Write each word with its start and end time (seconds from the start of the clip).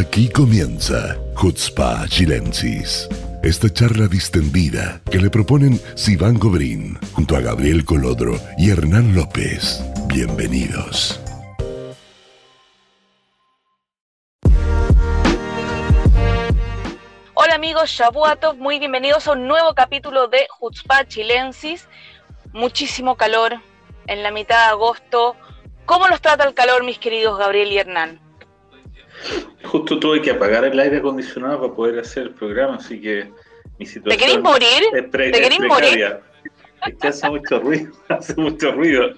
Aquí 0.00 0.30
comienza 0.30 1.18
Hutzpa 1.36 2.08
Chilensis. 2.08 3.06
Esta 3.42 3.68
charla 3.70 4.06
distendida 4.06 5.02
que 5.10 5.18
le 5.18 5.28
proponen 5.28 5.78
Sivan 5.94 6.38
Gobrín 6.38 6.98
junto 7.12 7.36
a 7.36 7.40
Gabriel 7.40 7.84
Colodro 7.84 8.40
y 8.56 8.70
Hernán 8.70 9.14
López. 9.14 9.84
Bienvenidos. 10.06 11.20
Hola 17.34 17.54
amigos 17.54 17.90
Shabuatov, 17.90 18.56
muy 18.56 18.78
bienvenidos 18.78 19.28
a 19.28 19.32
un 19.32 19.46
nuevo 19.46 19.74
capítulo 19.74 20.28
de 20.28 20.46
Hutzpa 20.60 21.06
Chilensis. 21.06 21.86
Muchísimo 22.54 23.16
calor 23.16 23.60
en 24.06 24.22
la 24.22 24.30
mitad 24.30 24.64
de 24.64 24.70
agosto. 24.70 25.36
¿Cómo 25.84 26.08
los 26.08 26.22
trata 26.22 26.44
el 26.44 26.54
calor, 26.54 26.84
mis 26.84 26.98
queridos 26.98 27.38
Gabriel 27.38 27.70
y 27.70 27.76
Hernán? 27.76 28.29
Justo 29.64 29.98
tuve 30.00 30.22
que 30.22 30.30
apagar 30.30 30.64
el 30.64 30.78
aire 30.78 30.98
acondicionado 30.98 31.60
para 31.60 31.74
poder 31.74 31.98
hacer 32.00 32.24
el 32.24 32.30
programa, 32.34 32.76
así 32.76 33.00
que 33.00 33.30
mi 33.78 33.86
situación. 33.86 34.18
¿Te 34.18 34.24
querés 34.24 34.42
morir? 34.42 34.82
Es 34.94 35.04
pre- 35.10 35.30
¿Te 35.30 35.38
es 35.38 35.48
querés 35.48 35.60
morir? 35.68 35.90
precaria. 35.90 36.20
Es 36.86 36.94
que 36.96 37.08
hace 37.08 37.28
mucho 37.30 37.60
ruido, 37.60 37.92
hace 38.08 38.34
mucho 38.36 38.72
ruido. 38.72 39.10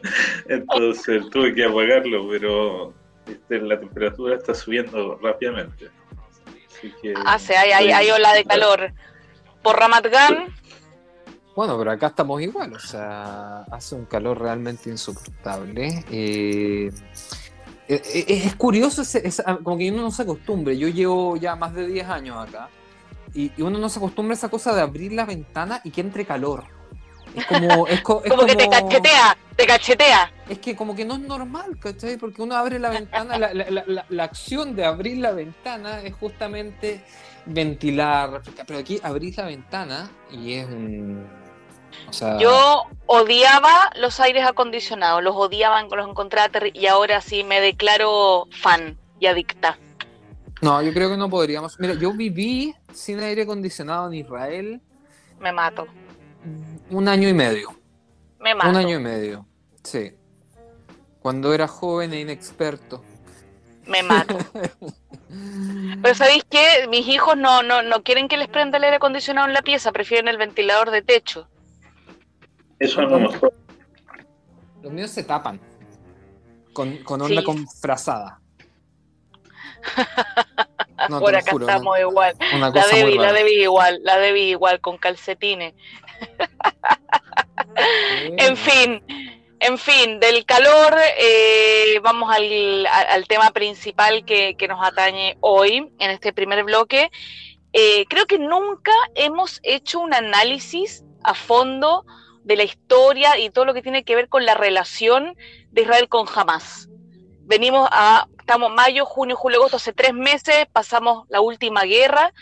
Entonces 0.49 1.23
tuve 1.31 1.55
que 1.55 1.65
apagarlo, 1.65 2.29
pero 2.29 2.93
este, 3.27 3.61
la 3.61 3.79
temperatura 3.79 4.37
está 4.37 4.53
subiendo 4.55 5.17
rápidamente. 5.23 5.89
Así 6.69 6.93
que 7.01 7.15
Hace, 7.25 7.57
hay, 7.57 7.71
hay, 7.71 7.91
hay 7.93 8.11
ola 8.11 8.33
de 8.35 8.45
calor. 8.45 8.93
Por 9.63 9.77
Ramat 9.79 10.07
Gan, 10.09 10.47
Bueno, 11.55 11.79
pero 11.79 11.93
acá 11.93 12.09
estamos 12.09 12.43
igual, 12.43 12.73
o 12.75 12.79
sea, 12.81 13.63
hace 13.71 13.95
un 13.95 14.07
calor 14.07 14.41
realmente 14.41 14.91
insoportable. 14.91 16.05
Eh, 16.11 16.91
es 17.89 18.55
curioso, 18.57 19.03
ese- 19.03 19.27
esa- 19.27 19.57
como 19.59 19.77
que 19.79 19.91
uno 19.91 20.03
no 20.03 20.11
se 20.11 20.23
acostumbre. 20.23 20.77
Yo 20.79 20.89
llevo 20.89 21.37
ya 21.37 21.57
más 21.57 21.75
de 21.75 21.87
10 21.87 22.09
años 22.09 22.37
acá 22.49 22.69
y, 23.35 23.51
y 23.57 23.63
uno 23.63 23.79
no 23.79 23.89
se 23.89 23.99
acostumbra 23.99 24.35
a 24.35 24.37
esa 24.37 24.49
cosa 24.49 24.75
de 24.75 24.81
abrir 24.83 25.13
la 25.13 25.25
ventana 25.25 25.81
y 25.85 25.91
que 25.91 26.01
entre 26.01 26.25
calor. 26.25 26.65
Es 27.35 27.47
como, 27.47 27.87
es 27.89 28.01
co- 28.03 28.23
es 28.25 28.31
como 28.31 28.47
que 28.47 28.57
te 28.57 28.69
cachetea, 28.69 29.37
te 29.57 29.67
cachetea. 29.67 30.33
es 30.49 30.59
que 30.59 30.77
como 30.77 30.95
que 30.95 31.05
no 31.05 31.15
es 31.15 31.21
normal, 31.21 31.79
¿cachai? 31.79 32.17
Porque 32.19 32.43
uno 32.43 32.55
abre 32.55 32.79
la 32.79 32.91
ventana, 32.91 33.39
la, 33.39 33.53
la- 33.55 33.71
la- 33.71 33.85
la- 33.87 34.07
la 34.09 34.25
acción 34.25 34.77
de 34.77 34.85
abrir 34.85 35.19
la 35.19 35.33
ventana 35.33 36.03
es 36.03 36.15
justamente 36.15 37.03
ventilar, 37.47 38.31
refrescar. 38.31 38.67
Pero 38.67 38.79
aquí 38.79 39.01
abrís 39.03 39.37
la 39.37 39.45
ventana 39.47 40.11
y 40.31 40.53
es 40.55 40.67
un... 40.67 41.42
O 42.09 42.13
sea, 42.13 42.39
Yo 42.39 42.85
odiaba 43.07 43.91
los 43.97 44.21
aires 44.21 44.45
acondicionados, 44.47 45.23
los 45.23 45.35
odiaba, 45.37 45.83
los 45.83 46.09
encontraba 46.09 46.51
y 46.73 46.87
ahora 46.87 47.21
sí 47.21 47.45
me 47.45 47.61
declaro 47.61 48.49
fan 48.51 48.99
y 49.19 49.27
adicta. 49.27 49.79
No, 50.61 50.81
yo 50.81 50.93
creo 50.93 51.11
que 51.11 51.17
no 51.17 51.29
podríamos. 51.29 51.79
Mira, 51.81 51.95
yo 51.95 52.13
viví 52.13 52.75
sin 52.93 53.21
aire 53.21 53.43
acondicionado 53.43 54.07
en 54.07 54.15
Israel 54.15 54.81
Me 55.41 55.51
mato, 55.53 55.87
un 56.91 57.09
año 57.09 57.29
y 57.29 57.35
medio. 57.35 57.69
me 58.39 58.55
mato. 58.55 58.71
Un 58.71 58.77
año 58.77 58.97
y 58.97 59.03
medio, 59.03 59.47
sí. 59.83 60.13
Cuando 61.21 61.53
era 61.55 61.69
joven 61.69 62.13
e 62.15 62.21
inexperto. 62.21 63.03
Me 63.87 64.03
mato. 64.03 64.37
Pero 66.03 66.15
¿sabéis 66.15 66.45
qué? 66.49 66.87
Mis 66.89 67.07
hijos 67.09 67.37
no, 67.37 67.63
no, 67.63 67.83
no 67.83 68.03
quieren 68.03 68.29
que 68.29 68.37
les 68.37 68.49
prenda 68.49 68.79
el 68.79 68.85
aire 68.85 68.97
acondicionado 68.97 69.47
en 69.49 69.55
la 69.55 69.63
pieza, 69.63 69.91
prefieren 69.93 70.29
el 70.29 70.37
ventilador 70.37 70.91
de 70.91 71.03
techo. 71.03 71.49
Eso 72.83 73.01
es 73.03 73.11
lo 73.11 73.21
mejor. 73.21 73.53
Los 74.83 74.93
míos 74.93 75.11
se 75.11 75.23
tapan. 75.23 75.61
Con, 76.73 76.97
con 77.05 77.23
onda 77.23 77.41
Sí. 77.41 77.45
con 77.45 77.67
frazada. 77.69 78.41
No, 81.09 81.19
Por 81.19 81.35
acá 81.35 81.51
juro, 81.51 81.67
estamos 81.67 81.99
igual. 81.99 82.37
Una 82.55 82.71
La 82.71 82.87
Debbie, 82.87 83.17
la. 83.19 83.33
Debbie 83.33 83.63
igual, 83.63 83.99
la 84.05 84.19
Debbie 84.19 84.51
igual, 84.51 84.81
con 84.81 84.99
calcetines. 84.99 85.75
En 88.39 88.57
fin, 88.57 89.03
en 89.59 89.79
fin, 89.79 90.21
del 90.21 90.45
calor 90.45 90.95
eh, 91.19 91.99
vamos 92.03 92.33
al, 92.33 92.87
al 92.87 93.27
tema 93.27 93.51
principal 93.51 94.25
que, 94.25 94.55
que 94.57 94.69
nos 94.69 94.85
atañe 94.85 95.37
hoy 95.41 95.91
en 95.99 96.11
este 96.11 96.33
primer 96.33 96.63
bloque. 96.65 97.11
Eh, 97.73 98.05
creo 98.09 98.27
que 98.27 98.39
nunca 98.39 98.93
hemos 99.17 99.59
hecho 99.65 99.99
un 100.01 100.15
análisis 100.15 101.03
a 101.25 101.35
fondo 101.35 102.05
de 102.45 102.57
la 102.57 102.65
historia 102.65 103.39
y 103.39 103.51
todo 103.51 103.65
lo 103.65 103.75
que 103.75 103.83
tiene 103.83 104.05
que 104.05 104.17
ver 104.17 104.29
con 104.29 104.45
la 104.45 104.55
relación 104.55 105.37
de 105.71 105.83
Israel 105.83 106.09
con 106.09 106.27
Hamas. 106.35 106.89
Venimos 107.45 107.89
a, 107.93 108.27
estamos 108.39 108.73
mayo, 108.73 109.05
junio, 109.05 109.37
julio, 109.37 109.59
agosto, 109.59 109.77
hace 109.77 109.93
tres 109.93 110.15
meses, 110.15 110.67
pasamos 110.73 111.27
la 111.29 111.41
última 111.41 111.83
guerra 111.83 112.33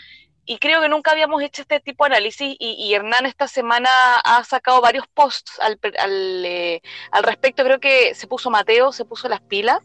y 0.45 0.57
creo 0.57 0.81
que 0.81 0.89
nunca 0.89 1.11
habíamos 1.11 1.41
hecho 1.43 1.61
este 1.61 1.79
tipo 1.79 2.03
de 2.03 2.15
análisis 2.15 2.55
y, 2.59 2.93
Hernán 2.93 3.25
esta 3.25 3.47
semana 3.47 3.89
ha 4.23 4.43
sacado 4.43 4.81
varios 4.81 5.07
posts 5.07 5.59
al, 5.59 5.79
al, 5.99 6.45
eh, 6.45 6.81
al 7.11 7.23
respecto, 7.23 7.63
creo 7.63 7.79
que 7.79 8.15
se 8.15 8.27
puso 8.27 8.49
Mateo, 8.49 8.91
se 8.91 9.05
puso 9.05 9.29
las 9.29 9.41
pilas 9.41 9.79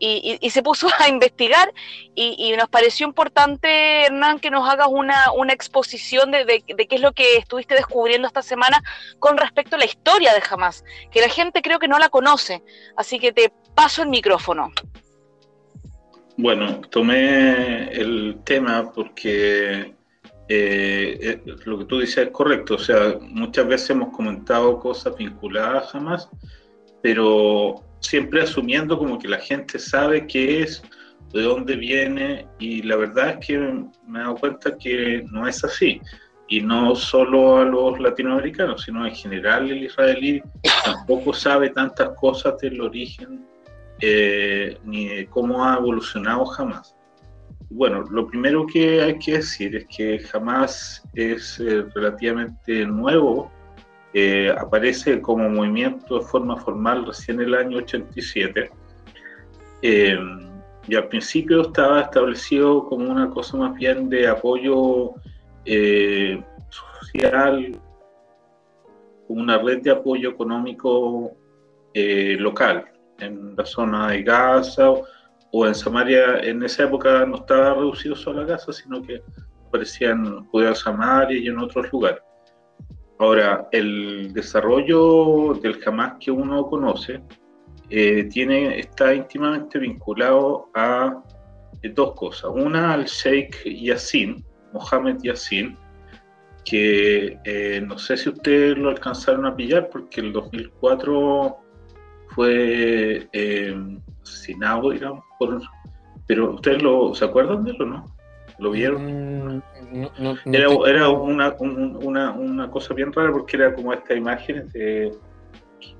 y, 0.00 0.50
se 0.50 0.62
puso 0.62 0.88
a 0.98 1.08
investigar 1.08 1.72
y, 2.14 2.52
nos 2.56 2.68
pareció 2.68 3.06
importante, 3.06 4.06
Hernán, 4.06 4.40
que 4.40 4.50
nos 4.50 4.68
hagas 4.68 4.88
una, 4.90 5.30
una 5.36 5.52
exposición 5.52 6.30
de, 6.30 6.44
de- 6.44 6.64
de 6.66 6.86
qué 6.86 6.94
es 6.96 7.00
lo 7.00 7.12
que 7.12 7.36
estuviste 7.36 7.74
descubriendo 7.74 8.26
esta 8.26 8.42
semana 8.42 8.82
con 9.18 9.36
respecto 9.36 9.76
a 9.76 9.78
la 9.78 9.84
historia 9.84 10.32
de 10.34 10.42
Hamas, 10.50 10.84
que 11.12 11.20
la 11.20 11.28
gente 11.28 11.62
creo 11.62 11.78
que 11.78 11.88
no 11.88 11.98
la 11.98 12.08
conoce, 12.08 12.62
así 12.96 13.18
que 13.18 13.32
te 13.32 13.52
paso 13.74 14.02
el 14.02 14.08
micrófono. 14.08 14.72
Bueno, 16.36 16.80
tomé 16.90 17.90
el 17.92 18.40
tema 18.44 18.90
porque 18.92 19.94
eh, 20.48 21.18
eh, 21.22 21.42
lo 21.64 21.78
que 21.78 21.84
tú 21.84 22.00
dices 22.00 22.26
es 22.26 22.30
correcto. 22.30 22.74
O 22.76 22.78
sea, 22.78 23.16
muchas 23.20 23.66
veces 23.68 23.90
hemos 23.90 24.16
comentado 24.16 24.80
cosas 24.80 25.14
vinculadas 25.16 25.94
a 25.94 25.98
Hamas, 25.98 26.30
pero 27.02 27.82
siempre 28.00 28.42
asumiendo 28.42 28.98
como 28.98 29.18
que 29.18 29.28
la 29.28 29.38
gente 29.38 29.78
sabe 29.78 30.26
qué 30.26 30.62
es, 30.62 30.82
de 31.32 31.42
dónde 31.42 31.76
viene, 31.76 32.46
y 32.58 32.82
la 32.82 32.96
verdad 32.96 33.30
es 33.30 33.46
que 33.46 33.58
me 33.58 34.18
he 34.18 34.22
dado 34.22 34.36
cuenta 34.36 34.76
que 34.76 35.24
no 35.30 35.46
es 35.46 35.62
así. 35.64 36.00
Y 36.48 36.60
no 36.60 36.96
solo 36.96 37.58
a 37.58 37.64
los 37.64 38.00
latinoamericanos, 38.00 38.82
sino 38.82 39.06
en 39.06 39.14
general 39.14 39.70
el 39.70 39.84
israelí 39.84 40.42
tampoco 40.84 41.32
sabe 41.32 41.70
tantas 41.70 42.10
cosas 42.18 42.58
del 42.58 42.80
origen 42.80 43.46
eh, 44.00 44.76
ni 44.82 45.08
de 45.08 45.26
cómo 45.26 45.64
ha 45.64 45.76
evolucionado 45.76 46.44
jamás. 46.46 46.96
Bueno, 47.68 48.02
lo 48.10 48.26
primero 48.26 48.66
que 48.66 49.00
hay 49.00 49.18
que 49.20 49.34
decir 49.34 49.76
es 49.76 49.86
que 49.96 50.18
jamás 50.18 51.04
es 51.14 51.60
eh, 51.60 51.84
relativamente 51.94 52.84
nuevo, 52.84 53.52
aparece 54.58 55.20
como 55.20 55.48
movimiento 55.48 56.18
de 56.18 56.24
forma 56.26 56.56
formal 56.56 57.06
recién 57.06 57.40
en 57.40 57.48
el 57.48 57.54
año 57.54 57.78
87, 57.78 58.70
eh, 59.82 60.18
y 60.88 60.94
al 60.94 61.08
principio 61.08 61.62
estaba 61.62 62.00
establecido 62.00 62.86
como 62.86 63.10
una 63.10 63.30
cosa 63.30 63.56
más 63.56 63.74
bien 63.74 64.08
de 64.08 64.26
apoyo 64.26 65.12
eh, 65.64 66.42
social, 66.70 67.78
como 69.26 69.42
una 69.42 69.58
red 69.58 69.82
de 69.82 69.90
apoyo 69.90 70.30
económico 70.30 71.36
eh, 71.94 72.36
local 72.38 72.86
en 73.18 73.54
la 73.56 73.64
zona 73.64 74.08
de 74.08 74.22
Gaza 74.22 74.90
o, 75.52 75.66
en 75.66 75.74
Samaria. 75.74 76.40
En 76.40 76.62
esa 76.62 76.84
época 76.84 77.24
no 77.26 77.36
estaba 77.36 77.74
reducido 77.74 78.16
solo 78.16 78.42
a 78.42 78.46
Gaza, 78.46 78.72
sino 78.72 79.02
que 79.02 79.22
aparecían 79.68 80.46
judíos 80.46 80.78
en 80.78 80.84
Samaria 80.84 81.38
y 81.38 81.48
en 81.48 81.58
otros 81.58 81.92
lugares. 81.92 82.22
Ahora, 83.20 83.68
el 83.70 84.32
desarrollo 84.32 85.52
del 85.60 85.78
Hamas 85.84 86.14
que 86.18 86.30
uno 86.30 86.66
conoce 86.66 87.20
eh, 87.90 88.24
tiene, 88.32 88.78
está 88.78 89.12
íntimamente 89.12 89.78
vinculado 89.78 90.70
a 90.74 91.22
eh, 91.82 91.90
dos 91.90 92.14
cosas. 92.14 92.50
Una, 92.54 92.94
al 92.94 93.04
Sheikh 93.04 93.66
Yassin, 93.66 94.42
Mohammed 94.72 95.18
Yassin, 95.22 95.76
que 96.64 97.38
eh, 97.44 97.82
no 97.86 97.98
sé 97.98 98.16
si 98.16 98.30
ustedes 98.30 98.78
lo 98.78 98.88
alcanzaron 98.88 99.44
a 99.44 99.54
pillar 99.54 99.90
porque 99.90 100.22
el 100.22 100.32
2004 100.32 101.58
fue 102.28 103.28
asesinado, 104.22 104.92
digamos, 104.92 105.22
por, 105.38 105.60
pero 106.26 106.54
ustedes 106.54 106.82
lo, 106.82 107.14
se 107.14 107.26
acuerdan 107.26 107.64
de 107.64 107.72
él 107.72 107.82
o 107.82 107.84
no? 107.84 108.19
¿Lo 108.60 108.70
vieron? 108.70 109.04
Mm, 109.06 109.62
no- 109.92 110.12
no- 110.18 110.34
no 110.44 110.52
Era, 110.52 110.68
te- 110.68 110.90
era 110.90 111.08
una, 111.08 111.54
un- 111.58 111.98
una, 112.02 112.30
una 112.32 112.70
cosa 112.70 112.94
bien 112.94 113.12
rara 113.12 113.32
porque 113.32 113.56
era 113.56 113.74
como 113.74 113.92
esta 113.92 114.14
imagen 114.14 114.68
de, 114.68 115.12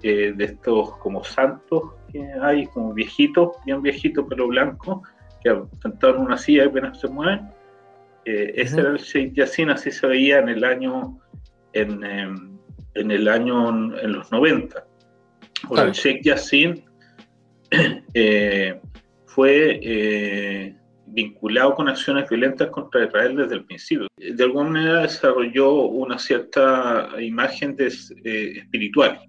de 0.03 0.45
estos 0.45 0.97
como 0.99 1.25
santos 1.25 1.83
que 2.13 2.23
hay, 2.43 2.67
como 2.67 2.93
viejitos, 2.93 3.57
bien 3.65 3.81
viejitos, 3.83 4.27
pelo 4.29 4.49
blanco, 4.49 5.03
que 5.43 5.59
sentados 5.81 6.17
en 6.17 6.23
una 6.23 6.37
silla 6.37 6.65
y 6.65 6.67
apenas 6.69 7.01
se 7.01 7.09
mueven. 7.09 7.49
Eh, 8.27 8.53
ese 8.57 8.81
era 8.81 8.91
el 8.91 8.99
Sheikh 8.99 9.33
Yassin, 9.35 9.71
así 9.71 9.91
se 9.91 10.07
veía 10.07 10.39
en 10.41 10.51
el 10.51 10.63
año, 10.65 11.19
en, 11.73 12.05
em, 12.05 12.59
en 12.95 13.11
el 13.11 13.27
año, 13.27 13.69
en 13.99 14.13
los 14.13 14.31
90. 14.31 14.85
Ahora, 15.65 15.69
Claro. 15.69 15.89
el 15.89 15.95
Sheikh 15.95 16.23
Yassin 16.25 16.85
eh, 18.15 18.79
fue 19.27 19.81
eh, 19.83 20.77
vinculado 21.13 21.75
con 21.75 21.89
acciones 21.89 22.29
violentas 22.29 22.69
contra 22.71 23.05
Israel 23.05 23.37
desde 23.37 23.55
el 23.57 23.65
principio. 23.65 24.07
De 24.17 24.45
alguna 24.45 24.71
manera 24.71 25.03
desarrolló 25.03 25.73
una 25.73 26.19
cierta 26.19 27.09
imagen 27.21 27.77
de, 27.77 27.93
eh, 28.25 28.59
espiritual. 28.59 29.21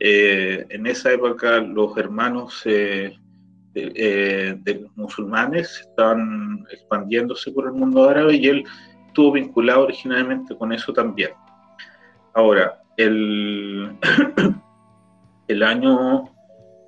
Eh, 0.00 0.64
en 0.68 0.86
esa 0.86 1.12
época 1.12 1.58
los 1.58 1.96
hermanos 1.96 2.62
de, 2.64 3.18
los 3.74 4.96
musulmanes 4.96 5.80
estaban 5.88 6.66
expandiéndose 6.70 7.50
por 7.52 7.66
el 7.66 7.72
mundo 7.72 8.08
árabe 8.08 8.34
y 8.36 8.46
él 8.48 8.64
estuvo 9.06 9.32
vinculado 9.32 9.84
originalmente 9.84 10.56
con 10.56 10.72
eso 10.72 10.92
también. 10.92 11.30
Ahora, 12.34 12.80
el, 12.96 13.96
el 15.48 15.62
año, 15.62 16.24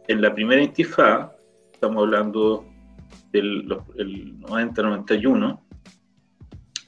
en 0.08 0.20
la 0.20 0.34
primera 0.34 0.62
intifada, 0.62 1.32
estamos 1.72 2.02
hablando 2.05 2.69
del 3.33 3.67
90-91, 3.67 5.61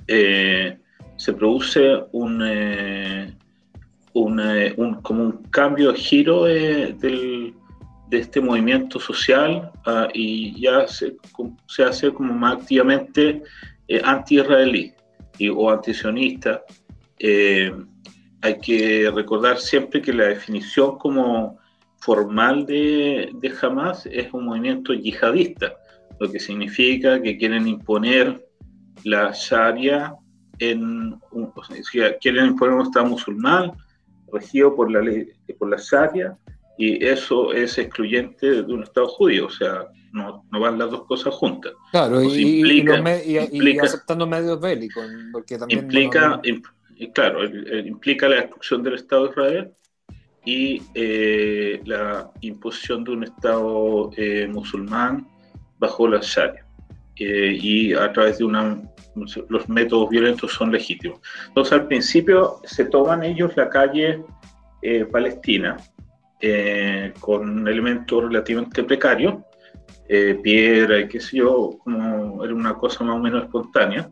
eh, 0.07 0.79
se 1.17 1.33
produce 1.33 2.05
un, 2.13 2.43
eh, 2.45 3.35
eh, 4.15 4.75
un, 4.77 4.95
como 5.03 5.23
un 5.23 5.43
cambio 5.51 5.93
de 5.93 5.99
giro 5.99 6.45
del, 6.45 7.55
de 8.09 8.19
este 8.19 8.41
movimiento 8.41 8.99
social 8.99 9.71
ah, 9.87 10.09
y 10.13 10.61
ya 10.61 10.89
se, 10.89 11.17
se, 11.67 11.85
hace 11.85 12.13
como 12.13 12.35
más 12.35 12.55
activamente 12.55 13.43
anti-israelí 14.05 14.93
o 15.55 15.71
antisionista. 15.71 16.63
hay 17.21 18.59
que 18.61 19.11
recordar 19.15 19.59
siempre 19.59 20.03
que 20.03 20.13
la 20.13 20.25
definición 20.25 20.99
como 20.99 21.59
formal 21.99 22.67
de, 22.67 23.31
de 23.35 23.55
Hamas 23.61 24.07
es 24.07 24.33
un 24.33 24.47
movimiento 24.47 24.93
yihadista, 24.93 25.77
lo 26.21 26.31
que 26.31 26.39
significa 26.39 27.21
que 27.21 27.37
quieren 27.37 27.67
imponer 27.67 28.47
la 29.05 29.33
Sharia 29.33 30.15
en 30.59 31.19
un, 31.33 31.53
quieren 32.21 32.47
imponer 32.47 32.75
un 32.75 32.83
Estado 32.83 33.07
musulmán 33.07 33.73
regido 34.33 34.75
por 34.75 34.91
la 34.91 35.01
ley, 35.01 35.29
por 35.59 35.71
la 35.71 35.77
Sharia, 35.77 36.37
y 36.79 37.05
eso 37.05 37.53
es 37.53 37.77
excluyente 37.79 38.63
de 38.63 38.73
un 38.73 38.83
Estado 38.83 39.09
judío, 39.09 39.47
o 39.47 39.51
sea, 39.51 39.87
no, 40.13 40.45
no 40.51 40.61
van 40.61 40.79
las 40.79 40.91
dos 40.91 41.05
cosas 41.05 41.35
juntas. 41.35 41.73
Claro, 41.91 42.23
y, 42.23 42.61
implica, 42.61 43.25
y, 43.25 43.79
aceptando 43.79 44.27
medios 44.27 44.61
bélicos, 44.61 45.05
porque 45.33 45.59
también... 45.59 45.81
Implica, 45.81 46.41
claro, 47.13 47.45
implica 47.85 48.29
la 48.29 48.37
destrucción 48.37 48.83
del 48.83 48.95
Estado 48.95 49.25
de 49.25 49.31
Israel 49.31 49.73
y 50.45 50.83
eh, 50.95 51.81
la 51.85 52.31
imposición 52.41 53.05
de 53.05 53.11
un 53.13 53.25
Estado 53.25 54.11
eh, 54.17 54.49
musulmán 54.49 55.29
bajo 55.83 56.09
la 56.09 56.21
Sharia. 56.23 56.65
Eh, 57.17 57.59
y 57.61 57.93
a 57.93 58.11
través 58.13 58.39
de 58.39 58.45
una, 58.45 58.81
los 59.49 59.69
métodos 59.69 60.09
violentos 60.09 60.53
son 60.53 60.73
legítimos. 60.73 61.21
Entonces, 61.49 61.75
al 61.75 61.87
principio 61.87 62.61
se 62.65 62.87
toman 62.87 63.23
ellos 63.23 63.55
la 63.57 63.69
calle 63.69 64.25
palestina 65.13 65.77
con 67.21 67.69
elementos 67.69 68.25
relativamente 68.25 68.83
precarios, 68.83 69.35
piedra 70.43 70.99
y 70.99 71.07
qué 71.07 71.21
sé 71.21 71.37
yo, 71.37 71.79
como 71.85 72.45
era 72.45 72.53
una 72.53 72.75
cosa 72.75 73.05
más 73.05 73.15
o 73.15 73.21
menos 73.21 73.45
espontánea. 73.45 74.11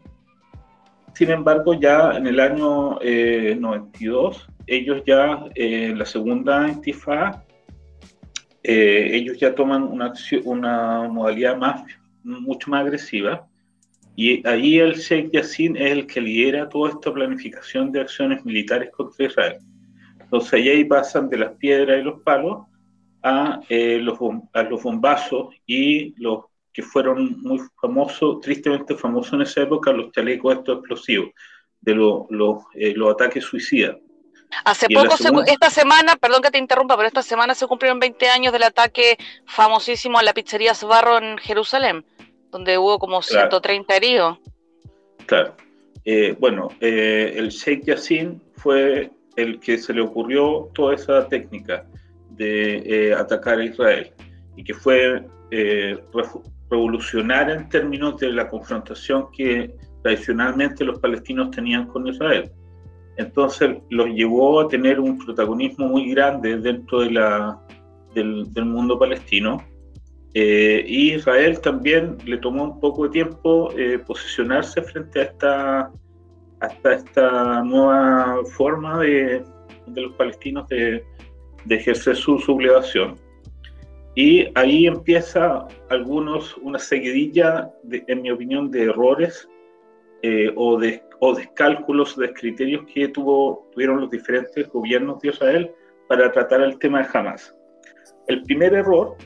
Sin 1.14 1.30
embargo, 1.30 1.74
ya 1.74 2.12
en 2.12 2.28
el 2.28 2.38
año 2.38 3.00
92 3.00 4.46
ellos 4.70 5.02
ya, 5.04 5.46
eh, 5.56 5.88
en 5.90 5.98
la 5.98 6.06
segunda 6.06 6.68
intifada, 6.68 7.44
eh, 8.62 9.10
ellos 9.12 9.38
ya 9.38 9.54
toman 9.54 9.82
una, 9.82 10.12
una 10.44 11.08
modalidad 11.08 11.56
más, 11.56 11.82
mucho 12.22 12.70
más 12.70 12.82
agresiva, 12.82 13.46
y 14.16 14.46
ahí 14.46 14.78
el 14.78 14.94
Sheikh 14.94 15.32
Yassin 15.32 15.76
es 15.76 15.92
el 15.92 16.06
que 16.06 16.20
lidera 16.20 16.68
toda 16.68 16.90
esta 16.90 17.12
planificación 17.12 17.90
de 17.90 18.00
acciones 18.00 18.44
militares 18.44 18.90
contra 18.90 19.26
Israel. 19.26 19.56
Entonces 20.20 20.52
ahí 20.52 20.84
pasan 20.84 21.28
de 21.30 21.38
las 21.38 21.52
piedras 21.52 22.00
y 22.00 22.04
los 22.04 22.20
palos 22.22 22.66
a, 23.22 23.60
eh, 23.68 23.98
los, 24.02 24.18
a 24.52 24.62
los 24.64 24.82
bombazos 24.82 25.54
y 25.66 26.14
los 26.22 26.44
que 26.72 26.82
fueron 26.82 27.40
muy 27.40 27.60
famosos, 27.80 28.40
tristemente 28.40 28.94
famosos 28.94 29.32
en 29.34 29.42
esa 29.42 29.62
época, 29.62 29.92
los 29.92 30.12
chalecos 30.12 30.56
estos 30.56 30.78
explosivos, 30.78 31.30
de 31.80 31.94
los, 31.94 32.26
los 32.30 33.12
ataques 33.12 33.44
suicidas. 33.44 33.96
Hace 34.64 34.88
poco, 34.88 35.14
esta 35.46 35.70
semana, 35.70 36.16
perdón 36.16 36.42
que 36.42 36.50
te 36.50 36.58
interrumpa, 36.58 36.96
pero 36.96 37.08
esta 37.08 37.22
semana 37.22 37.54
se 37.54 37.66
cumplieron 37.66 37.98
20 37.98 38.28
años 38.28 38.52
del 38.52 38.64
ataque 38.64 39.16
famosísimo 39.46 40.18
a 40.18 40.22
la 40.22 40.34
pizzería 40.34 40.74
Sbarro 40.74 41.18
en 41.18 41.38
Jerusalén, 41.38 42.04
donde 42.50 42.78
hubo 42.78 42.98
como 42.98 43.22
130 43.22 43.96
heridos. 43.96 44.38
Claro. 45.26 45.54
Eh, 46.04 46.34
bueno, 46.38 46.68
eh, 46.80 47.34
el 47.36 47.50
Sheikh 47.50 47.84
Yassin 47.84 48.42
fue 48.56 49.10
el 49.36 49.60
que 49.60 49.78
se 49.78 49.92
le 49.92 50.00
ocurrió 50.00 50.70
toda 50.74 50.94
esa 50.94 51.28
técnica 51.28 51.86
de 52.30 52.78
eh, 53.10 53.14
atacar 53.14 53.58
a 53.58 53.64
Israel 53.64 54.12
y 54.56 54.64
que 54.64 54.74
fue 54.74 55.24
revolucionaria 56.70 57.54
en 57.54 57.68
términos 57.68 58.18
de 58.18 58.32
la 58.32 58.48
confrontación 58.48 59.30
que 59.32 59.74
tradicionalmente 60.02 60.84
los 60.84 60.98
palestinos 60.98 61.50
tenían 61.50 61.86
con 61.86 62.06
Israel 62.06 62.50
entonces 63.16 63.78
los 63.90 64.08
llevó 64.08 64.60
a 64.60 64.68
tener 64.68 65.00
un 65.00 65.18
protagonismo 65.18 65.88
muy 65.88 66.10
grande 66.10 66.58
dentro 66.58 67.00
de 67.00 67.10
la, 67.10 67.60
del, 68.14 68.64
mundo 68.64 68.98
palestino. 68.98 69.62
Eh, 70.34 70.84
y 70.86 71.14
Israel 71.14 71.60
también 71.60 72.16
le 72.24 72.38
tomó 72.38 72.64
un 72.64 72.80
poco 72.80 73.04
de 73.04 73.10
tiempo 73.10 73.72
eh, 73.76 73.98
posicionarse 73.98 74.80
frente 74.82 75.20
a 75.20 75.22
esta, 75.24 75.92
hasta 76.60 76.94
esta 76.94 77.62
nueva 77.64 78.38
forma 78.56 79.00
de, 79.00 79.42
de 79.86 80.00
los 80.00 80.12
palestinos 80.14 80.68
de, 80.68 81.04
ejercer 81.68 82.16
su 82.16 82.38
sublevación. 82.38 83.16
Y 84.14 84.48
ahí 84.54 84.86
empieza 84.86 85.66
algunos, 85.88 86.56
una 86.58 86.78
seguidilla, 86.78 87.70
en 87.90 88.22
mi 88.22 88.30
opinión, 88.30 88.70
de 88.70 88.84
errores 88.84 89.48
eh, 90.22 90.52
o 90.56 90.78
de 90.78 91.02
o 91.20 91.34
de 91.34 91.48
cálculos, 91.54 92.16
de 92.16 92.32
criterios 92.32 92.84
que 92.92 93.08
tuvo, 93.08 93.68
tuvieron 93.72 94.00
los 94.00 94.10
diferentes 94.10 94.68
gobiernos 94.68 95.20
de 95.20 95.28
Israel 95.28 95.70
para 96.08 96.32
tratar 96.32 96.62
el 96.62 96.78
tema 96.78 97.02
de 97.02 97.08
Hamas. 97.12 97.54
El 98.26 98.42
primer 98.42 98.74
error 98.74 99.16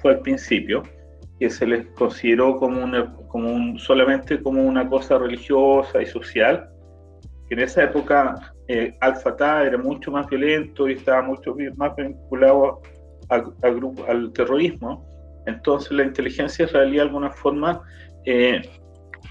fue 0.00 0.12
al 0.12 0.20
principio, 0.20 0.82
que 1.38 1.48
se 1.48 1.66
les 1.66 1.86
consideró 1.90 2.56
como, 2.56 2.80
como 3.28 3.52
un, 3.52 3.78
solamente 3.78 4.42
como 4.42 4.62
una 4.62 4.88
cosa 4.88 5.18
religiosa 5.18 6.02
y 6.02 6.06
social, 6.06 6.68
que 7.48 7.54
en 7.54 7.60
esa 7.60 7.84
época 7.84 8.34
eh, 8.66 8.96
Al-Fatah 9.00 9.64
era 9.64 9.78
mucho 9.78 10.10
más 10.10 10.28
violento 10.28 10.88
y 10.88 10.94
estaba 10.94 11.22
mucho 11.22 11.54
más 11.76 11.94
vinculado 11.96 12.82
al 13.28 14.32
terrorismo. 14.32 15.06
Entonces 15.46 15.92
la 15.92 16.02
inteligencia 16.02 16.64
israelí 16.64 16.96
de 16.96 17.02
alguna 17.02 17.30
forma 17.30 17.80
eh, 18.24 18.60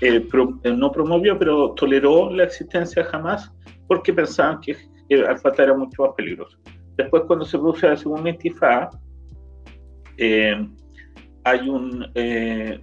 eh, 0.01 0.27
eh, 0.63 0.74
no 0.75 0.92
promovió, 0.92 1.38
pero 1.39 1.72
toleró 1.72 2.32
la 2.32 2.44
existencia 2.44 3.04
jamás 3.06 3.51
porque 3.88 4.13
pensaban 4.13 4.60
que 4.62 4.75
Al-Fatah 5.10 5.63
era 5.63 5.74
mucho 5.75 6.04
más 6.04 6.12
peligroso. 6.16 6.58
Después, 6.98 7.24
cuando 7.25 7.46
se 7.46 7.58
produce 7.58 7.88
la 7.88 7.98
segunda 7.98 8.30
intifada, 8.30 8.89
eh, 10.18 10.68
hay 11.44 11.70
un, 11.70 12.06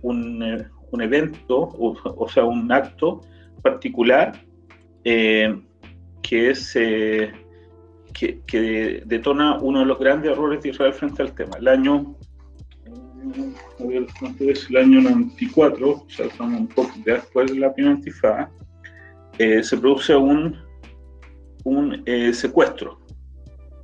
un, 0.02 1.02
evento, 1.02 1.68
o, 1.78 2.28
sea, 2.28 2.44
un 2.44 2.73
acto 2.73 3.21
particular 3.62 4.33
que 5.02 5.61
es 6.23 6.73
que, 6.73 8.40
que, 8.47 9.02
detona 9.04 9.59
uno 9.59 9.80
de 9.80 9.87
los 9.87 9.99
grandes 9.99 10.30
errores 10.30 10.62
de 10.62 10.71
Israel 10.71 10.94
frente 10.94 11.21
al 11.23 11.35
tema. 11.35 11.59
El 11.59 11.68
año 11.68 12.16
el 13.78 14.76
año 14.76 15.00
94, 15.00 15.90
o 15.90 16.06
sea, 16.08 16.26
estamos 16.26 16.60
un 16.60 16.68
poco 16.68 16.92
después 17.04 17.50
de 17.50 17.58
la 17.58 17.72
primera 17.72 17.96
intifada, 17.96 18.50
eh, 19.38 19.62
se 19.62 19.76
produce 19.76 20.14
un, 20.14 20.56
un 21.64 22.02
eh, 22.06 22.32
secuestro. 22.32 23.00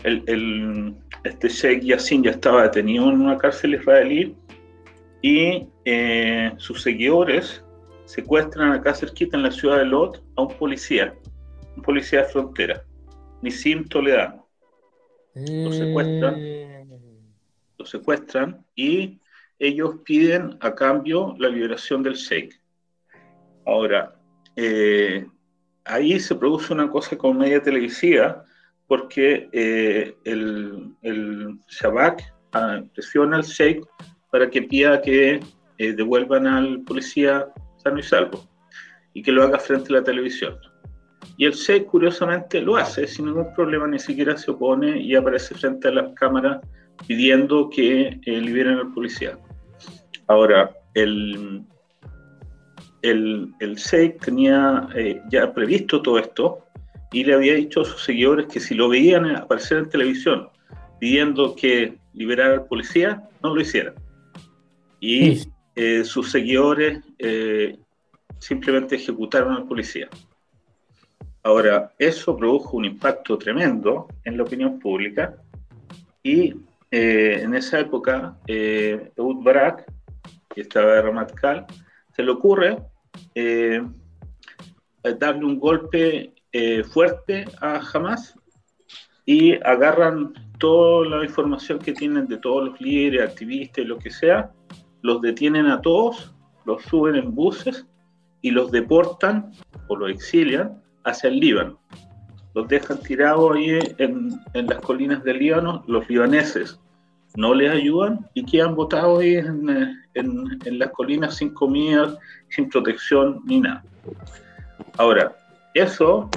El, 0.04 0.23
el, 0.26 0.94
este 1.25 1.49
Sheikh 1.49 1.82
Yassin 1.82 2.23
ya 2.23 2.30
estaba 2.30 2.62
detenido 2.62 3.09
en 3.11 3.20
una 3.20 3.37
cárcel 3.37 3.75
israelí 3.75 4.35
y 5.23 5.66
eh, 5.85 6.52
sus 6.56 6.82
seguidores 6.82 7.62
secuestran 8.06 8.73
acá 8.73 8.94
cerquita 8.94 9.37
en 9.37 9.42
la 9.42 9.50
ciudad 9.50 9.78
de 9.78 9.85
Lot 9.85 10.23
a 10.37 10.42
un 10.42 10.54
policía, 10.54 11.14
un 11.76 11.82
policía 11.82 12.20
de 12.20 12.28
frontera, 12.28 12.85
Nisim 13.42 13.87
Toledano. 13.88 14.47
Lo 15.35 15.73
secuestran, 15.73 16.37
lo 17.78 17.87
secuestran 17.87 18.66
y 18.75 19.20
ellos 19.61 19.97
piden 20.05 20.57
a 20.61 20.75
cambio 20.75 21.37
la 21.38 21.49
liberación 21.49 22.02
del 22.02 22.14
Sheikh. 22.14 22.55
Ahora, 23.67 24.17
eh, 24.57 25.26
ahí 25.85 26.19
se 26.19 26.35
produce 26.35 26.73
una 26.73 26.90
cosa 26.90 27.17
con 27.17 27.38
media 27.38 27.62
televisiva 27.62 28.45
porque 28.88 29.49
eh, 29.52 30.17
el, 30.25 30.93
el 31.02 31.59
Shabak 31.69 32.23
ah, 32.52 32.83
presiona 32.93 33.37
al 33.37 33.45
Sheikh 33.45 33.87
para 34.33 34.50
que 34.50 34.62
pida 34.62 35.00
que 35.02 35.40
eh, 35.79 35.93
devuelvan 35.93 36.47
al 36.47 36.81
policía 36.83 37.47
sano 37.76 38.00
y 38.00 38.02
salvo 38.02 38.49
y 39.12 39.23
que 39.23 39.33
lo 39.33 39.43
haga 39.43 39.59
frente 39.59 39.93
a 39.93 39.99
la 39.99 40.05
televisión. 40.05 40.57
Y 41.37 41.47
el 41.47 41.55
SEC, 41.55 41.87
curiosamente, 41.87 42.61
lo 42.61 42.76
hace 42.76 43.07
sin 43.07 43.26
ningún 43.26 43.52
problema, 43.55 43.87
ni 43.87 43.99
siquiera 43.99 44.37
se 44.37 44.50
opone 44.50 45.00
y 45.00 45.14
aparece 45.14 45.55
frente 45.55 45.88
a 45.88 45.93
las 45.93 46.12
cámaras 46.14 46.61
pidiendo 47.07 47.71
que 47.71 48.21
eh, 48.25 48.40
liberen 48.40 48.79
al 48.79 48.93
policía. 48.93 49.38
Ahora, 50.31 50.71
el, 50.95 51.65
el, 53.03 53.53
el 53.59 53.79
SEC 53.79 54.25
tenía 54.25 54.89
eh, 54.95 55.21
ya 55.29 55.53
previsto 55.53 56.01
todo 56.03 56.21
esto 56.21 56.65
y 57.11 57.25
le 57.25 57.35
había 57.35 57.55
dicho 57.55 57.81
a 57.81 57.85
sus 57.85 58.05
seguidores 58.05 58.47
que 58.47 58.61
si 58.61 58.77
lo 58.77 58.89
veían 58.89 59.27
aparecer 59.35 59.79
en 59.79 59.89
televisión 59.89 60.49
pidiendo 61.01 61.57
que 61.57 61.99
liberara 62.15 62.55
al 62.55 62.67
policía, 62.67 63.29
no 63.43 63.53
lo 63.53 63.61
hicieran. 63.61 63.95
Y 65.01 65.41
eh, 65.75 66.05
sus 66.05 66.31
seguidores 66.31 67.01
eh, 67.19 67.77
simplemente 68.39 68.95
ejecutaron 68.95 69.55
al 69.55 69.65
policía. 69.67 70.09
Ahora, 71.43 71.93
eso 71.99 72.37
produjo 72.37 72.77
un 72.77 72.85
impacto 72.85 73.37
tremendo 73.37 74.07
en 74.23 74.37
la 74.37 74.45
opinión 74.45 74.79
pública 74.79 75.35
y 76.23 76.55
eh, 76.93 77.41
en 77.43 77.55
esa 77.55 77.79
época, 77.79 78.37
eh, 78.49 79.13
Ehud 79.17 79.45
Barak, 79.45 79.85
que 80.54 80.62
estaba 80.62 80.95
de 80.95 81.02
Ramatcal, 81.02 81.66
se 82.14 82.23
le 82.23 82.30
ocurre 82.30 82.78
darle 85.19 85.45
un 85.45 85.59
golpe 85.59 86.35
fuerte 86.92 87.45
a 87.61 87.80
Hamas 87.92 88.35
y 89.25 89.54
agarran 89.64 90.33
toda 90.59 91.07
la 91.09 91.25
información 91.25 91.78
que 91.78 91.92
tienen 91.92 92.26
de 92.26 92.37
todos 92.38 92.69
los 92.69 92.80
líderes, 92.80 93.30
activistas 93.30 93.87
lo 93.87 93.99
que 93.99 94.11
sea, 94.11 94.52
los 95.02 95.21
detienen 95.23 95.66
a 95.66 95.80
todos, 95.80 96.35
los 96.66 96.83
suben 96.83 97.16
en 97.16 97.35
buses 97.35 97.87
y 98.42 98.50
los 98.50 98.71
deportan 98.71 99.50
o 99.88 99.97
los 99.97 100.11
exilian 100.11 100.83
hacia 101.04 101.30
el 101.30 101.40
Líbano. 101.40 101.80
Los 102.54 102.69
dejan 102.69 103.00
tirados 103.00 103.57
ahí 103.57 103.78
en, 103.99 104.30
en 104.54 104.66
las 104.66 104.80
colinas 104.80 105.23
del 105.25 105.38
Líbano, 105.38 105.85
los 105.87 106.09
libaneses 106.09 106.78
no 107.37 107.55
les 107.55 107.71
ayudan 107.71 108.29
y 108.35 108.45
quedan 108.45 108.75
botados 108.75 109.21
ahí 109.21 109.37
en, 109.37 109.69
en, 110.15 110.59
en 110.65 110.79
las 110.79 110.91
colinas 110.91 111.37
sin 111.37 111.55
comida, 111.55 112.17
sin 112.49 112.69
protección 112.69 113.41
ni 113.45 113.61
nada. 113.61 113.85
Ahora, 114.97 115.37
eso, 115.75 116.29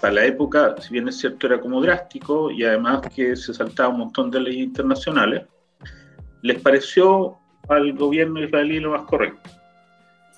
para 0.00 0.14
la 0.14 0.24
época, 0.24 0.74
si 0.80 0.94
bien 0.94 1.08
es 1.08 1.18
cierto, 1.18 1.46
era 1.46 1.60
como 1.60 1.82
drástico 1.82 2.50
y 2.50 2.64
además 2.64 3.02
que 3.14 3.36
se 3.36 3.52
saltaba 3.52 3.90
un 3.90 3.98
montón 3.98 4.30
de 4.30 4.40
leyes 4.40 4.64
internacionales, 4.64 5.42
les 6.42 6.60
pareció 6.60 7.36
al 7.68 7.92
gobierno 7.92 8.42
israelí 8.42 8.80
lo 8.80 8.92
más 8.92 9.02
correcto. 9.02 9.50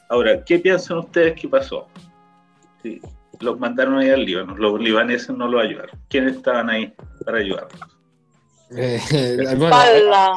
Ahora, 0.09 0.45
¿qué 0.45 0.59
piensan 0.59 0.99
ustedes 0.99 1.41
que 1.41 1.49
pasó? 1.49 1.89
Sí, 2.83 3.01
los 3.41 3.59
mandaron 3.59 3.99
ahí 3.99 4.11
al 4.11 4.25
Líbano, 4.25 4.57
los 4.57 4.81
libaneses 4.81 5.37
no 5.37 5.49
lo 5.49 5.61
ayudaron. 5.61 5.99
¿Quiénes 6.09 6.37
estaban 6.37 6.71
ahí 6.71 6.93
para 7.25 7.39
ayudarlos? 7.39 7.96
Eh, 8.71 9.01
Espalda. 9.41 10.37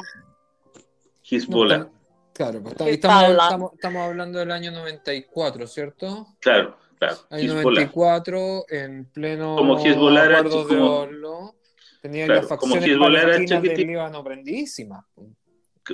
Hezbollah. 1.24 1.78
no, 1.80 1.92
claro, 2.34 2.62
pues, 2.64 2.76
¿Qué 2.76 2.90
estamos, 2.92 3.30
estamos, 3.32 3.74
estamos 3.74 4.02
hablando 4.08 4.40
del 4.40 4.52
año 4.52 4.72
94, 4.72 5.68
¿cierto? 5.68 6.28
Claro, 6.40 6.76
claro. 6.98 7.18
Año 7.30 7.44
Hezbollah. 7.58 7.82
94, 7.82 8.66
en 8.70 9.06
pleno 9.06 9.56
Como 9.56 9.78
Hezbollah 9.84 10.26
era 10.26 10.38
acuerdos 10.40 10.70
de 10.70 10.78
como- 10.78 10.96
Oslo, 11.00 11.56
tenía 12.02 12.26
Claro, 12.26 12.42
las 12.42 12.50
como 12.60 12.76
facciones 12.76 12.90
era 12.90 13.00
palestinas 13.00 13.50
del 13.50 13.62
chiquitito. 13.62 13.88
Líbano 13.88 14.24
prendidísimas. 14.24 15.06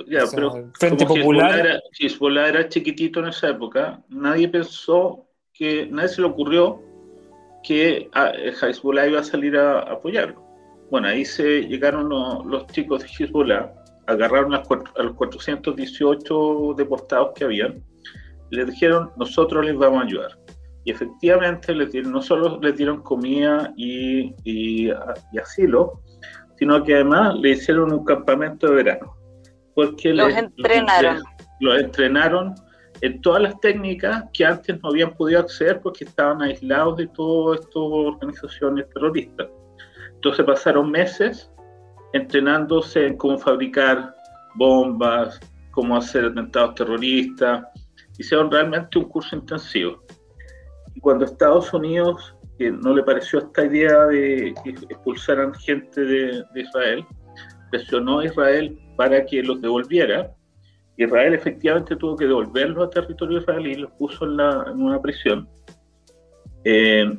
Ya, 0.08 0.24
O 0.24 0.26
sea, 0.26 0.36
pero 0.36 0.70
Frente 0.78 1.06
como 1.06 1.20
Popular- 1.20 1.50
Hezbollah 1.52 1.70
era, 1.70 1.80
Hezbollah 1.98 2.48
era 2.48 2.68
chiquitito 2.68 3.20
en 3.20 3.28
esa 3.28 3.48
época, 3.48 4.02
nadie 4.08 4.48
pensó 4.48 5.26
que, 5.54 5.86
nadie 5.86 6.08
se 6.10 6.20
le 6.20 6.26
ocurrió 6.26 6.82
que 7.62 8.08
ah, 8.12 8.30
Hezbollah 8.34 9.06
iba 9.06 9.20
a 9.20 9.24
salir 9.24 9.56
a, 9.56 9.80
apoyarlo. 9.80 10.45
Bueno, 10.90 11.08
ahí 11.08 11.24
se 11.24 11.62
llegaron 11.62 12.08
los, 12.08 12.44
los 12.46 12.66
chicos 12.68 13.02
de 13.02 13.08
Hezbollah, 13.08 13.72
agarraron 14.06 14.54
a, 14.54 14.62
a 14.96 15.02
los 15.02 15.14
418 15.14 16.74
deportados 16.76 17.30
que 17.34 17.44
habían, 17.44 17.82
y 18.50 18.56
les 18.56 18.66
dijeron, 18.68 19.10
nosotros 19.16 19.64
les 19.64 19.76
vamos 19.76 20.02
a 20.02 20.06
ayudar. 20.06 20.38
Y 20.84 20.92
efectivamente 20.92 21.74
les 21.74 21.90
dieron, 21.90 22.12
no 22.12 22.22
solo 22.22 22.60
les 22.60 22.76
dieron 22.76 23.02
comida 23.02 23.72
y, 23.76 24.32
y- 24.44 24.88
y 24.88 25.38
asilo, 25.42 26.00
sino 26.56 26.82
que 26.84 26.94
además 26.94 27.34
le 27.40 27.50
hicieron 27.50 27.92
un 27.92 28.04
campamento 28.04 28.68
de 28.68 28.74
verano. 28.76 29.16
Porque 29.74 30.14
Los 30.14 30.28
les- 30.28 30.38
entrenaron. 30.38 31.16
les- 31.16 31.24
los 31.60 31.80
entrenaron 31.80 32.54
en 33.00 33.20
todas 33.20 33.42
las 33.42 33.58
técnicas 33.60 34.24
que 34.32 34.44
antes 34.44 34.80
no 34.82 34.90
habían 34.90 35.12
podido 35.14 35.40
acceder 35.40 35.80
porque 35.80 36.04
estaban 36.04 36.40
aislados 36.40 36.96
de 36.98 37.08
todas 37.08 37.60
estas 37.60 37.74
organizaciones 37.76 38.88
terroristas. 38.90 39.48
Entonces 40.26 40.44
pasaron 40.44 40.90
meses 40.90 41.52
entrenándose 42.12 43.06
en 43.06 43.16
cómo 43.16 43.38
fabricar 43.38 44.12
bombas, 44.56 45.38
cómo 45.70 45.96
hacer 45.96 46.24
atentados 46.24 46.74
terroristas. 46.74 47.64
Hicieron 48.18 48.50
realmente 48.50 48.98
un 48.98 49.04
curso 49.04 49.36
intensivo. 49.36 50.02
Y 50.96 51.00
cuando 51.00 51.26
Estados 51.26 51.72
Unidos, 51.72 52.34
que 52.58 52.72
no 52.72 52.92
le 52.92 53.04
pareció 53.04 53.38
esta 53.38 53.66
idea 53.66 54.06
de 54.06 54.52
que 54.64 54.70
expulsaran 54.70 55.54
gente 55.54 56.00
de, 56.00 56.44
Israel, 56.56 57.06
presionó 57.70 58.18
a 58.18 58.24
Israel 58.24 58.76
para 58.96 59.24
que 59.24 59.44
los 59.44 59.60
devolviera, 59.60 60.34
Israel 60.96 61.34
efectivamente 61.34 61.94
tuvo 61.94 62.16
que 62.16 62.24
devolverlos 62.24 62.88
a 62.88 62.90
territorio 62.90 63.38
israelí 63.38 63.74
y 63.74 63.76
los 63.76 63.92
puso 63.92 64.24
en 64.24 64.40
una 64.82 65.00
prisión. 65.00 65.48
Eh, 66.64 67.16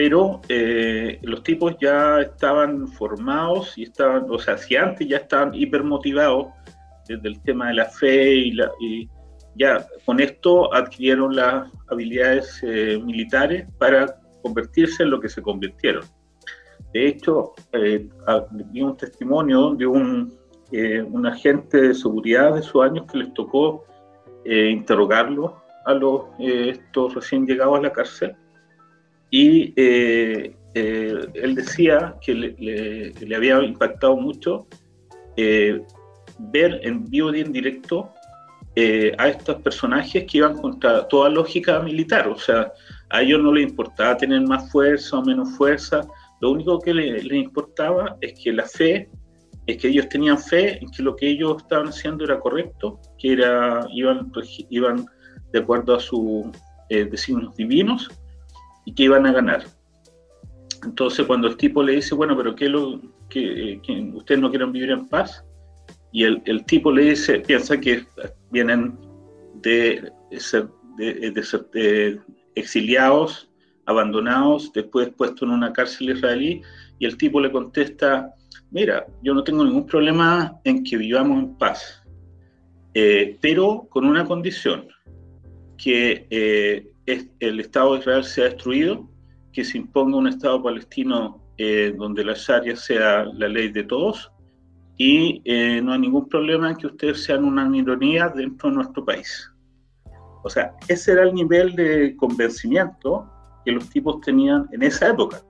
pero 0.00 0.40
eh, 0.48 1.18
los 1.20 1.42
tipos 1.42 1.76
ya 1.78 2.22
estaban 2.22 2.88
formados 2.88 3.76
y 3.76 3.82
estaban, 3.82 4.24
o 4.30 4.38
sea, 4.38 4.56
si 4.56 4.74
antes 4.74 5.06
ya 5.06 5.18
estaban 5.18 5.54
hipermotivados 5.54 6.46
desde 7.06 7.28
el 7.28 7.42
tema 7.42 7.68
de 7.68 7.74
la 7.74 7.84
fe 7.84 8.34
y, 8.34 9.10
ya 9.56 9.86
con 10.06 10.18
esto 10.20 10.72
adquirieron 10.72 11.36
las 11.36 11.70
habilidades 11.90 12.62
eh, 12.62 12.98
militares 13.04 13.68
para 13.76 14.06
convertirse 14.42 15.02
en 15.02 15.10
lo 15.10 15.20
que 15.20 15.28
se 15.28 15.42
convirtieron. 15.42 16.04
De 16.94 17.08
hecho, 17.08 17.52
eh, 17.74 18.08
un 18.80 18.96
testimonio 18.96 19.74
de 19.74 19.86
un, 19.86 20.32
eh, 20.72 21.02
un 21.02 21.26
agente 21.26 21.78
de 21.88 21.94
seguridad 21.94 22.54
de 22.54 22.62
sus 22.62 22.82
años 22.82 23.04
que 23.12 23.18
les 23.18 23.34
tocó 23.34 23.84
eh, 24.46 24.70
interrogarlo 24.70 25.62
a 25.84 25.92
los 25.92 26.22
eh, 26.38 26.70
estos 26.70 27.16
recién 27.16 27.46
llegados 27.46 27.78
a 27.78 27.82
la 27.82 27.92
cárcel 27.92 28.34
y 29.30 29.72
eh, 29.76 30.54
eh, 30.74 31.14
él 31.34 31.54
decía 31.54 32.16
que 32.20 32.34
le, 32.34 32.54
le- 32.58 33.12
le 33.26 33.36
había 33.36 33.62
impactado 33.62 34.16
mucho 34.16 34.66
eh, 35.36 35.80
ver 36.38 36.80
en 36.82 37.04
vivo 37.06 37.34
y 37.34 37.40
en 37.40 37.52
directo 37.52 38.10
eh, 38.76 39.12
a 39.18 39.28
estos 39.28 39.56
personajes 39.62 40.24
que 40.24 40.38
iban 40.38 40.56
contra 40.56 41.06
toda 41.08 41.28
lógica 41.28 41.80
militar, 41.80 42.28
o 42.28 42.38
sea, 42.38 42.72
a 43.10 43.22
ellos 43.22 43.40
no 43.42 43.52
les 43.52 43.68
importaba 43.68 44.16
tener 44.16 44.40
más 44.42 44.70
fuerza 44.70 45.18
o 45.18 45.24
menos 45.24 45.56
fuerza, 45.56 46.06
lo 46.40 46.52
único 46.52 46.78
que 46.78 46.94
le- 46.94 47.22
les 47.22 47.42
importaba 47.42 48.16
es 48.20 48.32
que 48.40 48.52
la 48.52 48.64
fe, 48.64 49.08
es 49.66 49.76
que 49.76 49.88
ellos 49.88 50.08
tenían 50.08 50.38
fe 50.38 50.78
en 50.82 50.90
que 50.90 51.02
lo 51.02 51.14
que 51.16 51.28
ellos 51.28 51.56
estaban 51.62 51.88
haciendo 51.88 52.24
era 52.24 52.38
correcto, 52.40 53.00
que 53.18 53.32
era, 53.32 53.86
iban, 53.92 54.30
iban 54.70 55.04
de 55.52 55.58
acuerdo 55.58 55.96
a 55.96 56.00
sus 56.00 56.46
eh, 56.88 57.04
designios 57.04 57.54
divinos 57.56 58.08
y 58.90 58.94
que 58.94 59.04
iban 59.04 59.24
a 59.24 59.32
ganar. 59.32 59.64
Entonces 60.84 61.24
cuando 61.26 61.46
el 61.46 61.56
tipo 61.56 61.82
le 61.82 61.94
dice, 61.94 62.14
bueno, 62.14 62.36
pero 62.36 62.56
¿qué 62.56 62.68
lo, 62.68 63.00
que, 63.28 63.74
eh, 63.74 64.10
ustedes 64.14 64.40
no 64.40 64.50
quieren 64.50 64.72
vivir 64.72 64.90
en 64.90 65.08
paz? 65.08 65.44
Y 66.12 66.24
el, 66.24 66.42
el 66.44 66.64
tipo 66.64 66.90
le 66.90 67.10
dice, 67.10 67.38
piensa 67.38 67.78
que 67.78 68.04
vienen 68.50 68.98
de 69.62 70.10
ser, 70.38 70.68
de, 70.96 71.30
de 71.30 71.42
ser 71.42 71.66
eh, 71.74 72.18
exiliados, 72.56 73.48
abandonados, 73.86 74.72
después 74.72 75.10
puestos 75.10 75.42
en 75.42 75.50
una 75.50 75.72
cárcel 75.72 76.10
israelí, 76.10 76.62
y 76.98 77.06
el 77.06 77.16
tipo 77.16 77.40
le 77.40 77.52
contesta, 77.52 78.34
mira, 78.72 79.06
yo 79.22 79.34
no 79.34 79.44
tengo 79.44 79.64
ningún 79.64 79.86
problema 79.86 80.58
en 80.64 80.82
que 80.82 80.96
vivamos 80.96 81.38
en 81.38 81.54
paz, 81.58 82.02
eh, 82.94 83.38
pero 83.40 83.86
con 83.88 84.04
una 84.04 84.24
condición, 84.24 84.88
que 85.76 86.26
eh, 86.30 86.90
el 87.40 87.60
Estado 87.60 87.94
de 87.94 88.00
Israel 88.00 88.24
sea 88.24 88.44
destruido, 88.44 89.08
que 89.52 89.64
se 89.64 89.78
imponga 89.78 90.16
un 90.16 90.28
Estado 90.28 90.62
palestino 90.62 91.42
eh, 91.58 91.94
donde 91.96 92.24
la 92.24 92.34
Sharia 92.34 92.76
sea 92.76 93.24
la 93.24 93.48
ley 93.48 93.70
de 93.70 93.84
todos, 93.84 94.30
y 94.96 95.40
eh, 95.46 95.80
no 95.82 95.94
hay 95.94 96.00
ningún 96.00 96.28
problema 96.28 96.68
en 96.68 96.76
que 96.76 96.86
ustedes 96.86 97.24
sean 97.24 97.44
una 97.44 97.66
minoría 97.66 98.28
dentro 98.28 98.68
de 98.68 98.76
nuestro 98.76 99.02
país. 99.02 99.50
O 100.42 100.50
sea, 100.50 100.74
ese 100.88 101.12
era 101.12 101.22
el 101.22 101.34
nivel 101.34 101.74
de 101.74 102.14
convencimiento 102.16 103.26
que 103.64 103.72
los 103.72 103.88
tipos 103.88 104.20
tenían 104.20 104.68
en 104.72 104.82
esa 104.82 105.08
época. 105.08 105.42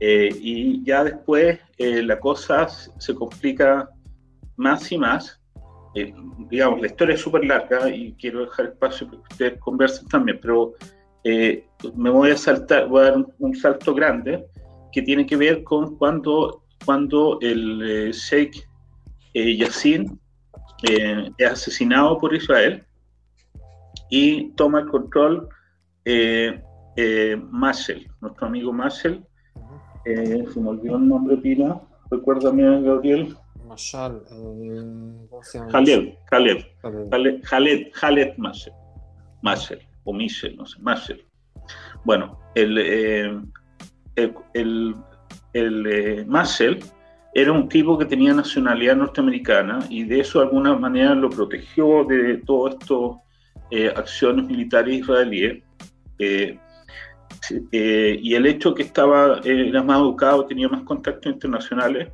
Eh, 0.00 0.30
y 0.40 0.82
ya 0.84 1.04
después 1.04 1.60
eh, 1.78 2.02
la 2.02 2.18
cosa 2.18 2.66
se 2.68 3.14
complica 3.14 3.88
más 4.56 4.90
y 4.90 4.98
más 4.98 5.39
eh, 5.94 6.14
digamos, 6.48 6.80
la 6.80 6.86
historia 6.86 7.14
es 7.14 7.20
súper 7.20 7.44
larga 7.44 7.88
y 7.88 8.12
quiero 8.14 8.40
dejar 8.44 8.66
espacio 8.66 9.08
para 9.08 9.22
que 9.22 9.32
ustedes 9.32 9.58
conversen 9.60 10.06
también, 10.08 10.38
pero 10.40 10.74
eh, 11.24 11.66
me 11.94 12.10
voy 12.10 12.30
a 12.30 12.36
saltar, 12.36 12.88
voy 12.88 13.02
a 13.02 13.10
dar 13.10 13.26
un, 13.38 13.54
salto 13.54 13.94
grande 13.94 14.46
que 14.92 15.02
tiene 15.02 15.26
que 15.26 15.36
ver 15.36 15.62
con 15.64 15.96
cuando, 15.96 16.62
cuando 16.84 17.38
el 17.42 17.82
eh, 17.82 18.12
Sheikh 18.12 18.66
Yassin 19.34 20.18
es 20.82 21.50
asesinado 21.50 22.18
por 22.18 22.34
Israel 22.34 22.84
y 24.08 24.50
toma 24.52 24.80
el 24.80 24.88
control 24.88 25.48
eh, 26.06 26.60
nuestro 28.20 28.46
amigo 28.46 28.72
Marshall, 28.72 29.24
se 30.04 30.60
me 30.60 30.68
olvidó 30.68 30.96
el 30.96 31.08
nombre, 31.08 31.36
Pina, 31.36 31.80
recuérdame, 32.10 32.82
Gabriel. 32.82 33.36
Mashal, 33.70 34.24
eh, 34.32 35.26
¿cómo 35.30 35.44
se 35.44 35.58
llama? 35.58 35.70
Khaled, 35.70 36.14
Khaled, 36.28 37.40
Khaled, 37.44 37.92
Khaled, 37.92 38.36
Marshall, 39.42 39.80
o 40.02 40.12
Michel, 40.12 40.56
no 40.56 40.66
sé, 40.66 40.80
Marshall. 40.82 41.24
Bueno, 42.04 42.36
el, 42.56 42.76
eh, 42.78 43.40
el, 44.16 44.34
el, 44.54 44.94
el 45.52 45.86
eh, 45.86 46.80
era 47.32 47.52
un 47.52 47.68
tipo 47.68 47.96
que 47.96 48.06
tenía 48.06 48.34
nacionalidad 48.34 48.96
norteamericana 48.96 49.78
y 49.88 50.02
de 50.02 50.18
eso 50.18 50.40
de 50.40 50.46
alguna 50.46 50.74
manera 50.74 51.14
lo 51.14 51.30
protegió 51.30 52.04
de 52.06 52.38
todas 52.38 52.74
estas 52.74 52.98
eh, 53.70 53.92
acciones 53.94 54.46
militares 54.46 54.96
israelíes. 54.96 55.62
Eh, 56.18 56.58
y 58.20 58.34
el 58.34 58.46
hecho 58.46 58.74
que 58.74 58.82
estaba, 58.82 59.40
era 59.44 59.82
más 59.84 60.00
educado, 60.00 60.44
tenía 60.44 60.68
más 60.68 60.82
contactos 60.82 61.32
internacionales, 61.32 62.08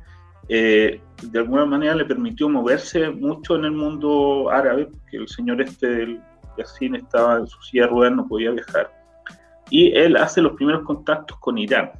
eh, 0.49 1.01
de 1.23 1.39
alguna 1.39 1.65
manera 1.65 1.95
le 1.95 2.05
permitió 2.05 2.47
moverse 2.47 3.09
mucho 3.09 3.55
en 3.55 3.65
el 3.65 3.71
mundo 3.71 4.49
árabe, 4.49 4.85
porque 4.85 5.17
el 5.17 5.27
señor 5.27 5.61
este 5.61 5.87
del 5.87 6.21
Yassin 6.57 6.95
estaba 6.95 7.37
en 7.37 7.47
su 7.47 7.61
silla 7.63 7.83
de 7.83 7.89
ruedas, 7.89 8.15
no 8.15 8.27
podía 8.27 8.51
viajar. 8.51 8.91
Y 9.69 9.95
él 9.97 10.15
hace 10.15 10.41
los 10.41 10.53
primeros 10.53 10.83
contactos 10.83 11.37
con 11.39 11.57
Irán. 11.57 11.91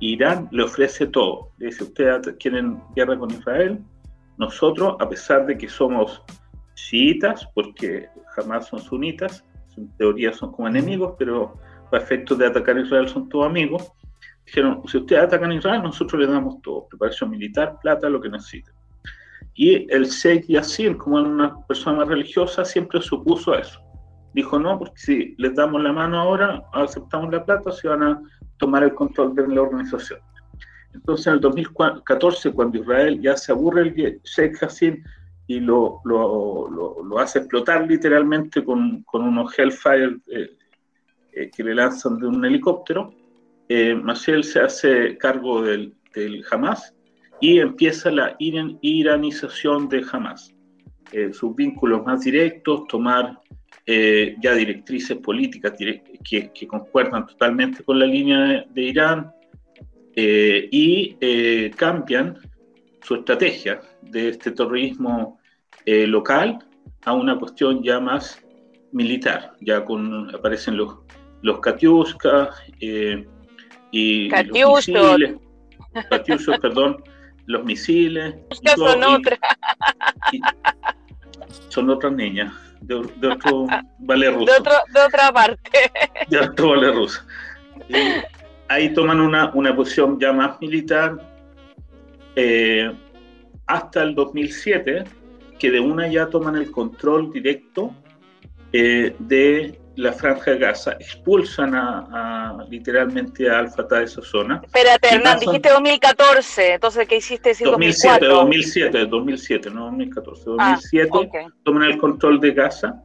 Irán 0.00 0.48
le 0.52 0.62
ofrece 0.62 1.06
todo. 1.06 1.50
Le 1.58 1.66
dice, 1.66 1.84
ustedes 1.84 2.36
quieren 2.38 2.80
guerra 2.94 3.18
con 3.18 3.30
Israel, 3.30 3.80
nosotros, 4.36 4.96
a 5.00 5.08
pesar 5.08 5.46
de 5.46 5.58
que 5.58 5.68
somos 5.68 6.22
chiitas, 6.74 7.46
porque 7.54 8.08
jamás 8.36 8.68
son 8.68 8.78
sunitas, 8.78 9.44
en 9.76 9.88
teoría 9.96 10.32
son 10.32 10.52
como 10.52 10.68
enemigos, 10.68 11.14
pero 11.18 11.54
para 11.90 12.02
efectos 12.02 12.38
de 12.38 12.46
atacar 12.46 12.76
a 12.76 12.80
Israel 12.80 13.08
son 13.08 13.28
todos 13.28 13.46
amigos, 13.46 13.92
dijeron, 14.48 14.82
si 14.86 14.96
ustedes 14.96 15.24
atacan 15.24 15.50
a 15.50 15.54
Israel, 15.54 15.82
nosotros 15.82 16.20
les 16.20 16.30
damos 16.30 16.60
todo, 16.62 16.88
preparación 16.88 17.30
militar, 17.30 17.78
plata, 17.82 18.08
lo 18.08 18.20
que 18.20 18.30
necesiten. 18.30 18.74
Y 19.54 19.92
el 19.92 20.06
Sheikh 20.06 20.46
Yassin, 20.46 20.94
como 20.94 21.18
era 21.20 21.28
una 21.28 21.66
persona 21.66 21.98
más 21.98 22.08
religiosa, 22.08 22.64
siempre 22.64 23.02
se 23.02 23.14
opuso 23.14 23.52
a 23.52 23.58
eso. 23.58 23.80
Dijo, 24.32 24.58
no, 24.58 24.78
porque 24.78 24.98
si 24.98 25.34
les 25.36 25.54
damos 25.54 25.82
la 25.82 25.92
mano 25.92 26.18
ahora, 26.18 26.62
aceptamos 26.72 27.30
la 27.30 27.44
plata, 27.44 27.70
se 27.72 27.88
van 27.88 28.02
a 28.02 28.22
tomar 28.56 28.84
el 28.84 28.94
control 28.94 29.34
de 29.34 29.46
la 29.48 29.62
organización. 29.62 30.20
Entonces, 30.94 31.26
en 31.26 31.34
el 31.34 31.40
2014, 31.40 32.52
cuando 32.52 32.78
Israel 32.78 33.20
ya 33.20 33.36
se 33.36 33.52
aburre 33.52 33.82
el 33.82 34.20
Sheikh 34.24 34.60
Yassin 34.62 35.04
y 35.46 35.60
lo, 35.60 36.00
lo, 36.04 36.68
lo, 36.70 37.18
hace 37.18 37.40
explotar 37.40 37.86
literalmente 37.86 38.64
con, 38.64 39.02
con 39.02 39.24
unos 39.24 39.58
Hellfire 39.58 40.18
eh, 40.28 40.56
eh, 41.32 41.50
que 41.54 41.64
le 41.64 41.74
lanzan 41.74 42.18
de 42.18 42.26
un 42.26 42.44
helicóptero, 42.44 43.12
eh, 43.68 44.42
se 44.42 44.60
hace 44.60 45.16
cargo 45.18 45.62
del, 45.62 45.94
del, 46.14 46.44
Hamas 46.50 46.94
y 47.40 47.58
empieza 47.58 48.10
la 48.10 48.36
iranización 48.38 49.88
de 49.88 50.04
Hamas. 50.10 50.54
Eh, 51.12 51.32
sus 51.32 51.54
vínculos 51.54 52.04
más 52.04 52.22
directos, 52.22 52.86
tomar 52.88 53.38
eh, 53.86 54.36
ya 54.42 54.54
directrices 54.54 55.16
políticas 55.18 55.72
que, 55.78 56.50
que, 56.52 56.66
concuerdan 56.66 57.26
totalmente 57.26 57.82
con 57.84 57.98
la 57.98 58.06
línea 58.06 58.64
de, 58.68 58.82
Irán 58.82 59.30
y 60.16 61.14
cambian 61.76 62.38
su 63.02 63.14
estrategia 63.14 63.80
de 64.02 64.30
este 64.30 64.50
terrorismo 64.50 65.38
local 65.86 66.58
a 67.04 67.12
una 67.14 67.38
cuestión 67.38 67.82
ya 67.82 68.00
más 68.00 68.44
militar. 68.92 69.54
Ya 69.60 69.84
con, 69.84 70.34
aparecen 70.34 70.76
los, 70.76 70.98
los 71.42 71.60
y 73.90 74.28
los 74.30 74.46
misiles, 74.86 75.36
perdón, 76.60 77.02
los 77.46 77.64
misiles. 77.64 78.34
son 78.76 79.04
otras. 79.04 79.38
son 81.68 81.90
otras 81.90 82.12
niñas, 82.12 82.52
de, 82.80 82.94
otro 82.94 83.66
vale 83.98 84.30
ruso. 84.30 84.52
De, 84.52 85.00
otra 85.00 85.32
parte. 85.32 85.70
De 86.28 86.38
otro 86.38 86.70
vale 86.70 86.92
ruso. 86.92 87.20
ahí 88.68 88.92
toman 88.92 89.20
una, 89.20 89.50
una 89.54 89.74
posición 89.74 90.18
ya 90.20 90.32
más 90.32 90.60
militar 90.60 91.16
eh, 92.36 92.92
hasta 93.66 94.02
el 94.02 94.14
2007, 94.14 95.04
que 95.58 95.70
de 95.70 95.80
una 95.80 96.06
ya 96.08 96.28
toman 96.28 96.56
el 96.56 96.70
control 96.70 97.32
directo 97.32 97.94
eh, 98.72 99.16
de 99.18 99.78
la 99.98 100.12
franja 100.12 100.52
de 100.52 100.58
Gaza, 100.58 100.92
expulsan 100.92 101.74
a, 101.74 102.64
literalmente 102.70 103.50
a 103.50 103.58
Al-Fatah 103.58 103.98
de 103.98 104.04
esa 104.04 104.22
zona. 104.22 104.60
Espérate, 104.64 105.08
Hernán, 105.12 105.40
dijiste 105.40 105.70
2014, 105.70 106.74
entonces 106.74 107.08
¿qué 107.08 107.16
hiciste? 107.16 107.52
2007, 107.64 108.26
2007, 108.26 109.06
2007, 109.06 109.70
no 109.70 109.86
2014, 109.86 110.44
2007 110.44 111.10
ah, 111.12 111.48
toman 111.64 111.82
el 111.82 111.98
control 111.98 112.40
de 112.40 112.52
Gaza, 112.52 113.02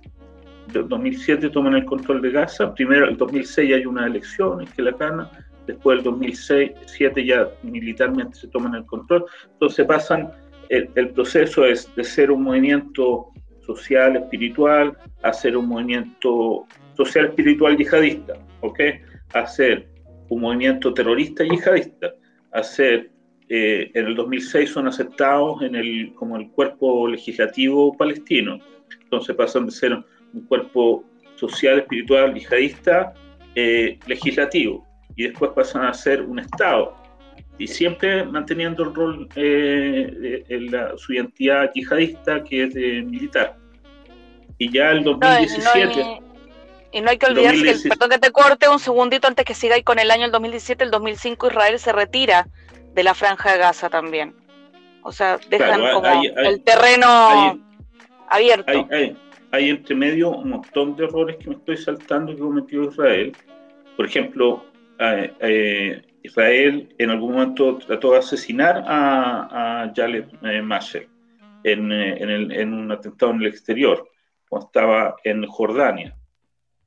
2007 0.72 1.50
toman 1.50 1.74
el 1.74 1.86
control 1.86 2.22
de 2.22 2.30
Gaza, 2.30 2.72
primero 2.76 3.08
el 3.08 3.18
2006 3.18 3.74
hay 3.74 3.86
una 3.88 4.06
elección 4.06 4.64
que 4.76 4.84
la 4.84 4.92
gana, 4.92 5.32
después 5.66 5.98
el 5.98 6.04
2007 6.04 7.26
ya 7.26 7.50
militarmente 7.64 8.38
se 8.38 8.48
toman 8.50 8.76
el 8.76 8.86
control, 8.86 9.26
entonces 9.52 9.84
pasan, 9.88 10.32
el, 10.70 10.92
el 10.94 11.10
proceso 11.10 11.66
es 11.66 11.90
de 11.96 12.04
ser 12.04 12.30
un 12.30 12.44
movimiento 12.44 13.30
social, 13.66 14.16
espiritual, 14.16 14.96
hacer 15.24 15.58
un 15.58 15.68
movimiento 15.70 16.68
social 16.96 17.26
espiritual 17.26 17.78
yihadista, 17.78 18.34
¿ok? 18.62 18.80
Hacer 19.34 19.88
un 20.30 20.42
movimiento 20.42 20.94
terrorista 20.94 21.44
yihadista, 21.44 22.14
hacer, 22.52 23.10
eh, 23.50 23.92
en 23.94 24.08
el 24.08 24.16
2006 24.16 24.70
son 24.70 24.88
aceptados 24.88 25.62
en 25.62 25.76
el, 25.76 26.14
como 26.16 26.38
el 26.38 26.50
cuerpo 26.52 27.08
legislativo 27.08 27.96
palestino, 27.98 28.60
entonces 29.02 29.36
pasan 29.36 29.66
de 29.66 29.72
ser 29.72 29.94
un 29.94 30.42
cuerpo 30.48 31.04
social, 31.36 31.80
espiritual, 31.80 32.34
yihadista, 32.34 33.14
eh, 33.56 34.00
legislativo, 34.08 34.86
y 35.16 35.24
después 35.24 35.52
pasan 35.52 35.86
a 35.86 35.94
ser 35.94 36.22
un 36.22 36.40
Estado, 36.40 36.96
y 37.60 37.68
siempre 37.68 38.24
manteniendo 38.26 38.84
el 38.84 38.96
rol, 38.96 39.30
eh, 39.36 40.44
la, 40.50 40.98
su 40.98 41.14
identidad 41.14 41.72
yihadista, 41.74 42.44
que 42.44 42.64
es 42.64 42.76
militar. 43.06 43.58
Y 44.58 44.72
ya 44.72 44.92
el 44.92 45.04
2017... 45.04 46.23
Y 46.94 47.02
no 47.02 47.10
hay 47.10 47.18
que 47.18 47.26
olvidar 47.26 47.56
que, 47.56 47.90
perdón 47.90 48.12
que 48.12 48.20
te 48.20 48.32
corte 48.32 48.70
un 48.70 48.78
segundito 48.78 49.28
antes 49.28 49.44
que 49.46 49.56
siga 49.56 49.76
y 49.78 49.84
con 49.84 49.98
el 49.98 50.12
año 50.12 50.26
el 50.26 50.32
2017, 50.32 50.84
el 50.84 50.92
2005 50.92 51.48
Israel 51.48 51.80
se 51.80 51.92
retira 51.92 52.48
de 52.94 53.04
la 53.04 53.16
franja 53.16 53.52
de 53.52 53.58
Gaza 53.58 53.90
también. 53.90 54.36
O 55.02 55.12
sea, 55.12 55.40
dejan 55.50 55.82
como 55.92 56.08
el 56.24 56.64
terreno 56.64 57.60
abierto. 58.30 58.88
Hay, 58.92 59.18
hay, 59.52 59.70
entre 59.70 59.96
medio 59.96 60.30
un 60.30 60.52
montón 60.52 60.96
de 60.96 61.06
errores 61.06 61.38
que 61.38 61.50
me 61.50 61.56
estoy 61.56 61.78
saltando 61.78 62.32
que 62.32 62.40
cometió 62.40 62.84
Israel. 62.84 63.36
Por 63.98 64.06
ejemplo, 64.06 64.64
Israel 66.22 66.94
en 67.00 67.10
algún 67.10 67.34
momento 67.34 67.80
trató 67.80 68.12
de 68.12 68.20
asesinar 68.20 68.84
a, 68.86 69.82
a 69.82 69.94
Jalet 69.96 70.32
eh, 70.44 71.08
en, 71.64 71.92
eh, 71.92 72.18
en, 72.20 72.52
en 72.52 72.74
un 72.74 72.92
atentado 72.92 73.32
en 73.32 73.42
el 73.42 73.48
exterior, 73.48 74.08
cuando 74.48 74.68
estaba 74.68 75.16
en 75.24 75.48
Jordania 75.48 76.16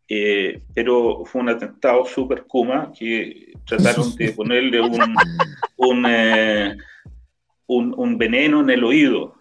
eh, 0.08 0.62
pero 0.74 1.24
fue 1.24 1.40
un 1.40 1.48
atentado 1.48 2.04
súper 2.06 2.44
Kuma 2.44 2.92
que 2.96 3.52
trataron 3.66 4.14
de 4.14 4.32
ponerle 4.32 4.80
un, 4.80 5.16
un, 5.76 6.06
eh, 6.08 6.76
un, 7.66 7.94
un, 7.96 8.16
veneno 8.16 8.60
en 8.60 8.70
el 8.70 8.84
oído. 8.84 9.34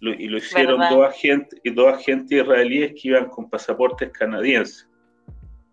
y 0.00 0.28
lo 0.28 0.36
hicieron 0.36 0.80
dos 0.90 1.08
agentes, 1.08 1.58
dos 1.74 1.94
agentes 1.94 2.42
israelíes 2.42 2.92
que 2.92 3.08
iban 3.08 3.26
con 3.26 3.48
pasaportes 3.48 4.10
canadienses. 4.10 4.86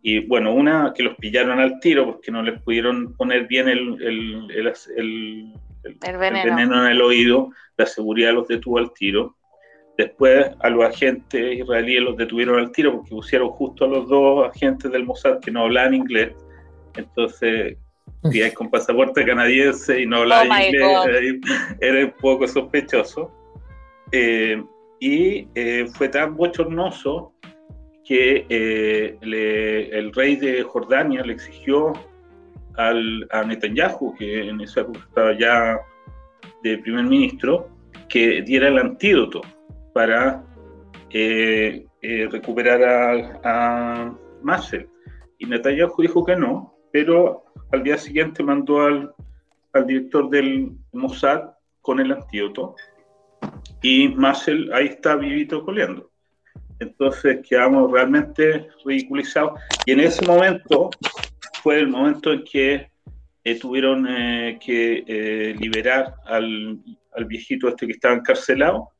Y 0.01 0.19
bueno, 0.19 0.53
una 0.53 0.93
que 0.95 1.03
los 1.03 1.17
pillaron 1.17 1.59
al 1.59 1.79
tiro 1.81 2.05
porque 2.05 2.31
no 2.31 2.41
les 2.41 2.61
pudieron 2.61 3.13
poner 3.15 3.45
bien 3.47 3.67
el, 3.67 4.01
el, 4.01 4.51
el, 4.95 5.53
el 5.83 6.17
veneno 6.17 6.85
en 6.85 6.91
el 6.91 7.01
oído, 7.01 7.51
la 7.75 7.85
seguridad 7.85 8.33
los 8.33 8.47
detuvo 8.47 8.77
al 8.77 8.93
tiro 8.93 9.36
Después 9.97 10.45
a 10.59 10.69
los 10.69 10.85
agentes 10.85 11.57
israelíes 11.57 12.03
los 12.03 12.17
detuvieron 12.17 12.59
al 12.59 12.71
tiro 12.71 12.93
porque 12.93 13.09
pusieron 13.09 13.49
justo 13.49 13.85
a 13.85 13.87
los 13.87 14.07
dos 14.07 14.47
agentes 14.47 14.91
del 14.91 15.05
Mossad 15.05 15.39
que 15.39 15.49
no 15.49 15.63
hablaban 15.63 15.95
inglés. 15.95 16.35
Entonces, 16.95 17.77
si 18.31 18.41
hay 18.43 18.51
con 18.51 18.69
pasaporte 18.69 19.25
canadiense 19.25 19.99
y 19.99 20.05
no 20.05 20.17
hablaban 20.17 20.51
oh 20.51 20.65
inglés, 20.65 21.39
era 21.81 22.05
un 22.05 22.13
poco 22.21 22.47
sospechoso. 22.47 23.31
Eh, 24.11 24.63
y 24.99 25.47
eh, 25.55 25.87
fue 25.91 26.09
tan 26.09 26.35
bochornoso 26.35 27.33
que 28.05 28.45
eh, 28.49 29.17
el 29.19 30.13
rey 30.13 30.35
de 30.35 30.61
Jordania 30.61 31.23
le 31.23 31.33
exigió 31.33 31.93
al, 32.75 33.27
a 33.31 33.43
Netanyahu, 33.43 34.15
que 34.15 34.47
en 34.47 34.61
esa 34.61 34.81
época 34.81 34.99
estaba 35.07 35.37
ya 35.37 35.79
de 36.61 36.77
primer 36.77 37.05
ministro, 37.05 37.67
que 38.07 38.43
diera 38.43 38.67
el 38.67 38.77
antídoto 38.77 39.41
para 39.97 40.43
eh, 41.09 41.87
recuperar 42.29 42.83
a, 43.43 44.13
a 44.45 44.69
Y 45.39 45.45
Netanyahu 45.47 45.99
dijo 46.03 46.23
que 46.23 46.35
no, 46.35 46.77
pero 46.91 47.45
al 47.71 47.81
día 47.81 47.97
siguiente 47.97 48.43
mandó 48.43 48.81
al, 48.81 49.11
al 49.73 49.87
director 49.87 50.29
del 50.29 50.77
Mossad 50.93 51.49
con 51.81 51.99
el 51.99 52.11
antídoto. 52.11 52.75
Y 53.81 54.09
Marcel 54.09 54.71
ahí 54.71 54.85
está 54.85 55.15
vivito 55.15 55.65
coleando. 55.65 56.11
Entonces 56.79 57.39
quedamos 57.49 57.91
realmente 57.91 58.67
ridiculizados. 58.85 59.59
Y 59.87 59.93
en 59.93 60.01
ese 60.01 60.23
momento 60.27 60.91
fue 61.63 61.79
el 61.79 61.87
momento 61.87 62.33
en 62.33 62.43
que 62.43 62.91
eh, 63.43 63.59
tuvieron 63.59 64.05
eh, 64.07 64.59
que 64.63 65.03
eh, 65.07 65.55
liberar 65.57 66.13
al, 66.25 66.77
al, 67.15 67.25
viejito 67.25 67.67
este 67.67 67.87
que 67.87 67.93
estaba 67.93 68.13
encarcelado, 68.13 68.91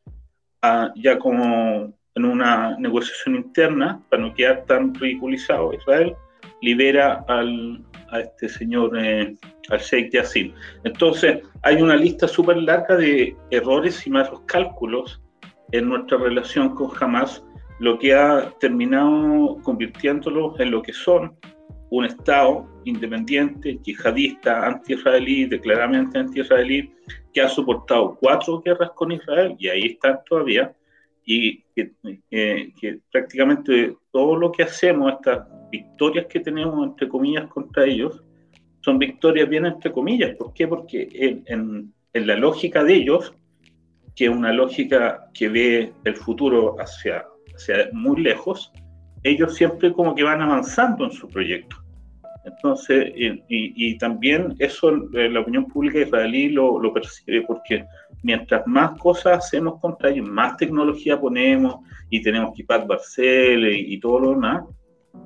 ah, 0.61 0.91
ya 0.95 1.17
como 1.19 1.93
en 2.15 2.25
una 2.25 2.75
negociación 2.79 3.35
interna, 3.35 4.01
para 4.09 4.23
no 4.23 4.33
quedar 4.33 4.65
tan 4.65 4.93
ridiculizado 4.95 5.73
Israel, 5.73 6.15
libera 6.61 7.23
al, 7.27 7.83
a 8.11 8.21
este 8.21 8.49
señor, 8.49 8.97
eh, 8.97 9.35
al 9.69 9.79
Sheikh 9.79 10.11
Yassin. 10.11 10.53
Entonces, 10.83 11.43
hay 11.61 11.81
una 11.81 11.95
lista 11.95 12.27
súper 12.27 12.57
larga 12.57 12.95
de 12.95 13.35
errores 13.51 14.05
y 14.07 14.09
malos 14.09 14.41
cálculos 14.47 15.21
en 15.71 15.89
nuestra 15.89 16.17
relación 16.17 16.73
con 16.73 16.91
Hamas, 16.99 17.43
lo 17.79 17.99
que 17.99 18.13
ha 18.13 18.51
terminado 18.59 19.57
convirtiéndolo 19.63 20.59
en 20.59 20.71
lo 20.71 20.81
que 20.81 20.93
son 20.93 21.35
un 21.89 22.05
Estado 22.05 22.67
independiente, 22.85 23.79
yihadista, 23.83 24.65
anti-israelí, 24.65 25.45
declaradamente 25.45 26.17
anti-israelí, 26.17 26.91
que 27.37 27.43
ha 27.43 27.49
soportado 27.49 28.17
cuatro 28.19 28.59
guerras 28.61 28.89
con 28.95 29.11
Israel 29.11 29.55
y 29.59 29.67
ahí 29.67 29.85
están 29.85 30.21
todavía, 30.27 30.75
y 31.23 31.61
que, 31.75 31.91
prácticamente 33.11 33.95
todo 34.11 34.35
lo 34.35 34.51
que 34.51 34.63
hacemos, 34.63 35.13
estas 35.13 35.45
victorias 35.69 36.25
que 36.25 36.39
tenemos, 36.39 36.87
entre 36.87 37.07
comillas, 37.07 37.45
contra 37.47 37.85
ellos, 37.85 38.23
son 38.81 38.97
victorias 38.97 39.47
bien 39.47 39.67
entre 39.67 39.91
comillas. 39.91 40.35
¿Por 40.35 40.51
qué? 40.51 40.67
Porque 40.67 41.43
en, 41.45 41.93
en, 42.11 42.27
la 42.27 42.35
lógica 42.35 42.83
de 42.83 42.95
ellos, 42.95 43.35
que 44.15 44.25
es 44.25 44.31
una 44.31 44.51
lógica 44.51 45.29
que 45.31 45.47
ve 45.47 45.93
el 46.05 46.15
futuro 46.15 46.75
hacia, 46.79 47.23
hacia 47.55 47.89
muy 47.93 48.19
lejos, 48.23 48.71
ellos 49.21 49.53
siempre 49.53 49.93
como 49.93 50.15
que 50.15 50.23
van 50.23 50.41
avanzando 50.41 51.05
en 51.05 51.11
su 51.11 51.27
proyecto. 51.27 51.77
Entonces, 52.47 53.11
y, 53.15 53.43
y, 53.49 53.97
también 53.97 54.55
eso 54.59 54.89
eh, 55.13 55.29
la 55.29 55.41
opinión 55.41 55.65
pública 55.65 55.99
israelí 55.99 56.49
lo, 56.49 56.79
lo, 56.79 56.93
percibe 56.93 57.41
porque 57.41 57.85
mientras 58.23 58.65
más 58.65 58.97
cosas 58.99 59.39
hacemos 59.39 59.79
contra 59.81 60.09
ellos, 60.09 60.29
más 60.29 60.55
tecnología 60.55 61.19
ponemos 61.19 61.77
y 62.09 62.21
tenemos 62.21 62.55
que 62.55 62.63
Barcel 62.63 63.67
y, 63.67 63.93
y 63.93 63.99
todo 63.99 64.19
lo 64.19 64.29
demás, 64.31 64.63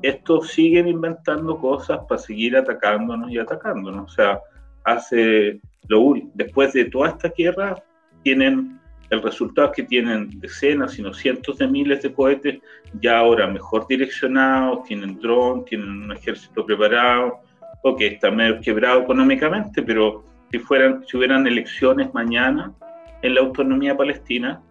estos 0.01 0.49
siguen 0.49 0.87
inventando 0.87 1.57
cosas 1.59 1.99
para 2.09 2.19
seguir 2.19 2.57
atacándonos 2.57 3.31
y 3.31 3.37
atacándonos. 3.37 4.11
O 4.11 4.15
sea, 4.15 4.39
hace 4.83 5.61
lo 5.87 6.13
después 6.33 6.73
de 6.73 6.85
toda 6.85 7.09
esta 7.09 7.29
guerra, 7.29 7.75
tienen 8.23 8.80
el 9.11 9.21
resultado 9.21 9.71
que 9.73 9.83
tienen 9.83 10.39
decenas, 10.39 10.93
sino 10.93 11.13
cientos 11.13 11.57
de 11.57 11.67
miles 11.67 12.01
de 12.01 12.13
cohetes, 12.13 12.59
ya 13.01 13.19
ahora 13.19 13.45
mejor 13.45 13.85
direccionados, 13.87 14.85
tienen 14.85 15.19
drones, 15.19 15.65
tienen 15.65 15.89
un 15.89 16.11
ejército 16.13 16.65
preparado, 16.65 17.39
ok, 17.83 18.01
está 18.01 18.31
medio 18.31 18.61
quebrado 18.61 19.01
económicamente, 19.01 19.83
pero 19.83 20.23
si, 20.49 20.59
fueran, 20.59 21.03
si 21.05 21.17
hubieran 21.17 21.45
elecciones 21.45 22.13
mañana 22.13 22.73
en 23.21 23.35
la 23.35 23.41
autonomía 23.41 23.97
palestina, 23.97 24.61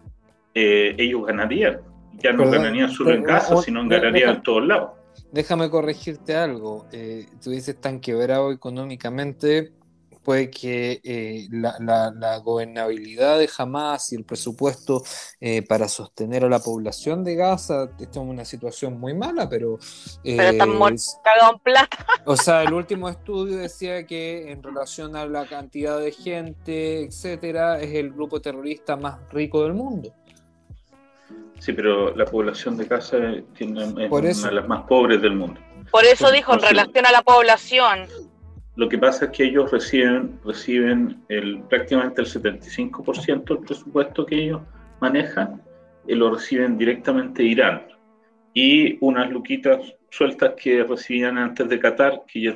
eh, 0.55 0.95
ellos 0.97 1.25
ganarían. 1.25 1.79
Ya 2.13 2.33
no 2.33 2.49
ganarían 2.49 2.89
solo 2.89 3.13
en 3.13 3.23
casa, 3.23 3.57
sino 3.57 3.87
ganarían 3.87 4.37
en 4.37 4.43
todos 4.43 4.65
lados. 4.65 4.91
Déjame 5.31 5.69
corregirte 5.69 6.35
algo. 6.35 6.87
Eh, 6.91 7.27
tú 7.43 7.51
dices 7.51 7.79
tan 7.79 7.99
quebrado 7.99 8.51
económicamente, 8.51 9.71
puede 10.23 10.49
que 10.49 11.01
eh, 11.03 11.47
la, 11.51 12.37
gobernabilidad 12.43 13.39
de 13.39 13.49
Hamas 13.57 14.11
y 14.13 14.15
el 14.15 14.23
presupuesto 14.23 15.03
eh, 15.39 15.61
para 15.61 15.87
sostener 15.87 16.45
a 16.45 16.49
la 16.49 16.59
población 16.59 17.23
de 17.23 17.35
Gaza 17.35 17.89
estamos 17.99 18.27
en 18.27 18.33
una 18.33 18.45
situación 18.45 18.99
muy 18.99 19.13
mala, 19.13 19.49
pero... 19.49 19.77
pero 20.23 20.43
están 20.43 20.69
cagados 21.23 21.53
en 21.53 21.59
plata. 21.63 22.05
O 22.25 22.35
sea, 22.37 22.63
el 22.63 22.73
último 22.73 23.09
estudio 23.09 23.57
decía 23.57 24.05
que 24.05 24.51
en 24.51 24.61
relación 24.61 25.15
a 25.15 25.25
la 25.25 25.45
cantidad 25.45 25.99
de 25.99 26.11
gente, 26.11 27.03
etcétera, 27.03 27.79
es 27.81 27.95
el 27.95 28.11
grupo 28.11 28.39
terrorista 28.39 28.95
más 28.95 29.19
rico 29.31 29.63
del 29.63 29.73
mundo. 29.73 30.13
Sí, 31.59 31.73
pero 31.73 32.15
la 32.15 32.25
población 32.25 32.77
de 32.77 32.85
Gaza 32.85 33.17
tiene, 33.55 33.83
es 33.83 34.11
una 34.11 34.49
de 34.49 34.51
las 34.51 34.67
más 34.67 34.83
pobres 34.87 35.21
del 35.21 35.35
mundo. 35.35 35.59
Por 35.91 36.05
eso 36.05 36.31
dijo, 36.31 36.53
en 36.53 36.61
relación 36.61 37.05
a 37.05 37.11
la 37.11 37.21
población. 37.21 38.07
Lo 38.75 38.87
que 38.87 38.97
pasa 38.97 39.25
es 39.25 39.31
que 39.31 39.43
ellos 39.45 39.69
reciben, 39.71 40.39
reciben 40.45 41.23
el, 41.27 41.61
prácticamente 41.63 42.21
el 42.21 42.27
75% 42.27 43.43
del 43.43 43.59
presupuesto 43.59 44.25
que 44.25 44.43
ellos 44.43 44.61
manejan, 44.99 45.61
y 46.07 46.15
lo 46.15 46.33
reciben 46.33 46.77
directamente 46.77 47.43
de 47.43 47.49
Irán. 47.49 47.87
Y 48.53 48.97
unas 49.05 49.29
luquitas 49.29 49.79
sueltas 50.09 50.53
que 50.57 50.83
recibían 50.83 51.37
antes 51.37 51.67
de 51.69 51.79
Qatar, 51.79 52.23
que 52.27 52.41
ya, 52.41 52.55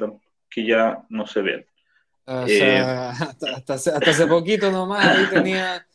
que 0.49 0.65
ya 0.65 1.03
no 1.09 1.27
se 1.27 1.41
ven. 1.41 1.65
Eh, 2.27 2.79
hasta, 2.79 3.73
hasta, 3.73 3.73
hace 3.73 4.27
poquito 4.27 4.71
nomás 4.71 5.05
ahí 5.05 5.25
tenía 5.27 5.85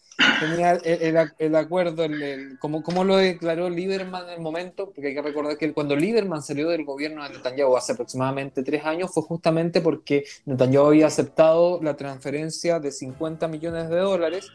tenía 0.40 0.72
el, 0.72 1.56
acuerdo, 1.56 2.04
el, 2.04 2.58
como, 2.58 2.82
como, 2.82 3.04
lo 3.04 3.16
declaró 3.16 3.68
Lieberman 3.70 4.28
en 4.28 4.34
el 4.34 4.40
momento, 4.40 4.86
porque 4.86 5.08
hay 5.08 5.14
que 5.14 5.22
recordar 5.22 5.56
que 5.56 5.72
cuando 5.72 5.96
Lieberman 5.96 6.42
salió 6.42 6.68
del 6.68 6.84
gobierno 6.84 7.22
de 7.24 7.30
Netanyahu 7.30 7.76
hace 7.76 7.92
aproximadamente 7.92 8.62
tres 8.62 8.84
años, 8.84 9.10
fue 9.12 9.22
justamente 9.22 9.80
porque 9.80 10.24
Netanyahu 10.46 10.86
había 10.86 11.06
aceptado 11.06 11.80
la 11.82 11.96
transferencia 11.96 12.80
de 12.80 12.90
50 12.90 13.48
millones 13.48 13.88
de 13.88 13.98
dólares 13.98 14.50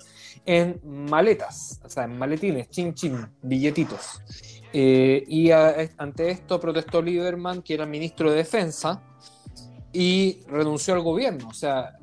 en 0.45 0.80
maletas, 0.84 1.80
o 1.84 1.89
sea, 1.89 2.04
en 2.04 2.17
maletines, 2.17 2.69
chin 2.69 2.93
chin, 2.93 3.25
billetitos. 3.41 4.21
Eh, 4.73 5.23
y 5.28 5.51
ante 5.51 6.30
esto 6.30 6.60
protestó 6.60 7.01
Lieberman, 7.01 7.62
que 7.62 7.75
era 7.75 7.86
ministro 7.86 8.30
de 8.30 8.38
Defensa, 8.38 9.01
y 9.93 10.41
renunció 10.47 10.93
al 10.93 11.01
gobierno. 11.01 11.47
O 11.47 11.54
sea, 11.54 11.97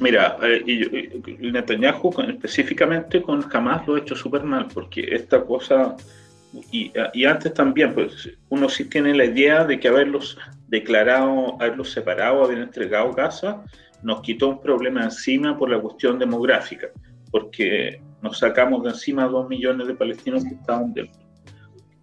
Mira, 0.00 0.38
eh, 0.42 0.62
y, 0.66 1.52
Netanyahu 1.52 2.10
específicamente 2.26 3.20
con 3.20 3.44
Hamas 3.52 3.86
lo 3.86 3.94
ha 3.94 3.98
hecho 3.98 4.16
súper 4.16 4.42
mal, 4.44 4.66
porque 4.72 5.06
esta 5.14 5.44
cosa, 5.44 5.94
y, 6.72 6.90
antes 7.26 7.52
también, 7.52 7.92
pues 7.92 8.30
uno 8.48 8.70
sí 8.70 8.86
tiene 8.86 9.14
la 9.14 9.26
idea 9.26 9.64
de 9.64 9.78
que 9.78 9.88
haberlos 9.88 10.38
declarado, 10.68 11.56
haberlos 11.60 11.90
separado, 11.92 12.42
haber 12.42 12.58
entregado 12.58 13.12
Gaza, 13.12 13.62
nos 14.02 14.22
quitó 14.22 14.48
un 14.48 14.62
problema 14.62 15.04
encima 15.04 15.58
por 15.58 15.68
la 15.68 15.78
cuestión 15.78 16.18
demográfica, 16.18 16.88
porque 17.30 18.00
nos 18.22 18.38
sacamos 18.38 18.82
de 18.82 18.90
encima 18.90 19.26
dos 19.26 19.50
millones 19.50 19.86
de 19.86 19.94
palestinos 19.94 20.44
que 20.44 20.54
estaban 20.54 20.94
dentro. 20.94 21.20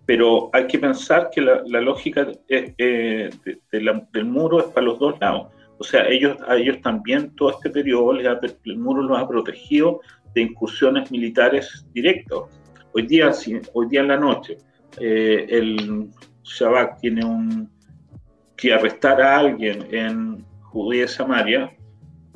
Pero 0.05 0.51
hay 0.53 0.67
que 0.67 0.77
pensar 0.77 1.31
que 1.33 1.41
la, 1.41 1.81
lógica 1.81 2.27
eh, 2.47 3.31
del 3.71 4.25
muro 4.25 4.59
es 4.59 4.65
para 4.65 4.85
los 4.85 4.99
dos 4.99 5.19
lados 5.19 5.47
o 5.79 5.83
sea, 5.83 6.07
ellos, 6.07 6.37
a 6.47 6.55
ellos 6.55 6.81
también 6.81 7.35
todo 7.35 7.51
este 7.51 7.69
periodo 7.69 8.13
el 8.13 8.77
muro 8.77 9.03
los 9.03 9.19
ha 9.19 9.27
protegido 9.27 10.01
de 10.33 10.41
incursiones 10.41 11.11
militares 11.11 11.85
directas. 11.93 12.39
Hoy 12.93 13.05
día, 13.05 13.31
hoy 13.73 13.87
día 13.87 14.01
en 14.01 14.07
la 14.07 14.17
noche, 14.17 14.57
eh, 14.99 15.45
el 15.49 16.09
Shabak 16.43 16.99
tiene 16.99 17.25
un 17.25 17.69
que 18.55 18.73
arrestar 18.73 19.21
a 19.21 19.37
alguien 19.37 19.87
en 19.91 20.43
Judía 20.63 21.05
y 21.05 21.07
Samaria, 21.07 21.71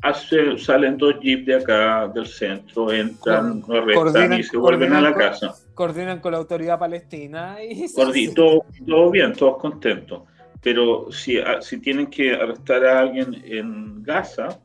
hace, 0.03 0.55
salen 0.59 0.97
dos 0.97 1.15
jeeps 1.19 1.47
de 1.47 1.55
acá 1.55 2.07
del 2.13 2.27
centro, 2.27 2.91
entran, 2.91 3.63
arrestan 3.67 4.33
y 4.33 4.43
se 4.43 4.55
vuelven 4.55 4.93
a 4.93 5.01
la 5.01 5.15
casa. 5.15 5.55
Coordinan 5.73 6.19
con 6.19 6.33
la 6.33 6.37
autoridad 6.37 6.77
palestina 6.77 7.57
y 7.63 7.91
todo, 8.35 8.63
todo 8.85 9.09
bien, 9.09 9.33
todos 9.33 9.57
contentos 9.57 10.21
pero 10.61 11.11
si, 11.11 11.39
ah, 11.39 11.61
si 11.61 11.79
tienen 11.79 12.07
que 12.07 12.33
arrestar 12.33 12.85
a 12.85 12.99
alguien 12.99 13.41
en 13.45 14.03
Gaza, 14.03 14.59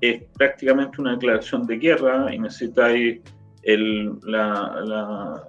es 0.00 0.22
prácticamente 0.36 1.00
una 1.00 1.12
declaración 1.12 1.66
de 1.66 1.76
guerra 1.76 2.32
y 2.34 2.38
necesitáis 2.38 3.20
el, 3.62 4.18
la, 4.22 5.42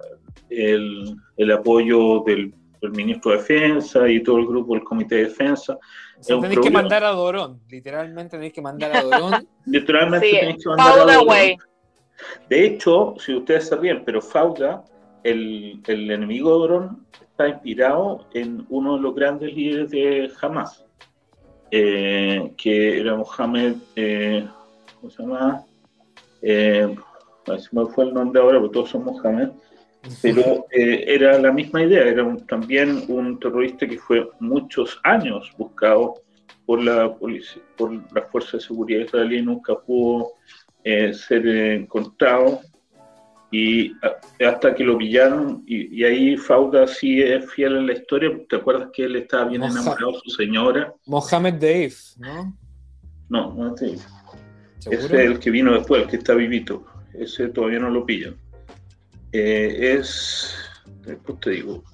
el, 0.50 1.16
el, 1.36 1.52
apoyo 1.52 2.22
del, 2.26 2.52
ministro 2.92 3.30
de 3.30 3.38
Defensa 3.38 4.08
y 4.08 4.22
todo 4.22 4.38
el 4.38 4.46
grupo 4.46 4.74
del 4.74 4.82
Comité 4.82 5.16
de 5.16 5.24
Defensa. 5.24 5.78
O 6.30 6.40
tenéis 6.40 6.60
que 6.60 6.70
mandar 6.70 7.04
a 7.04 7.10
Dorón, 7.10 7.60
literalmente 7.70 8.36
tenéis 8.36 8.52
que 8.52 8.62
mandar 8.62 8.96
a 8.96 9.02
Dorón. 9.02 9.48
literalmente 9.66 10.30
tenéis 10.30 10.62
que 10.62 10.68
mandar 10.68 11.08
a 11.08 11.14
Dorón. 11.14 11.58
De 12.48 12.66
hecho, 12.66 13.14
si 13.18 13.34
ustedes 13.34 13.68
se 13.68 13.76
ríen, 13.76 14.02
pero 14.04 14.20
Fauda, 14.20 14.84
el, 15.24 15.80
el 15.86 16.10
enemigo 16.10 16.50
de 16.50 16.64
Orón, 16.64 17.06
inspirado 17.48 18.26
en 18.34 18.66
uno 18.68 18.96
de 18.96 19.02
los 19.02 19.14
grandes 19.14 19.54
líderes 19.54 19.90
de 19.90 20.30
Hamas, 20.40 20.84
eh, 21.70 22.52
que 22.56 23.00
era 23.00 23.16
Mohamed, 23.16 23.74
eh, 23.96 24.46
¿cómo 25.00 25.10
se 25.10 25.22
llama? 25.22 25.64
Eh, 26.42 26.94
me 27.72 27.86
fue 27.86 28.04
el 28.04 28.14
nombre 28.14 28.40
ahora, 28.40 28.60
porque 28.60 28.74
todos 28.74 28.90
son 28.90 29.04
Mohamed, 29.04 29.50
pero 30.20 30.66
eh, 30.70 31.04
era 31.06 31.38
la 31.38 31.52
misma 31.52 31.82
idea, 31.82 32.04
era 32.04 32.36
también 32.48 33.04
un 33.08 33.38
terrorista 33.38 33.86
que 33.86 33.98
fue 33.98 34.28
muchos 34.40 34.98
años 35.04 35.50
buscado 35.56 36.14
por 36.66 36.82
la 36.82 37.14
policía, 37.14 37.62
por 37.76 37.92
la 38.12 38.22
fuerza 38.22 38.56
de 38.56 38.62
seguridad 38.62 39.00
israelí, 39.00 39.42
nunca 39.42 39.78
pudo 39.78 40.32
eh, 40.84 41.12
ser 41.12 41.46
encontrado 41.46 42.60
y 43.52 43.94
hasta 44.44 44.74
que 44.74 44.82
lo 44.82 44.96
pillaron 44.96 45.62
y, 45.66 46.02
ahí 46.02 46.36
Fauda 46.38 46.88
sí 46.88 47.20
es 47.20 47.48
fiel 47.52 47.76
en 47.76 47.86
la 47.86 47.92
historia, 47.92 48.30
¿te 48.48 48.56
acuerdas 48.56 48.88
que 48.94 49.04
él 49.04 49.14
estaba 49.16 49.44
bien 49.44 49.62
enamorado 49.62 50.12
de 50.12 50.18
su 50.24 50.30
señora? 50.30 50.92
Mohamed 51.06 51.54
Dave, 51.54 51.94
¿no? 52.18 52.58
No, 53.28 53.54
no 53.54 53.74
es 53.74 53.80
Dave. 53.80 53.98
Ese 54.90 55.04
es 55.04 55.12
el 55.12 55.38
que 55.38 55.50
vino 55.50 55.74
después, 55.74 56.02
el 56.02 56.08
que 56.08 56.16
está 56.16 56.34
vivito. 56.34 56.84
Ese 57.12 57.48
todavía 57.48 57.78
no 57.78 57.90
lo 57.90 58.04
pillan. 58.06 58.36
Eh, 59.32 59.96
es, 59.98 60.54
después 61.02 61.38
te 61.40 61.50
digo, 61.50 61.84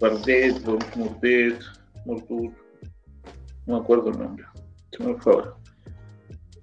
Bardet, 0.00 0.62
Mordet, 0.96 1.60
Mordur, 2.04 2.52
no 3.66 3.74
me 3.74 3.80
acuerdo 3.80 4.10
el 4.10 4.18
nombre, 4.18 4.44
se 4.90 5.02
me 5.02 5.14
fue 5.14 5.32
ahora. 5.32 5.54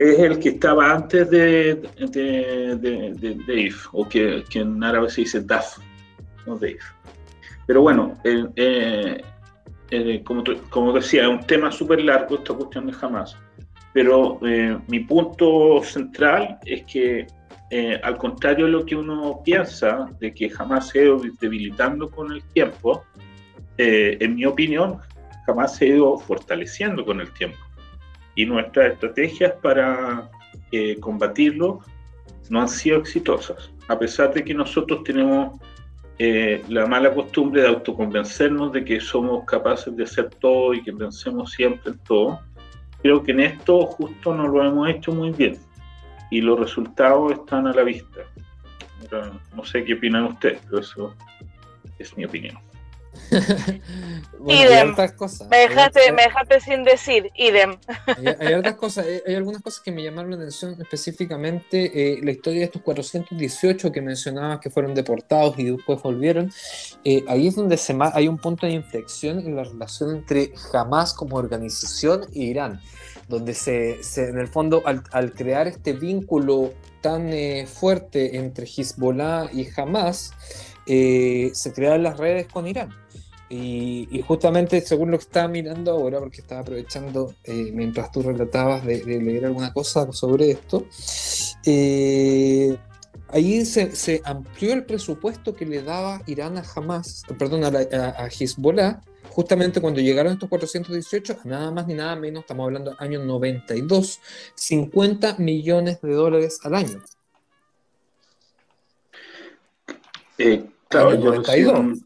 Es 0.01 0.19
el 0.19 0.39
que 0.39 0.49
estaba 0.49 0.91
antes 0.93 1.29
de, 1.29 1.75
de, 1.75 2.75
de, 2.75 3.35
Dave, 3.47 3.75
o 3.91 4.07
que, 4.09 4.43
que, 4.49 4.59
en 4.59 4.83
árabe 4.83 5.09
se 5.09 5.21
dice 5.21 5.41
Daf, 5.41 5.77
no 6.47 6.55
Dave. 6.55 6.79
Pero 7.67 7.83
bueno, 7.83 8.15
eh, 8.23 9.21
eh, 9.91 10.23
como, 10.23 10.43
como, 10.69 10.93
decía, 10.93 11.23
es 11.23 11.29
un 11.29 11.45
tema 11.45 11.71
súper 11.71 12.01
largo 12.01 12.35
esta 12.35 12.53
cuestión 12.55 12.87
de 12.87 12.93
jamás. 12.93 13.37
Pero 13.93 14.39
mi 14.87 15.01
punto 15.01 15.83
central 15.83 16.57
es 16.65 16.83
que 16.83 17.27
eh, 17.73 17.97
al 18.03 18.17
contrario 18.17 18.65
de 18.65 18.71
lo 18.71 18.85
que 18.85 18.97
uno 18.97 19.41
piensa, 19.45 20.09
de 20.19 20.33
que 20.33 20.49
jamás 20.49 20.89
se 20.89 20.99
ha 20.99 21.03
ido 21.03 21.21
debilitando 21.39 22.11
con 22.11 22.29
el 22.33 22.43
tiempo, 22.43 23.05
eh, 23.77 24.17
en 24.19 24.35
mi 24.35 24.45
opinión, 24.45 24.97
jamás 25.45 25.77
se 25.77 25.85
ha 25.85 25.87
ido 25.87 26.17
fortaleciendo 26.17 27.05
con 27.05 27.21
el 27.21 27.31
tiempo. 27.31 27.57
Y 28.35 28.45
nuestras 28.45 28.93
estrategias 28.93 29.53
para 29.61 30.29
eh, 30.71 30.97
combatirlo 30.99 31.79
no 32.49 32.61
han 32.61 32.69
sido 32.69 32.99
exitosas, 32.99 33.71
a 33.87 33.97
pesar 33.97 34.33
de 34.33 34.43
que 34.43 34.53
nosotros 34.53 35.03
tenemos 35.03 35.59
la 36.67 36.85
mala 36.85 37.11
costumbre 37.11 37.63
de 37.63 37.67
autoconvencernos 37.67 38.71
de 38.71 38.85
que 38.85 39.01
somos 39.01 39.43
capaces 39.45 39.95
de 39.95 40.03
hacer 40.03 40.29
todo 40.39 40.71
y 40.75 40.83
que 40.83 40.93
pensemos 40.93 41.51
siempre 41.51 41.93
en 41.93 41.97
todo. 41.99 42.39
Creo 43.01 43.23
que 43.23 43.31
en 43.31 43.39
esto 43.39 43.87
justo 43.87 44.35
no 44.35 44.47
lo 44.47 44.63
hemos 44.63 44.87
hecho 44.87 45.11
muy 45.11 45.31
bien 45.31 45.57
y 46.31 46.41
los 46.41 46.59
resultados 46.59 47.33
están 47.33 47.67
a 47.67 47.73
la 47.73 47.83
vista. 47.83 48.21
no 49.55 49.63
sé 49.65 49.83
qué 49.83 49.93
opinan 49.93 50.23
ustedes, 50.23 50.59
pero 50.65 50.79
eso 50.79 51.15
es 51.99 52.17
mi 52.17 52.25
opinión. 52.25 52.57
idem. 54.47 54.95
Me 55.49 55.57
dejaste, 55.57 56.11
me 56.11 56.23
dejaste 56.23 56.59
sin 56.61 56.83
decir, 56.83 57.29
idem. 57.35 57.77
Hay, 58.39 58.53
otras 58.53 58.75
cosas, 58.75 59.05
hay, 59.25 59.35
algunas 59.35 59.61
cosas 59.61 59.81
que 59.81 59.91
me 59.91 60.03
llamaron 60.03 60.31
la 60.31 60.37
atención 60.37 60.75
específicamente. 60.79 61.91
Eh, 61.93 62.19
la 62.23 62.31
historia 62.31 62.59
de 62.59 62.65
estos 62.65 62.81
418 62.81 63.91
que 63.91 64.01
mencionabas 64.01 64.59
que 64.59 64.69
fueron 64.69 64.93
deportados 64.93 65.57
y 65.59 65.65
después 65.65 66.01
volvieron. 66.01 66.51
Eh, 67.03 67.23
ahí 67.27 67.47
es 67.47 67.55
donde 67.55 67.77
se 67.77 67.95
hay 68.13 68.27
un 68.27 68.37
punto 68.37 68.65
de 68.65 68.73
inflexión 68.73 69.39
en 69.39 69.55
la 69.55 69.63
relación 69.63 70.15
entre 70.15 70.53
Hamas 70.73 71.13
como 71.13 71.37
organización 71.37 72.25
e 72.33 72.39
Irán 72.39 72.81
donde 73.31 73.53
se, 73.53 74.01
en 74.17 74.37
el 74.37 74.47
fondo 74.47 74.83
al, 74.85 75.33
crear 75.33 75.67
este 75.67 75.93
vínculo 75.93 76.73
tan 77.01 77.29
eh, 77.33 77.65
fuerte 77.65 78.37
entre 78.37 78.67
Hezbollah 78.67 79.49
y 79.51 79.67
Hamas, 79.75 80.33
eh, 80.85 81.51
se 81.53 81.73
crearon 81.73 82.03
las 82.03 82.17
redes 82.17 82.47
con 82.47 82.67
Irán. 82.67 83.00
Y, 83.53 84.23
justamente 84.25 84.79
según 84.81 85.11
lo 85.11 85.17
que 85.17 85.25
estaba 85.25 85.47
mirando 85.49 85.91
ahora, 85.91 86.19
porque 86.19 86.39
estaba 86.41 86.61
aprovechando 86.61 87.35
eh, 87.43 87.71
mientras 87.73 88.11
tú 88.11 88.21
relatabas 88.21 88.85
de, 88.85 89.03
leer 89.03 89.45
alguna 89.45 89.73
cosa 89.73 90.11
sobre 90.13 90.51
esto, 90.51 90.85
ahí 93.27 93.65
se, 93.65 94.21
amplió 94.23 94.73
el 94.73 94.85
presupuesto 94.85 95.53
que 95.53 95.65
le 95.65 95.83
daba 95.83 96.21
Irán 96.27 96.57
a 96.57 96.63
Hamas, 96.75 97.23
perdón, 97.37 97.65
a, 97.65 97.67
a, 97.67 98.23
a 98.23 98.27
Hezbollah 98.27 99.01
justamente 99.31 99.81
cuando 99.81 100.01
llegaron 100.01 100.33
estos 100.33 100.49
418, 100.49 101.39
nada 101.45 101.71
más 101.71 101.87
ni 101.87 101.93
nada 101.93 102.15
menos, 102.15 102.41
estamos 102.41 102.65
hablando 102.65 102.91
del 102.91 102.99
año 102.99 103.23
92, 103.25 104.19
50 104.55 105.35
millones 105.39 106.01
de 106.01 106.13
dólares 106.13 106.59
al 106.63 106.75
año. 106.75 107.01
Eh, 110.37 110.65
claro, 110.87 111.17
92. 111.17 111.99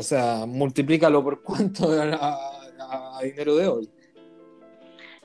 O 0.00 0.02
sea, 0.02 0.46
multiplícalo 0.46 1.22
por 1.22 1.42
cuánto 1.42 1.90
a 2.00 3.20
dinero 3.22 3.54
de 3.54 3.68
hoy. 3.68 3.90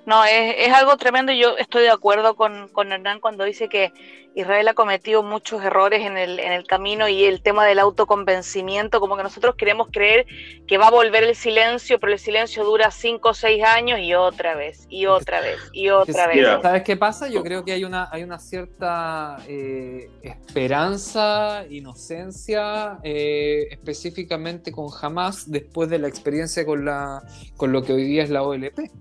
No, 0.06 0.24
es, 0.24 0.56
es, 0.60 0.72
algo 0.72 0.98
tremendo 0.98 1.32
y 1.32 1.40
yo 1.40 1.58
estoy 1.58 1.84
de 1.84 1.90
acuerdo 1.90 2.36
con, 2.36 2.68
con, 2.70 2.92
Hernán 2.92 3.20
cuando 3.20 3.44
dice 3.44 3.68
que 3.68 3.92
Israel 4.36 4.68
ha 4.68 4.74
cometido 4.74 5.24
muchos 5.24 5.64
errores 5.64 6.06
en 6.06 6.18
el, 6.18 6.40
en 6.40 6.52
el 6.52 6.68
camino 6.68 7.08
y 7.08 7.24
el 7.24 7.42
tema 7.42 7.66
del 7.66 7.80
autoconvencimiento, 7.80 9.00
como 9.00 9.16
que 9.16 9.24
nosotros 9.24 9.56
queremos 9.56 9.88
creer 9.92 10.26
que 10.68 10.78
va 10.78 10.88
a 10.88 10.92
volver 10.92 11.24
el 11.24 11.36
silencio, 11.36 12.00
pero 12.00 12.14
el 12.14 12.20
silencio 12.20 12.66
dura 12.66 12.92
cinco 12.92 13.30
o 13.30 13.34
seis 13.34 13.64
años 13.64 14.00
y 14.00 14.14
otra 14.14 14.56
vez, 14.56 14.86
y 14.90 15.06
otra 15.06 15.40
vez, 15.40 15.58
y 15.72 15.90
otra 15.90 16.28
vez. 16.28 16.46
¿Sabes 16.62 16.84
qué 16.84 16.98
pasa? 16.98 17.30
Yo 17.30 17.42
creo 17.44 17.64
que 17.64 17.72
hay 17.72 17.86
una, 17.86 18.10
hay 18.12 18.24
una 18.24 18.38
cierta 18.38 19.38
eh, 19.48 20.10
esperanza, 20.22 21.66
inocencia, 21.70 23.00
eh, 23.04 23.68
específicamente 23.72 24.72
con 24.72 24.88
Hamas 25.02 25.50
después 25.50 25.90
de 25.90 25.98
la 25.98 26.10
experiencia 26.10 26.66
con, 26.66 26.84
la, 26.84 27.24
con 27.56 27.72
lo 27.72 27.84
que 27.84 27.94
hoy 27.94 28.04
día 28.04 28.24
es 28.24 28.30
la 28.30 28.44
OLP. 28.44 28.92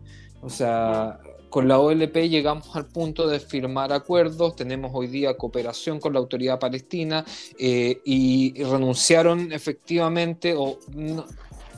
O 0.45 0.51
sea, 0.51 1.19
con 1.49 1.67
la 1.69 1.79
OLP 1.79 2.29
llegamos 2.29 2.77
al 2.77 2.85
punto 2.87 3.27
de 3.27 3.41
firmar 3.41 3.95
acuerdos, 3.95 4.57
tenemos 4.57 4.91
hoy 4.93 5.07
día 5.07 5.39
cooperación 5.39 6.01
con 6.01 6.13
la 6.13 6.19
autoridad 6.19 6.59
palestina 6.59 7.25
eh, 7.59 8.03
y, 8.05 8.63
renunciaron 8.63 9.53
efectivamente 9.53 10.55
o 10.55 10.79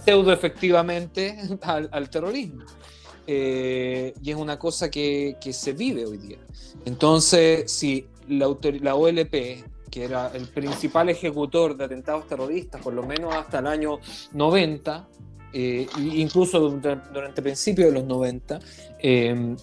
pseudo 0.04 0.32
efectivamente 0.32 1.38
al, 1.62 2.10
terrorismo. 2.10 2.64
Eh, 3.28 4.14
y 4.20 4.30
es 4.30 4.36
una 4.36 4.58
cosa 4.58 4.90
que, 4.90 5.36
se 5.52 5.72
vive 5.72 6.04
hoy 6.06 6.18
día. 6.18 6.38
Entonces, 6.84 7.70
si 7.70 8.04
la, 8.28 8.52
la 8.80 8.94
OLP 8.96 9.64
que 9.90 10.04
era 10.04 10.32
el 10.34 10.48
principal 10.48 11.08
ejecutor 11.08 11.76
de 11.76 11.84
atentados 11.84 12.26
terroristas, 12.26 12.82
por 12.82 12.92
lo 12.92 13.04
menos 13.04 13.32
hasta 13.32 13.60
el 13.60 13.68
año 13.68 14.00
90, 14.32 15.08
eh, 15.52 15.86
incluso 15.96 16.60
durante, 16.60 17.40
el 17.40 17.42
principio 17.42 17.86
de 17.86 17.92
los 17.92 18.04
90, 18.04 18.58
em, 18.98 19.56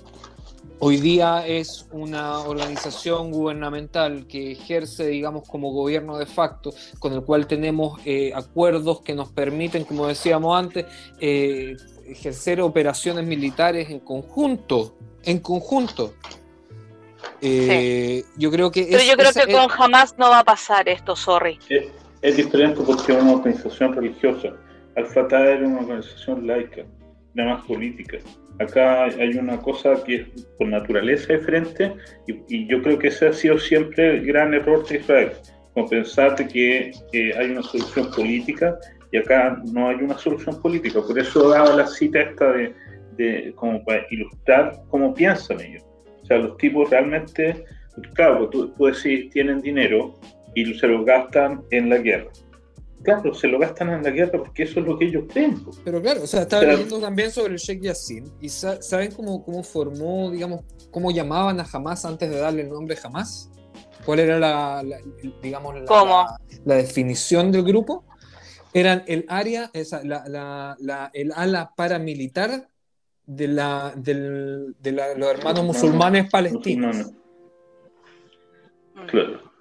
hoy 0.79 0.97
día 0.97 1.45
es 1.45 1.85
una 1.91 2.39
organización 2.39 3.31
gubernamental 3.31 4.25
que 4.27 4.53
ejerce, 4.53 5.07
digamos, 5.07 5.47
como 5.47 5.71
gobierno 5.71 6.17
de 6.17 6.25
facto, 6.25 6.73
con 6.99 7.13
el 7.13 7.21
cual 7.21 7.47
tenemos 7.47 7.99
eh, 8.05 8.31
acuerdos 8.33 9.01
que 9.01 9.13
nos 9.13 9.29
permiten, 9.29 9.83
como 9.83 10.07
decíamos 10.07 10.57
antes, 10.57 10.85
eh, 11.19 11.75
ejercer 12.07 12.61
operaciones 12.61 13.25
militares 13.25 13.89
en 13.89 13.99
conjunto, 13.99 14.95
en 15.23 15.39
conjunto. 15.39 16.13
Yo 17.39 18.51
creo 18.51 18.71
que... 18.71 18.87
Pero 18.89 19.03
yo 19.03 19.15
creo 19.15 19.31
que 19.33 19.51
con 19.51 19.67
jamás 19.67 20.15
no 20.17 20.29
va 20.29 20.39
a 20.39 20.43
pasar 20.43 20.87
esto, 20.87 21.15
sorry. 21.15 21.59
es 22.21 22.37
diferente 22.37 22.81
porque 22.85 23.11
es 23.11 23.21
una 23.21 23.33
organización 23.33 23.93
religiosa 23.93 24.53
Al-Fatah 24.95 25.51
era 25.51 25.67
una 25.67 25.79
organización 25.79 26.45
laica, 26.45 26.83
nada 27.33 27.55
más 27.55 27.65
política. 27.65 28.17
Acá 28.59 29.05
hay 29.05 29.37
una 29.37 29.57
cosa 29.57 30.03
que 30.03 30.15
es 30.15 30.27
por 30.57 30.67
naturaleza 30.67 31.33
diferente 31.33 31.93
y, 32.27 32.67
yo 32.67 32.81
creo 32.83 32.99
que 32.99 33.07
ese 33.07 33.27
ha 33.27 33.33
sido 33.33 33.57
siempre 33.57 34.17
el 34.17 34.25
gran 34.25 34.53
error 34.53 34.85
de 34.87 34.97
Israel, 34.97 35.31
como 35.73 35.89
pensar 35.89 36.35
que, 36.47 36.91
hay 37.13 37.51
una 37.51 37.63
solución 37.63 38.11
política 38.11 38.77
y 39.11 39.17
acá 39.17 39.59
no 39.71 39.89
hay 39.89 39.95
una 39.95 40.17
solución 40.17 40.61
política. 40.61 41.01
Por 41.01 41.17
eso 41.17 41.49
daba 41.49 41.75
la 41.75 41.87
cita 41.87 42.21
esta 42.21 42.53
de, 43.17 43.53
como 43.55 43.83
para 43.83 44.05
ilustrar 44.11 44.79
cómo 44.89 45.13
piensan 45.13 45.61
ellos. 45.61 45.83
O 46.21 46.25
sea, 46.25 46.37
los 46.37 46.57
tipos 46.57 46.89
realmente, 46.89 47.65
claro, 48.13 48.47
tú, 48.49 48.69
tú 48.69 48.85
decís, 48.85 49.31
tienen 49.31 49.61
dinero 49.61 50.13
y 50.55 50.71
se 50.75 50.87
lo 50.87 51.03
gastan 51.03 51.61
en 51.71 51.89
la 51.89 51.97
guerra 51.97 52.29
claro, 53.03 53.33
se 53.33 53.47
lo 53.47 53.59
gastan 53.59 53.89
en 53.89 54.03
la 54.03 54.09
guerra 54.09 54.39
porque 54.39 54.63
eso 54.63 54.79
es 54.79 54.85
lo 54.85 54.97
que 54.97 55.05
ellos 55.05 55.25
creen. 55.31 55.63
Pero 55.83 56.01
claro, 56.01 56.23
o 56.23 56.27
sea, 56.27 56.41
estaba 56.41 56.63
leyendo 56.63 56.99
también 56.99 57.31
sobre 57.31 57.53
el 57.53 57.59
Sheikh 57.59 57.81
Yassin 57.81 58.31
y 58.41 58.49
¿saben 58.49 59.11
cómo, 59.11 59.43
cómo 59.43 59.63
formó, 59.63 60.31
digamos, 60.31 60.61
cómo 60.91 61.11
llamaban 61.11 61.59
a 61.59 61.65
Hamas 61.71 62.05
antes 62.05 62.29
de 62.29 62.37
darle 62.37 62.63
el 62.63 62.69
nombre 62.69 62.97
Hamas? 63.03 63.51
¿Cuál 64.05 64.19
era 64.19 64.39
la, 64.39 64.83
digamos, 65.41 65.75
la, 65.75 66.37
la, 66.65 66.75
definición 66.75 67.51
del 67.51 67.63
grupo? 67.63 68.03
Eran 68.73 69.03
el 69.07 69.25
área, 69.29 69.69
esa, 69.73 70.01
el 70.01 71.31
ala 71.35 71.73
paramilitar 71.75 72.67
de, 73.25 73.47
la, 73.47 73.93
del, 73.95 74.75
de 74.79 74.91
los 74.91 75.29
hermanos 75.29 75.63
musulmanes 75.63 76.29
palestinos. 76.29 77.11
Claro. 79.07 79.52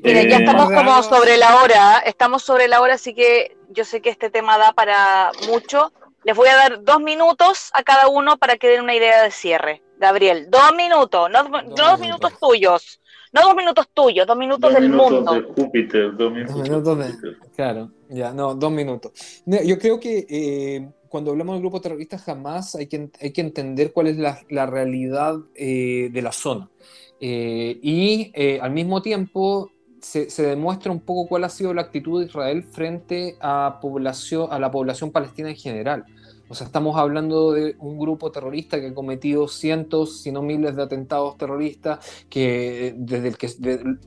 Miren, 0.00 0.28
ya 0.28 0.38
estamos 0.38 0.72
como 0.72 1.02
sobre 1.02 1.36
la 1.36 1.62
hora, 1.62 1.98
estamos 2.06 2.42
sobre 2.42 2.68
la 2.68 2.80
hora, 2.80 2.94
así 2.94 3.14
que 3.14 3.56
yo 3.70 3.84
sé 3.84 4.00
que 4.00 4.10
este 4.10 4.30
tema 4.30 4.56
da 4.56 4.72
para 4.72 5.32
mucho. 5.48 5.92
Les 6.24 6.36
voy 6.36 6.48
a 6.48 6.56
dar 6.56 6.84
dos 6.84 7.00
minutos 7.00 7.70
a 7.74 7.82
cada 7.82 8.08
uno 8.08 8.38
para 8.38 8.56
que 8.56 8.68
den 8.68 8.82
una 8.82 8.94
idea 8.94 9.22
de 9.22 9.30
cierre. 9.30 9.82
Gabriel, 9.98 10.48
dos 10.50 10.72
minutos, 10.76 11.30
no 11.30 11.44
dos, 11.44 12.00
minutos. 12.00 12.32
tuyos, 12.40 13.00
no 13.32 13.42
dos 13.42 13.54
minutos 13.54 13.88
tuyos, 13.92 14.26
dos 14.26 14.36
minutos 14.36 14.72
del 14.72 14.88
mundo. 14.88 15.34
De 15.34 15.42
Júpiter, 15.42 16.16
dos 16.16 16.32
minutos. 16.32 16.98
de, 16.98 17.36
claro, 17.54 17.90
ya, 18.08 18.32
no, 18.32 18.54
dos 18.54 18.72
minutos. 18.72 19.12
Yo 19.46 19.78
creo 19.78 20.00
que 20.00 20.26
eh, 20.28 20.90
cuando 21.08 21.32
hablamos 21.32 21.54
del 21.54 21.62
grupo 21.62 21.80
terrorista 21.80 22.18
jamás 22.18 22.74
hay 22.76 22.86
que, 22.86 23.10
hay 23.20 23.32
que 23.32 23.40
entender 23.42 23.92
cuál 23.92 24.06
es 24.08 24.16
la, 24.16 24.40
la 24.48 24.66
realidad 24.66 25.36
eh, 25.54 26.08
de 26.10 26.22
la 26.22 26.32
zona. 26.32 26.68
Eh, 27.20 27.78
y 27.82 28.32
al 28.58 28.72
mismo 28.72 29.02
tiempo 29.02 29.71
se, 30.02 30.42
demuestra 30.42 30.90
un 30.92 31.00
poco 31.00 31.28
cuál 31.28 31.44
ha 31.44 31.48
sido 31.48 31.72
la 31.72 31.82
actitud 31.82 32.20
de 32.20 32.26
Israel 32.26 32.64
frente 32.64 33.36
a, 33.40 33.78
población, 33.80 34.48
a 34.50 34.58
la 34.58 34.70
población 34.70 35.12
palestina 35.12 35.50
en 35.50 35.56
general. 35.56 36.04
O 36.48 36.54
sea, 36.54 36.66
estamos 36.66 36.98
hablando 36.98 37.52
de 37.52 37.76
un 37.78 37.98
grupo 37.98 38.30
terrorista 38.30 38.78
que 38.78 38.88
ha 38.88 38.94
cometido 38.94 39.48
cientos, 39.48 40.20
si 40.20 40.32
no 40.32 40.42
miles 40.42 40.76
de 40.76 40.82
atentados 40.82 41.38
terroristas, 41.38 42.04
que, 42.28 42.94
desde 42.98 43.28
el 43.28 43.38
que, 43.38 43.48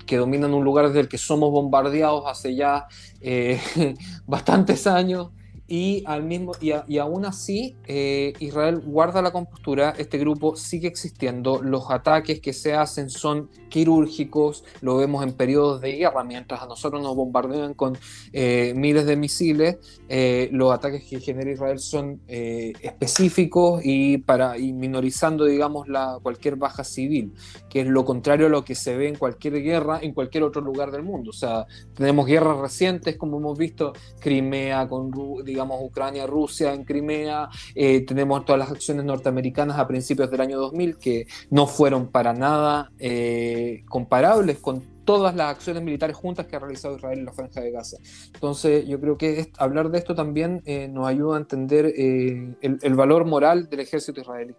que 0.05 0.17
dominan 0.17 0.53
un 0.53 0.63
lugar 0.63 0.87
desde 0.87 0.99
el 0.99 1.07
que 1.07 1.17
somos 1.17 1.49
bombardeados 1.51 2.25
hace 2.27 2.53
ya 2.53 2.87
eh, 3.21 3.59
bastantes 4.27 4.85
años 4.85 5.31
y, 5.67 6.03
al 6.05 6.23
mismo, 6.23 6.53
y, 6.61 6.71
y 6.87 6.97
aún 6.99 7.25
así 7.25 7.75
eh, 7.87 8.33
Israel 8.39 8.81
guarda 8.85 9.21
la 9.21 9.31
compostura, 9.31 9.93
este 9.97 10.17
grupo 10.17 10.55
sigue 10.55 10.87
existiendo, 10.87 11.61
los 11.61 11.89
ataques 11.89 12.39
que 12.39 12.53
se 12.53 12.73
hacen 12.73 13.09
son 13.09 13.49
quirúrgicos, 13.69 14.63
lo 14.81 14.97
vemos 14.97 15.23
en 15.23 15.33
periodos 15.33 15.81
de 15.81 15.93
guerra, 15.93 16.23
mientras 16.23 16.61
a 16.61 16.67
nosotros 16.67 17.01
nos 17.01 17.15
bombardean 17.15 17.73
con 17.73 17.97
eh, 18.31 18.73
miles 18.75 19.05
de 19.05 19.15
misiles, 19.15 19.77
eh, 20.07 20.49
los 20.51 20.71
ataques 20.71 21.03
que 21.03 21.19
genera 21.19 21.51
Israel 21.51 21.79
son 21.79 22.21
específicos 22.27 23.81
y, 23.83 24.19
para, 24.19 24.57
y 24.57 24.73
minorizando, 24.73 25.45
digamos, 25.45 25.87
la, 25.87 26.19
cualquier 26.21 26.55
baja 26.55 26.83
civil, 26.83 27.33
que 27.69 27.81
es 27.81 27.87
lo 27.87 28.05
contrario 28.05 28.47
a 28.47 28.49
lo 28.49 28.63
que 28.63 28.75
se 28.75 28.95
ve 28.95 29.07
en 29.07 29.15
cualquier 29.15 29.61
guerra 29.61 29.99
en 30.01 30.13
cualquier 30.13 30.43
otro 30.43 30.61
lugar 30.61 30.91
del 30.91 31.03
mundo. 31.03 31.29
O 31.29 31.33
sea, 31.33 31.65
tenemos 31.93 32.25
guerras 32.25 32.57
recientes, 32.57 33.17
como 33.17 33.37
hemos 33.37 33.57
visto, 33.57 33.93
Crimea 34.19 34.87
con 34.87 35.11
digamos, 35.55 35.81
Ucrania, 35.81 36.27
Rusia 36.27 36.73
en 36.73 36.83
Crimea, 36.83 37.47
eh, 37.73 38.05
tenemos 38.05 38.43
todas 38.43 38.59
las 38.59 38.71
acciones 38.71 39.05
norteamericanas 39.05 39.79
a 39.79 39.87
principios 39.87 40.29
del 40.29 40.41
año 40.41 40.59
2000 40.59 40.97
que 40.97 41.27
no 41.49 41.65
fueron 41.65 42.11
para 42.11 42.33
nada 42.33 42.91
eh, 42.99 43.83
comparables 43.87 44.59
con 44.59 44.81
todas 45.05 45.33
las 45.33 45.55
acciones 45.55 45.81
militares 45.81 46.15
juntas 46.17 46.45
que 46.45 46.57
ha 46.57 46.59
realizado 46.59 46.97
Israel 46.97 47.19
en 47.19 47.25
la 47.25 47.31
franja 47.31 47.61
de 47.61 47.71
Gaza. 47.71 47.97
Entonces, 48.33 48.85
yo 48.85 48.99
creo 48.99 49.17
que 49.17 49.49
hablar 49.57 49.89
de 49.89 49.99
esto 49.99 50.13
también 50.13 50.61
eh, 50.65 50.89
nos 50.89 51.07
ayuda 51.07 51.37
a 51.37 51.39
entender 51.39 51.93
el, 51.95 52.95
valor 52.95 53.23
moral 53.23 53.69
del 53.69 53.79
ejército 53.79 54.19
israelí. 54.19 54.55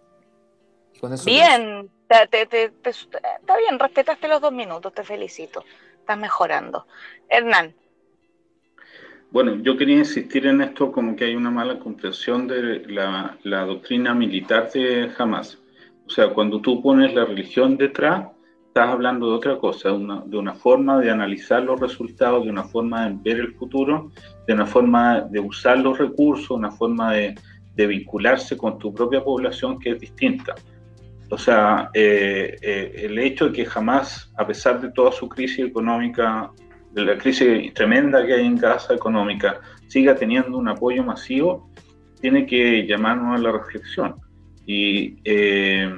bien, 1.25 1.91
está 2.09 3.57
bien, 3.57 3.77
respetaste 3.77 4.27
los 4.27 4.41
dos 4.41 4.51
minutos, 4.51 4.91
te 4.93 5.03
felicito. 5.03 5.63
Estás 5.99 6.17
mejorando. 6.17 6.87
Hernán. 7.29 7.75
Bueno, 9.37 9.57
yo 9.57 9.77
quería 9.77 9.97
insistir 9.97 10.47
en 10.47 10.61
esto 10.61 10.91
como 10.91 11.15
que 11.15 11.25
hay 11.25 11.35
una 11.35 11.51
mala 11.51 11.77
comprensión 11.77 12.47
de 12.47 12.81
la, 12.87 13.65
doctrina 13.67 14.15
militar 14.15 14.71
de 14.71 15.11
Hamas. 15.15 15.59
O 16.07 16.09
sea, 16.09 16.33
cuando 16.33 16.59
tú 16.59 16.81
pones 16.81 17.13
la 17.13 17.23
religión 17.23 17.77
detrás, 17.77 18.29
estás 18.65 18.89
hablando 18.89 19.29
de 19.29 19.35
otra 19.35 19.59
cosa, 19.59 19.89
de 19.89 20.37
una 20.39 20.55
forma 20.55 20.99
de 20.99 21.11
analizar 21.11 21.61
los 21.61 21.79
resultados, 21.79 22.45
de 22.45 22.49
una 22.49 22.63
forma 22.63 23.07
de 23.07 23.17
ver 23.21 23.39
el 23.41 23.53
futuro, 23.53 24.11
de 24.47 24.55
una 24.55 24.65
forma 24.65 25.21
de 25.21 25.39
usar 25.39 25.77
los 25.81 25.99
recursos, 25.99 26.49
una 26.49 26.71
forma 26.71 27.13
de, 27.13 27.35
vincularse 27.75 28.57
con 28.57 28.79
tu 28.79 28.91
propia 28.91 29.23
población 29.23 29.77
que 29.77 29.91
es 29.91 29.99
distinta. 29.99 30.55
O 31.29 31.37
sea, 31.37 31.91
eh, 31.93 32.57
eh, 32.59 32.91
el 33.03 33.19
hecho 33.19 33.49
de 33.49 33.51
que 33.51 33.65
jamás, 33.67 34.33
a 34.35 34.47
pesar 34.47 34.81
de 34.81 34.91
toda 34.93 35.11
su 35.11 35.29
crisis 35.29 35.59
económica, 35.59 36.51
de 36.97 37.05
la 37.05 37.17
crisis 37.17 37.73
tremenda 37.75 38.25
que 38.25 38.33
hay 38.33 38.45
en 38.45 38.57
Gaza 38.57 38.95
económica 38.95 39.61
siga 39.87 40.15
teniendo 40.15 40.57
un 40.57 40.67
apoyo 40.67 41.03
masivo, 41.03 41.69
tiene 42.19 42.45
que 42.45 42.85
llamarnos 42.87 43.39
a 43.39 43.41
la 43.41 43.51
reflexión. 43.51 44.15
Y 44.65 45.17
eh, 45.23 45.89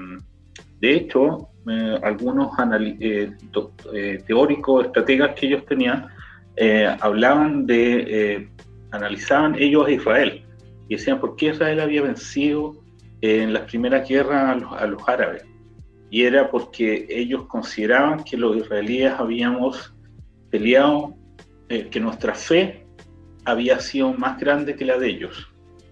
de 0.81 0.93
hecho, 0.93 1.49
eh, 1.69 1.97
algunos 2.03 2.51
eh, 2.99 4.23
teóricos, 4.27 4.85
estrategas 4.85 5.35
que 5.35 5.47
ellos 5.47 5.65
tenían, 5.65 6.07
hablaban 6.99 7.65
de, 7.65 8.49
analizaban 8.91 9.55
ellos 9.57 9.87
a 9.87 9.91
Israel 9.91 10.43
y 10.89 10.95
decían 10.95 11.21
por 11.21 11.37
qué 11.37 11.47
Israel 11.47 11.79
había 11.79 12.01
vencido 12.01 12.73
en 13.21 13.53
las 13.53 13.63
primeras 13.63 14.09
guerras 14.09 14.61
a 14.77 14.85
los 14.85 15.07
árabes. 15.07 15.45
Y 16.11 16.23
era 16.23 16.49
porque 16.49 17.07
ellos 17.09 17.45
consideraban 17.45 18.25
que 18.25 18.35
los 18.35 18.57
israelíes 18.57 19.13
habíamos 19.13 19.93
peleado 20.49 21.15
eh, 21.69 21.87
que 21.89 21.99
nuestra 21.99 22.33
fe 22.33 22.85
había 23.45 23.79
sido 23.79 24.13
más 24.13 24.39
grande 24.39 24.75
que 24.75 24.85
la 24.85 24.97
de 24.97 25.09
ellos, 25.09 25.47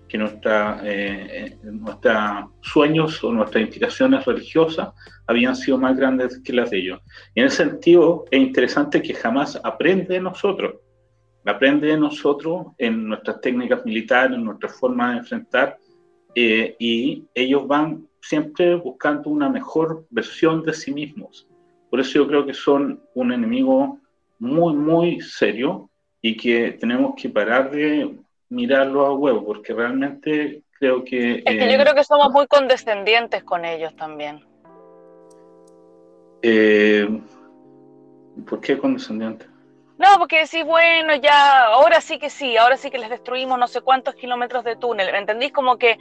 que 0.07 0.17
nuestra, 0.17 0.81
eh, 0.83 1.57
nuestros 1.63 2.49
sueños 2.61 3.23
o 3.23 3.31
nuestras 3.31 3.63
inspiraciones 3.63 4.25
religiosas 4.25 4.89
habían 5.27 5.55
sido 5.55 5.77
más 5.77 5.95
grandes 5.97 6.39
que 6.43 6.53
las 6.53 6.69
de 6.71 6.79
ellos. 6.79 7.01
Y 7.35 7.41
en 7.41 7.47
ese 7.47 7.63
sentido 7.63 8.25
es 8.31 8.39
interesante 8.39 9.01
que 9.01 9.13
jamás 9.13 9.59
aprende 9.63 10.15
de 10.15 10.21
nosotros, 10.21 10.75
aprende 11.45 11.87
de 11.87 11.97
nosotros 11.97 12.67
en 12.77 13.07
nuestras 13.07 13.41
técnicas 13.41 13.85
militares, 13.85 14.37
en 14.37 14.45
nuestra 14.45 14.69
forma 14.69 15.11
de 15.11 15.17
enfrentar, 15.19 15.77
eh, 16.35 16.75
y 16.79 17.25
ellos 17.33 17.67
van 17.67 18.07
siempre 18.21 18.75
buscando 18.75 19.29
una 19.29 19.49
mejor 19.49 20.05
versión 20.09 20.63
de 20.63 20.73
sí 20.73 20.93
mismos. 20.93 21.47
Por 21.89 21.99
eso 21.99 22.13
yo 22.13 22.27
creo 22.27 22.45
que 22.45 22.53
son 22.53 23.01
un 23.13 23.31
enemigo 23.31 23.99
muy, 24.39 24.73
muy 24.73 25.21
serio 25.21 25.89
y 26.21 26.35
que 26.35 26.73
tenemos 26.73 27.13
que 27.15 27.29
parar 27.29 27.71
de 27.71 28.15
mirarlo 28.49 29.05
a 29.05 29.13
huevo, 29.13 29.45
porque 29.45 29.73
realmente 29.73 30.63
creo 30.79 31.03
que... 31.03 31.37
Es 31.37 31.43
que 31.43 31.67
yo 31.67 31.77
eh, 31.77 31.79
creo 31.81 31.95
que 31.95 32.03
somos 32.03 32.31
muy 32.31 32.47
condescendientes 32.47 33.43
con 33.43 33.65
ellos 33.65 33.95
también. 33.95 34.43
Eh, 36.41 37.07
¿Por 38.47 38.61
qué 38.61 38.77
condescendientes? 38.77 39.47
No, 39.97 40.07
porque 40.19 40.41
decís, 40.41 40.63
bueno, 40.63 41.15
ya, 41.15 41.65
ahora 41.65 42.01
sí 42.01 42.19
que 42.19 42.29
sí, 42.29 42.55
ahora 42.55 42.77
sí 42.77 42.91
que 42.91 42.99
les 42.99 43.09
destruimos 43.09 43.57
no 43.57 43.67
sé 43.67 43.81
cuántos 43.81 44.13
kilómetros 44.13 44.63
de 44.63 44.75
túnel. 44.75 45.11
¿Me 45.11 45.17
entendís? 45.17 45.51
Como 45.51 45.77
que, 45.77 45.97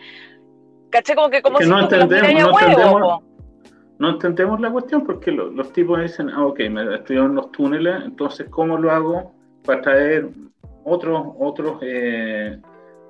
caché 0.90 1.14
como 1.14 1.30
que 1.30 1.40
como 1.40 1.58
si 1.58 1.66
no 1.66 1.80
entendemos, 1.80 2.52
no 2.52 2.60
entendemos, 2.60 3.22
no 3.98 4.10
entendemos 4.10 4.60
la 4.60 4.70
cuestión 4.70 5.04
porque 5.04 5.32
los 5.32 5.72
tipos 5.72 6.00
dicen, 6.00 6.28
ah, 6.30 6.46
ok, 6.46 6.60
me 6.70 6.84
destruyeron 6.84 7.34
los 7.34 7.50
túneles, 7.52 8.04
entonces, 8.04 8.48
¿cómo 8.50 8.76
lo 8.76 8.90
hago 8.90 9.32
para 9.64 9.80
traer 9.80 10.28
otro, 10.84 11.34
otros, 11.38 11.78
eh, 11.80 12.60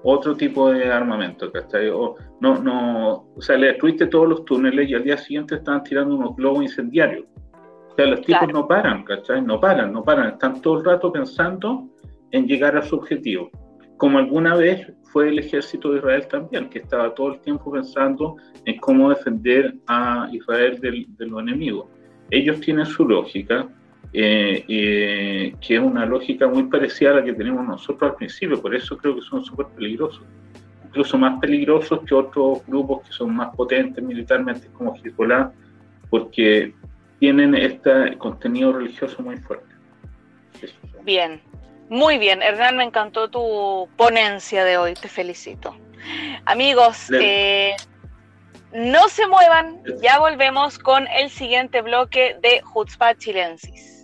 otro 0.04 0.36
tipo 0.36 0.70
de 0.70 0.90
armamento? 0.92 1.50
O, 1.92 2.16
no, 2.40 2.58
no, 2.62 3.26
o 3.36 3.40
sea, 3.40 3.56
le 3.56 3.68
destruiste 3.68 4.06
todos 4.06 4.28
los 4.28 4.44
túneles 4.44 4.88
y 4.88 4.94
al 4.94 5.02
día 5.02 5.16
siguiente 5.16 5.56
estaban 5.56 5.82
tirando 5.82 6.14
unos 6.16 6.36
globos 6.36 6.62
incendiarios. 6.62 7.26
O 7.90 7.94
sea, 7.96 8.06
los 8.06 8.20
tipos 8.20 8.52
no 8.52 8.68
paran, 8.68 9.02
¿cachai? 9.04 9.42
No 9.42 9.58
paran, 9.58 9.92
no 9.92 10.04
paran, 10.04 10.34
están 10.34 10.60
todo 10.60 10.78
el 10.78 10.84
rato 10.84 11.10
pensando 11.10 11.88
en 12.30 12.46
llegar 12.46 12.76
a 12.76 12.82
su 12.82 12.96
objetivo. 12.96 13.50
Como 13.96 14.18
alguna 14.18 14.54
vez 14.54 14.92
fue 15.12 15.28
el 15.28 15.38
ejército 15.38 15.92
de 15.92 15.98
Israel 15.98 16.26
también, 16.28 16.68
que 16.68 16.80
estaba 16.80 17.14
todo 17.14 17.34
el 17.34 17.40
tiempo 17.40 17.70
pensando 17.72 18.36
en 18.64 18.76
cómo 18.78 19.10
defender 19.10 19.74
a 19.86 20.28
Israel 20.32 20.80
de, 20.80 21.26
los 21.26 21.40
enemigos. 21.40 21.86
Ellos 22.30 22.60
tienen 22.60 22.86
su 22.86 23.06
lógica, 23.06 23.68
eh, 24.12 24.64
eh, 24.68 25.54
que 25.60 25.76
es 25.76 25.80
una 25.80 26.06
lógica 26.06 26.48
muy 26.48 26.64
parecida 26.64 27.10
a 27.10 27.14
la 27.14 27.24
que 27.24 27.32
tenemos 27.32 27.66
nosotros 27.66 28.10
al 28.10 28.16
principio, 28.16 28.60
por 28.60 28.74
eso 28.74 28.96
creo 28.96 29.14
que 29.14 29.22
son 29.22 29.44
súper 29.44 29.66
peligrosos, 29.68 30.22
incluso 30.84 31.18
más 31.18 31.38
peligrosos 31.40 32.00
que 32.06 32.14
otros 32.14 32.66
grupos 32.66 33.06
que 33.06 33.12
son 33.12 33.34
más 33.34 33.54
potentes 33.54 34.02
militarmente 34.02 34.68
como 34.72 34.96
Hezbollah, 34.96 35.52
porque 36.10 36.74
tienen 37.18 37.54
este 37.54 38.16
contenido 38.18 38.72
religioso 38.72 39.22
muy 39.22 39.36
fuerte. 39.38 39.74
Bien, 41.04 41.40
Muy 41.88 42.18
bien, 42.18 42.42
Hernán, 42.42 42.76
me 42.76 42.84
encantó 42.84 43.30
tu 43.30 43.88
ponencia 43.96 44.64
de 44.64 44.76
hoy, 44.76 44.94
te 44.94 45.08
felicito. 45.08 45.76
Amigos, 46.44 47.10
eh, 47.12 47.76
no 48.72 49.08
se 49.08 49.26
muevan, 49.26 49.82
ya 50.02 50.18
volvemos 50.18 50.78
con 50.78 51.06
el 51.08 51.30
siguiente 51.30 51.82
bloque 51.82 52.36
de 52.42 52.60
Jutzpah 52.62 53.14
Chilensis. 53.14 53.95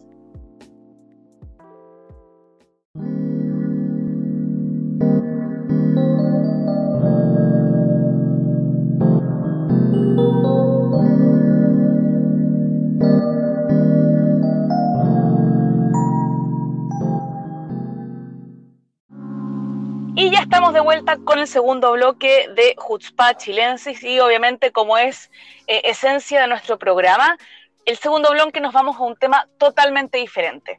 Estamos 20.72 20.86
de 20.86 20.94
vuelta 20.94 21.18
con 21.22 21.38
el 21.38 21.46
segundo 21.46 21.92
bloque 21.92 22.48
de 22.54 22.74
Jutzpah 22.78 23.36
Chilensis 23.36 24.02
y 24.02 24.20
obviamente 24.20 24.72
como 24.72 24.96
es 24.96 25.30
eh, 25.66 25.82
esencia 25.84 26.40
de 26.40 26.46
nuestro 26.46 26.78
programa, 26.78 27.36
el 27.84 27.98
segundo 27.98 28.30
bloque 28.30 28.58
nos 28.58 28.72
vamos 28.72 28.96
a 28.96 29.02
un 29.02 29.14
tema 29.16 29.46
totalmente 29.58 30.16
diferente. 30.16 30.78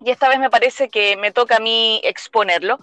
Y 0.00 0.10
esta 0.10 0.30
vez 0.30 0.38
me 0.38 0.48
parece 0.48 0.88
que 0.88 1.18
me 1.18 1.30
toca 1.30 1.56
a 1.56 1.60
mí 1.60 2.00
exponerlo. 2.04 2.78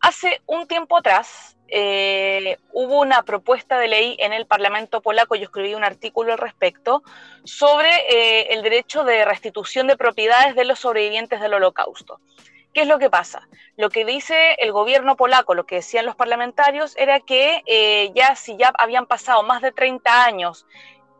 Hace 0.00 0.42
un 0.44 0.66
tiempo 0.66 0.98
atrás 0.98 1.56
eh, 1.68 2.58
hubo 2.72 3.00
una 3.00 3.22
propuesta 3.22 3.78
de 3.78 3.88
ley 3.88 4.16
en 4.20 4.34
el 4.34 4.44
Parlamento 4.44 5.00
polaco, 5.00 5.34
yo 5.34 5.44
escribí 5.44 5.74
un 5.74 5.84
artículo 5.84 6.32
al 6.32 6.38
respecto, 6.38 7.02
sobre 7.44 7.88
eh, 8.10 8.48
el 8.50 8.62
derecho 8.62 9.04
de 9.04 9.24
restitución 9.24 9.86
de 9.86 9.96
propiedades 9.96 10.54
de 10.56 10.66
los 10.66 10.78
sobrevivientes 10.78 11.40
del 11.40 11.54
holocausto. 11.54 12.20
¿Qué 12.76 12.82
es 12.82 12.88
lo 12.88 12.98
que 12.98 13.08
pasa? 13.08 13.48
Lo 13.78 13.88
que 13.88 14.04
dice 14.04 14.52
el 14.58 14.70
gobierno 14.70 15.16
polaco, 15.16 15.54
lo 15.54 15.64
que 15.64 15.76
decían 15.76 16.04
los 16.04 16.14
parlamentarios, 16.14 16.94
era 16.98 17.20
que 17.20 17.62
eh, 17.64 18.12
ya 18.14 18.36
si 18.36 18.58
ya 18.58 18.70
habían 18.76 19.06
pasado 19.06 19.42
más 19.44 19.62
de 19.62 19.72
30 19.72 20.26
años 20.26 20.66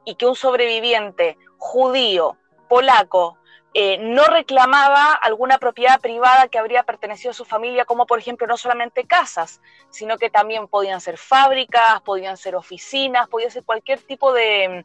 y 0.04 0.16
que 0.16 0.26
un 0.26 0.36
sobreviviente 0.36 1.38
judío, 1.56 2.36
polaco, 2.68 3.38
eh, 3.72 3.96
no 3.96 4.24
reclamaba 4.24 5.14
alguna 5.14 5.56
propiedad 5.56 5.98
privada 5.98 6.48
que 6.48 6.58
habría 6.58 6.82
pertenecido 6.82 7.30
a 7.30 7.34
su 7.34 7.46
familia, 7.46 7.86
como 7.86 8.04
por 8.04 8.18
ejemplo 8.18 8.46
no 8.46 8.58
solamente 8.58 9.06
casas, 9.06 9.62
sino 9.88 10.18
que 10.18 10.28
también 10.28 10.68
podían 10.68 11.00
ser 11.00 11.16
fábricas, 11.16 12.02
podían 12.02 12.36
ser 12.36 12.54
oficinas, 12.54 13.28
podía 13.28 13.48
ser 13.48 13.64
cualquier 13.64 14.00
tipo 14.02 14.34
de, 14.34 14.84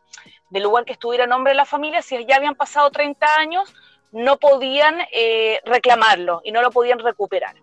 de 0.49 0.59
lugar 0.61 0.86
que 0.86 0.93
estuviera 0.93 1.26
en 1.26 1.32
nombre 1.32 1.51
de 1.51 1.57
la 1.57 1.65
familia, 1.65 2.01
si 2.01 2.26
ya 2.26 2.38
habían 2.38 2.55
pasado 2.55 2.91
30 2.91 3.36
años, 3.36 3.74
no 4.12 4.38
podían 4.38 4.97
eh, 5.14 5.62
reclamarlo 5.66 6.41
y 6.43 6.51
no 6.51 6.62
lo 6.62 6.72
podían 6.72 6.99
recuperar. 6.99 7.55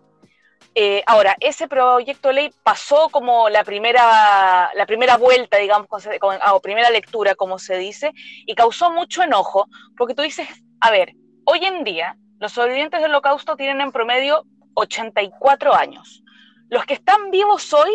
Eh, 0.75 1.03
ahora, 1.07 1.35
ese 1.39 1.67
proyecto 1.67 2.29
de 2.29 2.33
ley 2.35 2.53
pasó 2.63 3.09
como 3.09 3.49
la 3.49 3.63
primera, 3.63 4.71
la 4.73 4.85
primera 4.85 5.17
vuelta, 5.17 5.57
digamos, 5.57 5.87
o 5.91 6.59
primera 6.61 6.89
lectura, 6.89 7.35
como 7.35 7.57
se 7.59 7.77
dice, 7.77 8.11
y 8.45 8.55
causó 8.55 8.91
mucho 8.91 9.23
enojo, 9.23 9.67
porque 9.97 10.13
tú 10.13 10.21
dices, 10.21 10.47
a 10.79 10.91
ver, 10.91 11.13
hoy 11.45 11.65
en 11.65 11.83
día 11.83 12.15
los 12.39 12.53
sobrevivientes 12.53 13.01
del 13.01 13.11
holocausto 13.11 13.55
tienen 13.57 13.81
en 13.81 13.91
promedio 13.91 14.45
84 14.75 15.75
años. 15.75 16.23
Los 16.69 16.85
que 16.85 16.93
están 16.93 17.31
vivos 17.31 17.73
hoy 17.73 17.91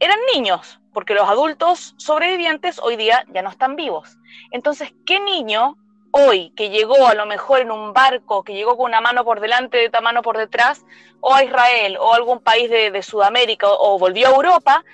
eran 0.00 0.18
niños, 0.34 0.80
porque 0.92 1.14
los 1.14 1.28
adultos 1.28 1.94
sobrevivientes 1.96 2.78
hoy 2.80 2.96
día 2.96 3.24
ya 3.32 3.42
no 3.42 3.50
están 3.50 3.76
vivos. 3.76 4.18
Entonces, 4.50 4.92
¿qué 5.06 5.20
niño 5.20 5.76
hoy, 6.12 6.50
que 6.50 6.70
llegó 6.70 7.08
a 7.08 7.14
lo 7.14 7.26
mejor 7.26 7.60
en 7.60 7.72
un 7.72 7.92
barco, 7.92 8.44
que 8.44 8.54
llegó 8.54 8.76
con 8.76 8.86
una 8.86 9.00
mano 9.00 9.24
por 9.24 9.40
delante 9.40 9.82
y 9.82 9.86
otra 9.86 10.00
mano 10.00 10.22
por 10.22 10.38
detrás, 10.38 10.84
o 11.20 11.34
a 11.34 11.42
Israel, 11.42 11.96
o 11.98 12.12
a 12.12 12.16
algún 12.16 12.40
país 12.40 12.70
de, 12.70 13.02
Sudamérica, 13.02 13.66
o, 13.68 13.98
volvió 13.98 14.28
a 14.28 14.34
Europa, 14.34 14.84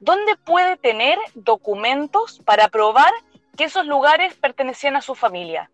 ¿dónde 0.00 0.36
puede 0.36 0.76
tener 0.76 1.18
documentos 1.34 2.40
para 2.44 2.68
probar 2.68 3.12
que 3.56 3.64
esos 3.64 3.86
lugares 3.86 4.34
pertenecían 4.34 4.96
a 4.96 5.02
su 5.02 5.14
familia? 5.14 5.70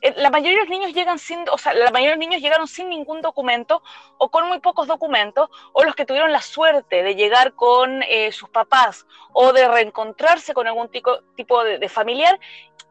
Eh, 0.00 0.14
la 0.16 0.30
mayoría 0.30 0.58
de 0.58 0.64
los 0.64 0.70
niños 0.70 0.94
llegan 0.94 1.18
sin, 1.18 1.48
o 1.48 1.58
sea, 1.58 1.74
la 1.74 1.90
mayoría 1.90 2.10
de 2.10 2.16
los 2.16 2.26
niños 2.26 2.42
llegaron 2.42 2.66
sin 2.66 2.88
ningún 2.88 3.20
documento 3.20 3.82
o 4.18 4.30
con 4.30 4.48
muy 4.48 4.60
pocos 4.60 4.86
documentos, 4.86 5.50
o 5.72 5.84
los 5.84 5.94
que 5.94 6.06
tuvieron 6.06 6.32
la 6.32 6.40
suerte 6.40 7.02
de 7.02 7.14
llegar 7.14 7.54
con 7.54 8.02
eh, 8.02 8.32
sus 8.32 8.48
papás 8.48 9.06
o 9.32 9.52
de 9.52 9.68
reencontrarse 9.68 10.54
con 10.54 10.66
algún 10.66 10.88
tipo, 10.88 11.64
de, 11.64 11.88
familiar 11.88 12.38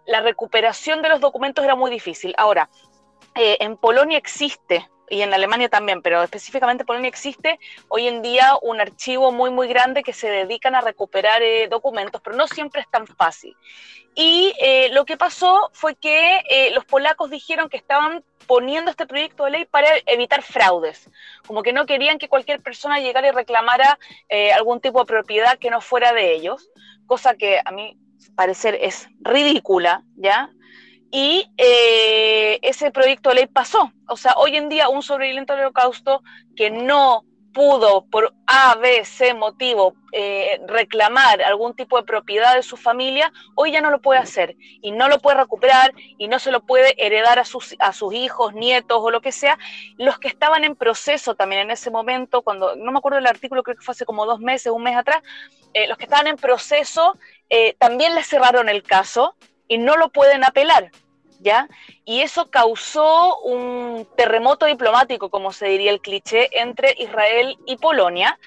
la 0.06 0.22
recuperación 0.22 1.02
de 1.02 1.10
los 1.10 1.20
documentos 1.20 1.64
era 1.64 1.76
muy 1.76 1.92
difícil. 1.92 2.34
Ahora, 2.38 2.70
eh, 3.36 3.58
en 3.60 3.78
Polonia 3.78 4.18
existe, 4.18 4.90
y 5.10 5.22
en 5.22 5.34
Alemania 5.34 5.70
también, 5.70 6.02
pero 6.02 6.24
específicamente 6.24 6.84
en 6.84 6.88
Polonia 6.88 7.10
existe 7.10 7.60
hoy 7.88 8.08
en 8.08 8.22
día 8.22 8.54
un 8.62 8.80
archivo 8.80 9.32
muy, 9.32 9.50
muy 9.50 9.68
grande 9.68 10.04
que 10.04 10.14
se 10.14 10.30
dedican 10.30 10.76
a 10.76 10.82
recuperar 10.82 11.42
eh, 11.42 11.68
documentos, 11.70 12.22
pero 12.22 12.36
no 12.36 12.48
siempre 12.48 12.82
es 12.82 12.90
tan 12.90 13.08
fácil. 13.08 13.56
Y 14.16 14.54
eh, 14.60 14.90
lo 14.92 15.06
que 15.06 15.18
pasó 15.18 15.70
fue 15.72 15.96
que 15.96 16.42
los 16.74 16.84
polacos 16.86 17.30
dijeron 17.30 17.70
que 17.70 17.78
estaban 17.78 18.24
poniendo 18.48 18.92
este 18.92 19.06
proyecto 19.06 19.46
de 19.46 19.52
ley 19.52 19.66
para 19.66 19.88
evitar 20.08 20.42
fraudes, 20.42 21.10
como 21.46 21.64
que 21.64 21.74
no 21.74 21.86
querían 21.86 22.18
que 22.18 22.28
cualquier 22.28 22.62
persona 22.62 23.00
llegara 23.00 23.28
y 23.28 23.32
reclamara 23.32 24.00
algún 24.56 24.82
tipo 24.82 25.00
de 25.00 25.06
propiedad 25.06 25.60
que 25.60 25.70
no 25.70 25.80
fuera 25.80 26.12
de 26.12 26.34
ellos, 26.34 26.70
cosa 27.06 27.36
que 27.36 27.62
a 27.64 27.72
mí 27.72 27.98
parecer 28.36 28.78
es 28.82 29.10
ridícula, 29.22 30.04
¿ya? 30.16 30.50
Y 31.12 31.50
eh, 31.58 32.60
ese 32.62 32.92
proyecto 32.92 33.30
de 33.30 33.36
ley 33.36 33.48
pasó. 33.48 33.92
O 34.08 34.18
sea, 34.18 34.34
hoy 34.38 34.56
en 34.56 34.70
día 34.70 34.90
un 34.90 35.02
sobreviviente 35.02 35.54
del 35.54 35.64
holocausto 35.64 36.24
que 36.56 36.70
no 36.70 37.24
pudo 37.54 38.06
por 38.06 38.34
A, 38.46 38.76
B, 38.76 39.04
C 39.06 39.34
motivo 39.34 39.96
eh, 40.12 40.62
reclamar 40.68 41.42
algún 41.42 41.76
tipo 41.76 41.98
de 41.98 42.04
propiedad 42.04 42.56
de 42.56 42.64
su 42.64 42.78
familia, 42.78 43.32
hoy 43.56 43.72
ya 43.72 43.82
no 43.82 43.92
lo 43.92 44.02
puede 44.02 44.20
hacer 44.20 44.56
y 44.82 44.92
no 44.92 45.08
lo 45.08 45.20
puede 45.20 45.38
recuperar 45.38 45.94
y 46.18 46.28
no 46.28 46.40
se 46.40 46.52
lo 46.52 46.62
puede 46.62 46.94
heredar 47.04 47.40
a 47.40 47.46
sus, 47.46 47.76
a 47.80 47.94
sus 47.94 48.14
hijos, 48.14 48.54
nietos 48.54 49.00
o 49.02 49.12
lo 49.12 49.22
que 49.22 49.32
sea. 49.32 49.58
Los 49.98 50.20
que 50.20 50.28
estaban 50.28 50.64
en 50.64 50.76
proceso 50.76 51.36
también 51.36 51.62
en 51.62 51.72
ese 51.72 51.92
momento, 51.92 52.42
cuando, 52.42 52.76
no 52.76 52.92
me 52.92 53.00
acuerdo 53.00 53.18
del 53.18 53.28
artículo, 53.28 53.64
creo 53.64 53.76
que 53.76 53.84
fue 53.84 53.94
hace 53.94 54.06
como 54.06 54.26
dos 54.26 54.40
meses, 54.40 54.72
un 54.72 54.84
mes 54.84 54.96
atrás, 54.96 55.22
eh, 55.74 55.88
los 55.88 55.98
que 55.98 56.06
estaban 56.06 56.28
en 56.28 56.36
proceso 56.36 57.18
eh, 57.50 57.76
también 57.78 58.16
les 58.16 58.28
cerraron 58.28 58.70
el 58.70 58.84
caso 58.84 59.36
y 59.70 59.78
no 59.78 59.96
lo 59.96 60.10
pueden 60.10 60.44
apelar. 60.44 60.92
¿Ya? 61.42 61.70
Y 62.04 62.20
eso 62.20 62.52
causó 62.52 63.40
un 63.40 64.06
terremoto 64.18 64.66
diplomático, 64.66 65.30
como 65.30 65.54
se 65.54 65.68
diría 65.68 65.92
el 65.92 66.02
cliché, 66.02 66.50
entre 66.60 66.94
Israel 66.98 67.58
y 67.66 67.78
Polonia. 67.78 68.38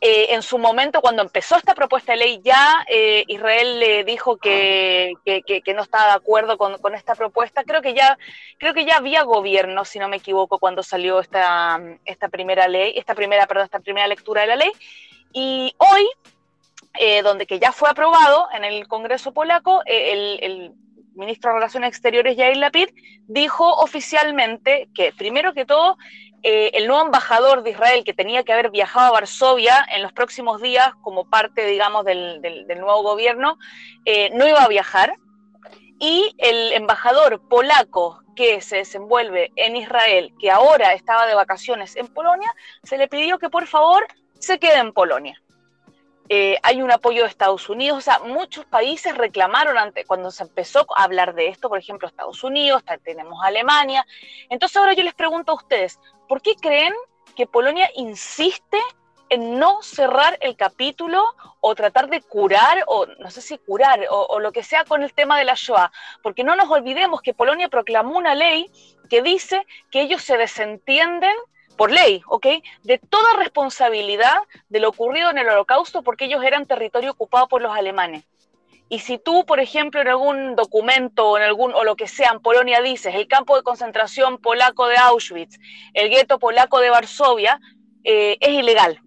Eh, 0.00 0.28
en 0.30 0.40
su 0.40 0.56
momento, 0.56 1.02
cuando 1.02 1.20
empezó 1.20 1.56
esta 1.56 1.74
propuesta 1.74 2.12
de 2.12 2.18
ley, 2.18 2.40
ya 2.42 2.86
Israel 3.26 3.78
le 3.78 4.04
dijo 4.04 4.38
que, 4.38 5.12
que, 5.26 5.74
no 5.74 5.82
estaba 5.82 6.06
de 6.06 6.12
acuerdo 6.12 6.56
con, 6.56 6.78
con, 6.78 6.94
esta 6.94 7.14
propuesta. 7.14 7.62
Creo 7.64 7.82
que, 7.82 7.92
ya, 7.92 8.16
creo 8.56 8.72
que 8.72 8.86
ya 8.86 8.96
había 8.96 9.22
gobierno, 9.24 9.84
si 9.84 9.98
no 9.98 10.08
me 10.08 10.16
equivoco, 10.16 10.58
cuando 10.58 10.82
salió 10.82 11.20
esta, 11.20 11.78
esta 12.06 12.30
primera 12.30 12.66
ley, 12.68 12.94
esta 12.96 13.14
primera, 13.14 13.46
perdón, 13.46 13.66
esta 13.66 13.80
primera 13.80 14.06
lectura 14.06 14.40
de 14.40 14.46
la 14.46 14.56
ley. 14.56 14.72
Y 15.34 15.74
hoy 15.76 16.08
eh, 16.94 17.22
donde 17.22 17.46
que 17.46 17.58
ya 17.58 17.72
fue 17.72 17.88
aprobado 17.88 18.48
en 18.52 18.64
el 18.64 18.88
Congreso 18.88 19.32
polaco, 19.32 19.82
eh, 19.86 20.12
el, 20.42 20.72
ministro 21.14 21.50
de 21.50 21.56
Relaciones 21.56 21.88
Exteriores, 21.88 22.36
Yair 22.36 22.56
Lapid, 22.56 22.88
dijo 23.26 23.68
oficialmente 23.74 24.88
que, 24.94 25.12
primero 25.12 25.52
que 25.52 25.66
todo, 25.66 25.98
eh, 26.42 26.70
el 26.72 26.86
nuevo 26.86 27.04
embajador 27.04 27.62
de 27.62 27.70
Israel 27.70 28.04
que 28.04 28.14
tenía 28.14 28.42
que 28.42 28.54
haber 28.54 28.70
viajado 28.70 29.08
a 29.08 29.10
Varsovia 29.10 29.84
en 29.92 30.02
los 30.02 30.12
próximos 30.12 30.62
días 30.62 30.92
como 31.02 31.28
parte, 31.28 31.66
digamos, 31.66 32.06
del, 32.06 32.40
del 32.40 32.80
nuevo 32.80 33.02
gobierno, 33.02 33.58
no 34.32 34.48
iba 34.48 34.62
a 34.62 34.68
viajar. 34.68 35.14
Y 35.98 36.34
el 36.38 36.72
embajador 36.72 37.46
polaco 37.48 38.22
que 38.34 38.62
se 38.62 38.76
desenvuelve 38.76 39.52
en 39.56 39.76
Israel, 39.76 40.32
que 40.40 40.50
ahora 40.50 40.94
estaba 40.94 41.26
de 41.26 41.34
vacaciones 41.34 41.96
en 41.96 42.06
Polonia, 42.06 42.54
se 42.82 42.96
le 42.96 43.08
pidió 43.08 43.38
que 43.38 43.50
por 43.50 43.66
favor 43.66 44.06
se 44.38 44.58
quede 44.58 44.78
en 44.78 44.94
Polonia. 44.94 45.42
Eh, 46.32 46.56
hay 46.62 46.80
un 46.80 46.92
apoyo 46.92 47.24
de 47.24 47.28
Estados 47.28 47.68
Unidos, 47.68 47.98
o 47.98 48.00
sea, 48.00 48.20
muchos 48.20 48.64
países 48.64 49.18
reclamaron 49.18 49.76
antes, 49.76 50.06
cuando 50.06 50.30
se 50.30 50.44
empezó 50.44 50.86
a 50.94 51.02
hablar 51.02 51.34
de 51.34 51.48
esto, 51.48 51.68
por 51.68 51.76
ejemplo, 51.76 52.06
Estados 52.06 52.44
Unidos, 52.44 52.84
tenemos 53.02 53.42
Alemania. 53.42 54.06
Entonces 54.48 54.76
ahora 54.76 54.92
yo 54.92 55.02
les 55.02 55.14
pregunto 55.14 55.50
a 55.50 55.56
ustedes, 55.56 55.98
¿por 56.28 56.40
qué 56.40 56.54
creen 56.54 56.94
que 57.34 57.48
Polonia 57.48 57.90
insiste 57.96 58.78
en 59.28 59.58
no 59.58 59.82
cerrar 59.82 60.38
el 60.40 60.54
capítulo 60.54 61.24
o 61.58 61.74
tratar 61.74 62.08
de 62.08 62.20
curar, 62.20 62.84
o 62.86 63.06
no 63.06 63.28
sé 63.32 63.40
si 63.40 63.58
curar, 63.58 64.06
o, 64.08 64.38
lo 64.38 64.52
que 64.52 64.62
sea 64.62 64.84
con 64.84 65.02
el 65.02 65.12
tema 65.12 65.36
de 65.36 65.44
la 65.44 65.54
Shoah, 65.56 65.90
porque 66.22 66.44
no 66.44 66.54
nos 66.54 66.70
olvidemos 66.70 67.22
que 67.22 67.34
Polonia 67.34 67.68
proclamó 67.68 68.16
una 68.16 68.36
ley 68.36 68.70
que 69.08 69.20
dice 69.20 69.66
que 69.90 70.02
ellos 70.02 70.22
se 70.22 70.36
desentienden 70.36 71.34
por 71.80 71.92
ley, 71.92 72.20
¿ok? 72.26 72.46
De 72.82 72.98
toda 72.98 73.38
responsabilidad 73.38 74.36
de 74.68 74.80
lo 74.80 74.90
ocurrido 74.90 75.30
en 75.30 75.38
el 75.38 75.48
holocausto 75.48 76.02
porque 76.02 76.26
ellos 76.26 76.44
eran 76.44 76.66
territorio 76.66 77.12
ocupado 77.12 77.48
por 77.48 77.62
los 77.62 77.74
alemanes. 77.74 78.24
Y 78.90 78.98
si 78.98 79.16
tú, 79.16 79.46
por 79.46 79.60
ejemplo, 79.60 79.98
en 80.02 80.08
algún 80.08 80.56
documento 80.56 81.26
o 81.26 81.38
en 81.38 81.42
algún 81.42 81.72
o 81.72 81.82
lo 81.82 81.96
que 81.96 82.06
sea 82.06 82.32
en 82.34 82.40
Polonia 82.40 82.82
dices 82.82 83.14
el 83.14 83.26
campo 83.28 83.56
de 83.56 83.62
concentración 83.62 84.36
polaco 84.36 84.88
de 84.88 84.98
Auschwitz, 84.98 85.56
el 85.94 86.10
gueto 86.10 86.38
polaco 86.38 86.80
de 86.80 86.90
Varsovia, 86.90 87.58
eh, 88.04 88.36
es 88.40 88.50
ilegal. 88.50 89.00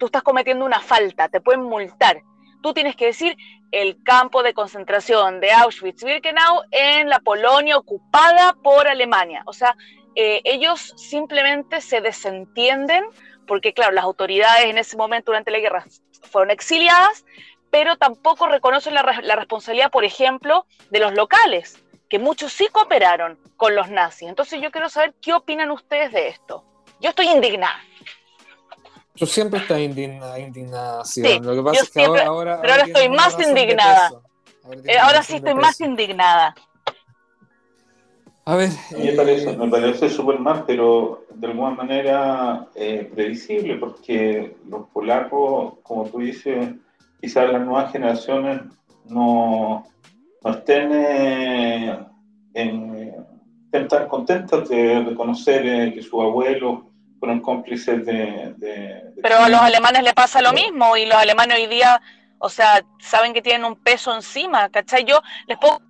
Tú 0.00 0.06
estás 0.06 0.22
cometiendo 0.22 0.64
una 0.64 0.80
falta, 0.80 1.28
te 1.28 1.42
pueden 1.42 1.64
multar. 1.64 2.22
Tú 2.62 2.72
tienes 2.74 2.96
que 2.96 3.06
decir 3.06 3.36
el 3.70 4.02
campo 4.02 4.42
de 4.42 4.54
concentración 4.54 5.40
de 5.40 5.50
Auschwitz-Birkenau 5.50 6.64
en 6.70 7.08
la 7.08 7.20
Polonia 7.20 7.76
ocupada 7.76 8.54
por 8.62 8.88
Alemania. 8.88 9.42
O 9.46 9.52
sea, 9.52 9.76
eh, 10.14 10.40
ellos 10.44 10.94
simplemente 10.96 11.80
se 11.80 12.00
desentienden 12.00 13.04
porque, 13.46 13.74
claro, 13.74 13.92
las 13.92 14.04
autoridades 14.04 14.64
en 14.64 14.78
ese 14.78 14.96
momento 14.96 15.30
durante 15.30 15.50
la 15.50 15.58
guerra 15.58 15.84
fueron 16.22 16.50
exiliadas, 16.50 17.24
pero 17.70 17.96
tampoco 17.96 18.46
reconocen 18.46 18.94
la, 18.94 19.02
la 19.22 19.36
responsabilidad, 19.36 19.90
por 19.90 20.04
ejemplo, 20.04 20.66
de 20.90 21.00
los 21.00 21.14
locales, 21.14 21.84
que 22.08 22.18
muchos 22.18 22.52
sí 22.52 22.68
cooperaron 22.72 23.38
con 23.56 23.74
los 23.74 23.90
nazis. 23.90 24.28
Entonces 24.28 24.60
yo 24.60 24.70
quiero 24.70 24.88
saber 24.88 25.14
qué 25.20 25.32
opinan 25.32 25.70
ustedes 25.70 26.12
de 26.12 26.28
esto. 26.28 26.64
Yo 27.00 27.10
estoy 27.10 27.28
indignada. 27.28 27.78
Tú 29.16 29.26
siempre 29.26 29.60
estás 29.60 29.80
indignada, 29.80 30.38
indignada 30.38 31.04
sí, 31.04 31.22
Lo 31.40 31.54
que 31.54 31.62
pasa 31.62 31.82
es 31.82 31.90
que 31.90 32.04
ahora, 32.04 32.26
ahora, 32.26 32.60
Pero 32.60 32.72
ahora 32.74 32.84
estoy 32.84 33.08
más 33.08 33.40
indignada. 33.40 34.10
Ahora, 35.00 35.22
sí 35.22 35.36
estoy 35.36 35.54
más 35.54 35.80
indignada. 35.80 36.54
A 38.44 38.56
ver. 38.56 38.70
Me 38.96 39.12
parece, 39.12 39.50
eh, 39.50 39.56
me 39.56 39.68
parece 39.68 40.08
súper 40.08 40.38
mal, 40.38 40.64
pero 40.66 41.24
de 41.34 41.46
alguna 41.48 41.70
manera 41.70 42.68
eh, 42.74 43.10
previsible, 43.12 43.76
porque 43.76 44.56
los 44.68 44.88
polacos, 44.90 45.74
como 45.82 46.04
tú 46.06 46.18
dices, 46.18 46.74
quizás 47.20 47.50
las 47.50 47.64
nuevas 47.64 47.90
generaciones 47.90 48.60
no, 49.06 49.84
no 50.44 50.50
estén, 50.50 50.90
eh, 50.92 51.98
en, 52.54 53.14
tan 53.88 54.08
contentas 54.08 54.68
de 54.68 55.04
reconocer 55.04 55.92
que 55.92 56.02
su 56.02 56.20
abuelo 57.16 57.20
fueron 57.20 57.40
cómplices 57.40 58.04
de, 58.04 59.12
Pero 59.22 59.38
a 59.38 59.48
los 59.48 59.60
alemanes 59.60 60.02
le 60.02 60.12
pasa 60.12 60.42
lo 60.42 60.52
mismo 60.52 60.96
y 60.96 61.06
los 61.06 61.16
alemanes 61.16 61.58
hoy 61.58 61.66
día, 61.66 62.00
o 62.38 62.48
sea, 62.48 62.84
saben 63.00 63.32
que 63.32 63.42
tienen 63.42 63.64
un 63.64 63.76
peso 63.76 64.14
encima, 64.14 64.68
¿cachai? 64.68 65.04
Yo 65.04 65.20
les 65.46 65.58
puedo 65.58 65.80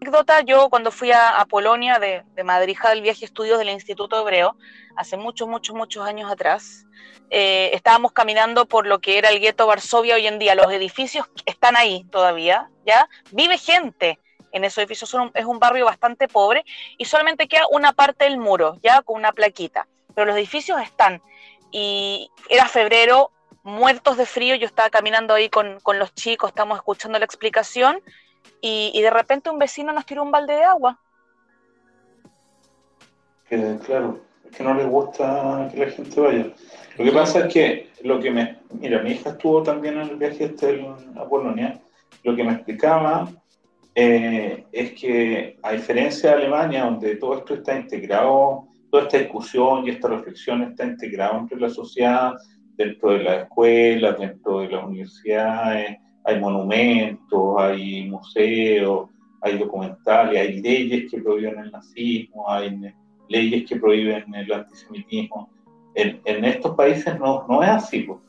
anécdota, 0.00 0.42
yo 0.42 0.70
cuando 0.70 0.92
fui 0.92 1.10
a, 1.10 1.44
Polonia 1.48 1.98
de, 1.98 2.22
de 2.34 2.44
Madrid 2.44 2.76
del 2.88 3.02
viaje 3.02 3.24
estudios 3.24 3.58
del 3.58 3.70
Instituto 3.70 4.20
Hebreo, 4.20 4.56
hace 4.96 5.16
muchos, 5.16 5.48
muchos, 5.48 5.74
muchos 5.74 6.06
años 6.06 6.30
atrás, 6.30 6.86
eh, 7.30 7.70
estábamos 7.74 8.12
caminando 8.12 8.66
por 8.66 8.86
lo 8.86 9.00
que 9.00 9.18
era 9.18 9.30
el 9.30 9.40
gueto 9.40 9.66
Varsovia 9.66 10.14
hoy 10.14 10.26
en 10.26 10.38
día, 10.38 10.54
los 10.54 10.72
edificios 10.72 11.26
están 11.46 11.76
ahí 11.76 12.04
todavía, 12.10 12.70
¿ya? 12.86 13.08
Vive 13.32 13.58
gente 13.58 14.20
en 14.52 14.64
esos 14.64 14.78
edificios, 14.78 15.14
es 15.34 15.44
un 15.44 15.58
barrio 15.58 15.84
bastante 15.84 16.28
pobre 16.28 16.64
y 16.96 17.04
solamente 17.04 17.48
queda 17.48 17.64
una 17.70 17.92
parte 17.92 18.24
del 18.24 18.38
muro, 18.38 18.78
¿ya? 18.82 19.02
Con 19.02 19.16
una 19.16 19.32
plaquita 19.32 19.86
pero 20.18 20.30
los 20.32 20.36
edificios 20.36 20.82
están. 20.82 21.22
Y 21.70 22.28
era 22.50 22.66
febrero, 22.66 23.30
muertos 23.62 24.16
de 24.16 24.26
frío, 24.26 24.56
yo 24.56 24.66
estaba 24.66 24.90
caminando 24.90 25.32
ahí 25.32 25.48
con, 25.48 25.78
los 25.96 26.12
chicos, 26.12 26.50
estamos 26.50 26.76
escuchando 26.76 27.20
la 27.20 27.24
explicación, 27.24 28.00
y, 28.60 29.00
de 29.00 29.10
repente 29.10 29.48
un 29.48 29.60
vecino 29.60 29.92
nos 29.92 30.06
tiró 30.06 30.24
un 30.24 30.32
balde 30.32 30.54
de 30.54 30.64
agua. 30.64 30.98
claro, 33.86 34.18
es 34.44 34.56
que 34.56 34.64
no 34.64 34.74
les 34.74 34.88
gusta 34.88 35.68
que 35.72 35.86
la 35.86 35.92
gente 35.92 36.20
vaya. 36.20 36.46
Lo 36.96 37.04
que 37.04 37.12
pasa 37.12 37.46
es 37.46 37.54
que 37.54 37.90
lo 38.02 38.18
que 38.18 38.32
me. 38.32 38.58
Mira, 38.72 39.00
mi 39.00 39.12
hija 39.12 39.30
estuvo 39.30 39.62
también 39.62 40.00
en 40.00 40.08
el 40.08 40.16
viaje 40.16 40.46
este 40.46 40.84
a 41.14 41.28
Polonia. 41.28 41.80
Lo 42.24 42.34
que 42.34 42.42
me 42.42 42.54
explicaba 42.54 43.30
eh, 43.94 44.66
es 44.72 45.00
que, 45.00 45.60
a 45.62 45.70
diferencia 45.70 46.30
de 46.30 46.36
Alemania, 46.38 46.86
donde 46.86 47.14
todo 47.14 47.38
esto 47.38 47.54
está 47.54 47.76
integrado 47.76 48.66
toda 48.90 49.04
esta 49.04 49.18
discusión 49.18 49.86
y 49.86 49.90
esta 49.90 50.08
reflexión 50.08 50.62
está 50.62 50.84
integrada 50.84 51.38
entre 51.38 51.60
la 51.60 51.70
sociedad, 51.70 52.34
dentro 52.76 53.10
de 53.10 53.24
las 53.24 53.42
escuelas, 53.44 54.18
dentro 54.18 54.60
de 54.60 54.68
las 54.68 54.84
universidades, 54.84 55.98
hay 56.24 56.40
monumentos, 56.40 57.54
hay 57.58 58.08
museos, 58.08 59.08
hay 59.40 59.58
documentales, 59.58 60.40
hay 60.40 60.60
leyes 60.60 61.10
que 61.10 61.20
prohíben 61.20 61.58
el 61.58 61.70
nazismo, 61.70 62.48
hay 62.48 62.92
leyes 63.28 63.68
que 63.68 63.76
prohíben 63.76 64.34
el 64.34 64.52
antisemitismo. 64.52 65.50
En, 65.94 66.20
en 66.24 66.44
estos 66.44 66.76
países 66.76 67.18
no, 67.18 67.46
no 67.48 67.62
es 67.62 67.70
así. 67.70 68.00
Pues. 68.00 68.20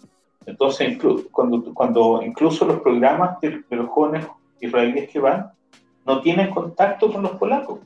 Entonces, 0.45 0.97
cuando, 1.32 1.74
cuando 1.74 2.22
incluso 2.24 2.66
los 2.66 2.80
programas 2.82 3.39
de, 3.41 3.62
de 3.70 3.76
los 3.76 3.89
jóvenes 3.89 4.28
israelíes 4.62 5.10
que 5.10 5.20
van, 5.20 5.51
no 6.05 6.22
tienen 6.22 6.49
contacto 6.49 7.12
con 7.12 7.22
los 7.22 7.34
polacos. 7.34 7.80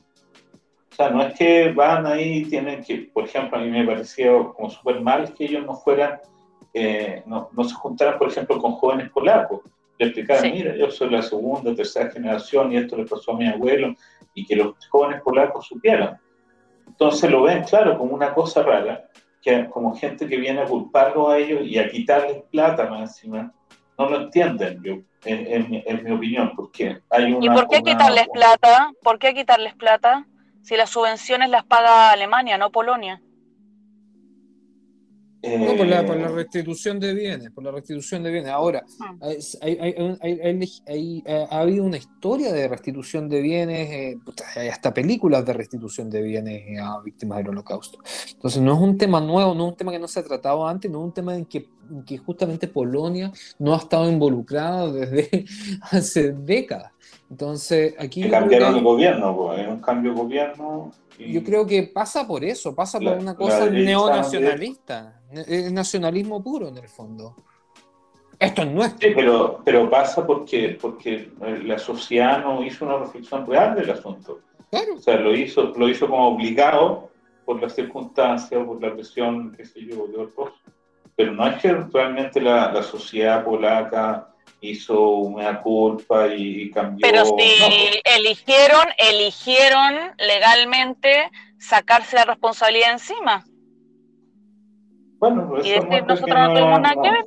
O 0.94 0.96
sea, 0.96 1.10
no 1.10 1.22
es 1.22 1.34
que 1.36 1.72
van 1.72 2.06
ahí, 2.06 2.44
tienen 2.44 2.80
que, 2.84 3.10
por 3.12 3.24
ejemplo, 3.24 3.58
a 3.58 3.60
mí 3.60 3.68
me 3.68 3.84
parecía 3.84 4.30
como 4.54 4.70
súper 4.70 5.00
mal 5.00 5.34
que 5.34 5.46
ellos 5.46 5.66
no 5.66 5.74
fueran, 5.74 6.20
eh, 6.72 7.20
no, 7.26 7.48
no, 7.50 7.64
se 7.64 7.74
juntaran, 7.74 8.16
por 8.16 8.28
ejemplo, 8.28 8.60
con 8.60 8.74
jóvenes 8.74 9.10
polacos. 9.10 9.62
Le 9.98 10.06
explicaran, 10.06 10.52
mira, 10.52 10.76
yo 10.76 10.88
soy 10.92 11.10
la 11.10 11.22
segunda, 11.22 11.74
tercera 11.74 12.12
generación 12.12 12.70
y 12.70 12.76
esto 12.76 12.96
le 12.96 13.06
pasó 13.06 13.32
a 13.32 13.36
mi 13.36 13.48
abuelo, 13.48 13.92
y 14.34 14.46
que 14.46 14.54
los 14.54 14.76
jóvenes 14.88 15.20
polacos 15.22 15.66
supieran. 15.66 16.16
Entonces 16.86 17.28
lo 17.28 17.42
ven, 17.42 17.64
claro, 17.64 17.98
como 17.98 18.14
una 18.14 18.32
cosa 18.32 18.62
rara, 18.62 19.08
que 19.42 19.68
como 19.70 19.96
gente 19.96 20.28
que 20.28 20.36
viene 20.36 20.60
a 20.60 20.66
culparlo 20.66 21.28
a 21.28 21.38
ellos 21.38 21.62
y 21.64 21.76
a 21.76 21.88
quitarles 21.88 22.44
plata 22.52 22.88
más 22.88 23.00
encima. 23.00 23.52
No 23.98 24.08
lo 24.08 24.22
entienden, 24.22 24.80
yo, 24.80 24.98
en, 25.24 26.04
mi 26.04 26.12
opinión, 26.12 26.52
porque 26.54 26.98
hay 27.10 27.32
una... 27.32 27.44
¿Y 27.44 27.48
por 27.48 27.68
qué 27.68 27.82
quitarles 27.82 28.28
plata? 28.32 28.92
¿Por 29.02 29.18
qué 29.18 29.34
quitarles 29.34 29.74
plata? 29.74 30.24
Si 30.64 30.76
las 30.76 30.90
subvenciones 30.90 31.50
las 31.50 31.64
paga 31.64 32.10
Alemania, 32.10 32.56
no 32.56 32.70
Polonia. 32.70 33.20
No, 35.44 35.76
por 35.76 35.86
la, 35.86 36.02
la, 36.02 36.28
restitución 36.28 36.98
de 36.98 37.12
bienes, 37.12 37.50
por 37.50 37.64
la 37.64 37.70
restitución 37.70 38.22
de 38.22 38.30
bienes. 38.30 38.50
Ahora, 38.50 38.82
ah. 39.00 39.12
ha 41.50 41.60
habido 41.60 41.84
una 41.84 41.98
historia 41.98 42.50
de 42.50 42.66
restitución 42.66 43.28
de 43.28 43.42
bienes, 43.42 43.90
eh, 43.90 44.16
hay 44.56 44.68
hasta 44.68 44.94
películas 44.94 45.44
de 45.44 45.52
restitución 45.52 46.08
de 46.08 46.22
bienes 46.22 46.80
a 46.80 46.98
víctimas 47.02 47.38
del 47.38 47.50
holocausto. 47.50 47.98
Entonces, 48.32 48.62
no 48.62 48.72
es 48.72 48.80
un 48.80 48.96
tema 48.96 49.20
nuevo, 49.20 49.54
no 49.54 49.66
es 49.66 49.72
un 49.72 49.76
tema 49.76 49.92
que 49.92 49.98
no 49.98 50.08
se 50.08 50.20
ha 50.20 50.24
tratado 50.24 50.66
antes, 50.66 50.90
no 50.90 51.00
es 51.00 51.04
un 51.04 51.12
tema 51.12 51.36
en 51.36 51.44
que, 51.44 51.68
que 52.06 52.18
justamente 52.18 52.68
Polonia 52.68 53.32
no 53.58 53.74
ha 53.74 53.78
estado 53.78 54.10
involucrada 54.10 54.90
desde 54.90 55.44
hace 55.90 56.32
décadas. 56.32 56.92
Entonces, 57.30 57.94
aquí... 57.98 58.28
cambiaron 58.28 58.76
el 58.76 58.82
gobierno, 58.82 59.54
es 59.54 59.68
un 59.68 59.80
cambio 59.80 60.12
de 60.12 60.20
gobierno. 60.20 60.92
Yo 61.18 61.42
creo 61.42 61.66
que 61.66 61.84
pasa 61.84 62.26
por 62.26 62.44
eso, 62.44 62.74
pasa 62.74 62.98
por 62.98 63.18
una 63.18 63.34
cosa 63.34 63.68
neonacionalista, 63.70 65.20
es 65.30 65.72
nacionalismo 65.72 66.42
puro 66.42 66.68
en 66.68 66.78
el 66.78 66.88
fondo. 66.88 67.36
Esto 68.38 68.62
es 68.62 68.68
nuestro. 68.68 69.08
Sí, 69.08 69.14
pero, 69.14 69.60
pero 69.64 69.88
pasa 69.88 70.26
porque, 70.26 70.76
porque 70.80 71.30
la 71.64 71.78
sociedad 71.78 72.42
no 72.42 72.64
hizo 72.64 72.84
una 72.84 72.98
reflexión 72.98 73.46
real 73.46 73.74
del 73.76 73.90
asunto. 73.90 74.40
Claro. 74.70 74.94
O 74.96 74.98
sea, 74.98 75.16
lo 75.16 75.34
hizo, 75.34 75.72
lo 75.76 75.88
hizo 75.88 76.08
como 76.08 76.28
obligado 76.28 77.10
por 77.44 77.60
las 77.62 77.74
circunstancias, 77.74 78.64
por 78.64 78.82
la 78.82 78.92
presión, 78.92 79.52
qué 79.52 79.64
sé 79.64 79.84
yo, 79.84 80.06
de 80.06 80.18
otros. 80.18 80.52
Pero 81.16 81.32
no 81.32 81.46
es 81.46 81.62
que 81.62 81.72
realmente 81.72 82.40
la, 82.40 82.72
la 82.72 82.82
sociedad 82.82 83.44
polaca 83.44 84.34
hizo 84.60 85.18
una 85.18 85.60
culpa 85.60 86.28
y 86.28 86.70
cambió. 86.70 87.06
Pero 87.08 87.24
si 87.24 87.32
pues. 87.32 88.00
eligieron, 88.04 88.86
eligieron 88.98 89.94
legalmente 90.18 91.30
sacarse 91.58 92.16
la 92.16 92.24
responsabilidad 92.24 92.92
encima. 92.92 93.44
Bueno, 95.18 95.48
pues 95.48 95.66
eso 95.66 95.86
y 95.86 96.02
nosotros 96.02 96.38
no, 96.38 96.52
tuvimos 96.52 96.80
nada 96.80 96.94
que 97.02 97.10
ver. 97.10 97.26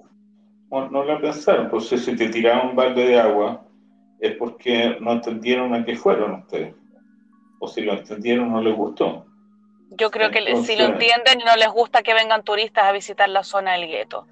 No, 0.70 0.90
no 0.90 1.04
lo 1.04 1.22
pensaron, 1.22 1.70
pues 1.70 1.88
si 1.88 2.16
te 2.16 2.30
tiraron 2.30 2.70
un 2.70 2.76
balde 2.76 3.06
de 3.06 3.20
agua 3.20 3.64
es 4.20 4.36
porque 4.36 4.98
no 5.00 5.14
entendieron 5.14 5.74
a 5.74 5.86
qué 5.86 5.96
fueron 5.96 6.42
ustedes. 6.42 6.76
O 7.60 7.68
si 7.68 7.82
lo 7.82 7.94
entendieron 7.94 8.52
no 8.52 8.62
les 8.62 8.76
gustó. 8.76 9.27
Yo 9.92 10.12
creo 10.12 10.30
que 10.32 10.40
si 10.58 10.76
lo 10.76 10.86
entienden 10.86 11.42
y 11.42 11.44
no 11.44 11.56
les 11.56 11.70
gusta 11.70 12.04
que 12.04 12.14
vengan 12.14 12.44
turistas 12.44 12.86
a 12.86 12.92
visitar 12.92 13.30
la 13.30 13.44
zona 13.44 13.74
del 13.74 13.88
gueto. 13.88 14.26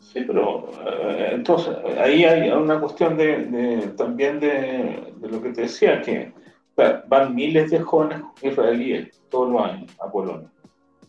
Sí, 0.00 0.24
pero 0.26 0.70
eh, 0.86 1.30
entonces 1.32 1.76
ahí 1.98 2.24
hay 2.24 2.50
una 2.50 2.80
cuestión 2.80 3.16
de, 3.16 3.92
también 3.96 4.40
de, 4.40 5.12
lo 5.20 5.42
que 5.42 5.50
te 5.50 5.62
decía, 5.62 6.00
que 6.00 6.32
van 7.08 7.34
miles 7.34 7.70
de 7.70 7.80
jóvenes 7.80 8.22
israelíes 8.40 9.20
todos 9.28 9.50
los 9.50 9.62
años 9.62 9.96
a 10.00 10.10
Polonia. 10.10 10.50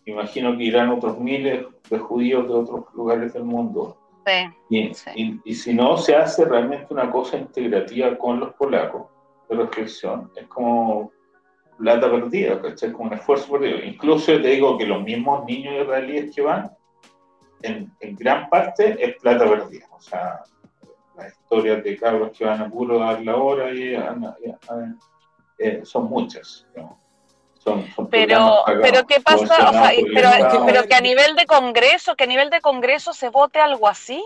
Imagino 0.04 0.56
que 0.56 0.64
irán 0.64 0.90
otros 0.90 1.18
miles 1.18 1.66
de 1.88 1.98
judíos 1.98 2.48
de 2.48 2.54
otros 2.54 2.84
lugares 2.94 3.32
del 3.32 3.44
mundo. 3.44 3.96
Sí, 4.26 4.92
y, 5.14 5.40
y, 5.44 5.54
si 5.54 5.72
no 5.72 5.96
se 5.96 6.14
hace 6.14 6.44
realmente 6.44 6.92
una 6.92 7.10
cosa 7.10 7.38
integrativa 7.38 8.16
con 8.18 8.38
los 8.38 8.52
polacos 8.54 9.06
de 9.48 9.56
reflexión, 9.56 10.30
es 10.36 10.46
como 10.46 11.10
plata 11.80 12.10
perdida, 12.10 12.60
¿cachai? 12.60 12.92
Como 12.92 13.08
un 13.08 13.14
esfuerzo 13.14 13.50
perdido. 13.52 13.78
Incluso 13.82 14.26
te 14.26 14.48
digo 14.48 14.76
que 14.76 14.86
los 14.86 15.02
mismos 15.02 15.44
niños 15.46 15.74
israelíes 15.82 16.34
que 16.34 16.42
van 16.42 16.70
en, 17.62 17.90
gran 18.00 18.48
parte 18.48 18.96
es 19.02 19.16
plata 19.16 19.48
perdida. 19.48 19.86
O 19.90 20.00
sea, 20.00 20.42
historias 21.26 21.82
de 21.82 21.96
cabros 21.96 22.36
que 22.36 22.44
van 22.44 22.60
a 22.60 22.70
puro 22.70 22.98
dar 22.98 23.22
la 23.22 23.36
hora 23.36 23.72
y 23.72 23.94
eh, 25.58 25.80
son 25.84 26.04
muchas. 26.04 26.66
Son, 27.58 27.84
pero, 28.10 28.62
pero 28.80 29.06
qué 29.06 29.20
pasa, 29.20 29.92
pero, 30.14 30.30
pero 30.64 30.82
que 30.84 30.94
a 30.94 31.00
nivel 31.02 31.36
de 31.36 31.44
Congreso, 31.44 32.16
que 32.16 32.24
a 32.24 32.26
nivel 32.26 32.48
de 32.48 32.62
Congreso 32.62 33.12
se 33.12 33.28
vote 33.28 33.58
algo 33.58 33.86
así. 33.86 34.22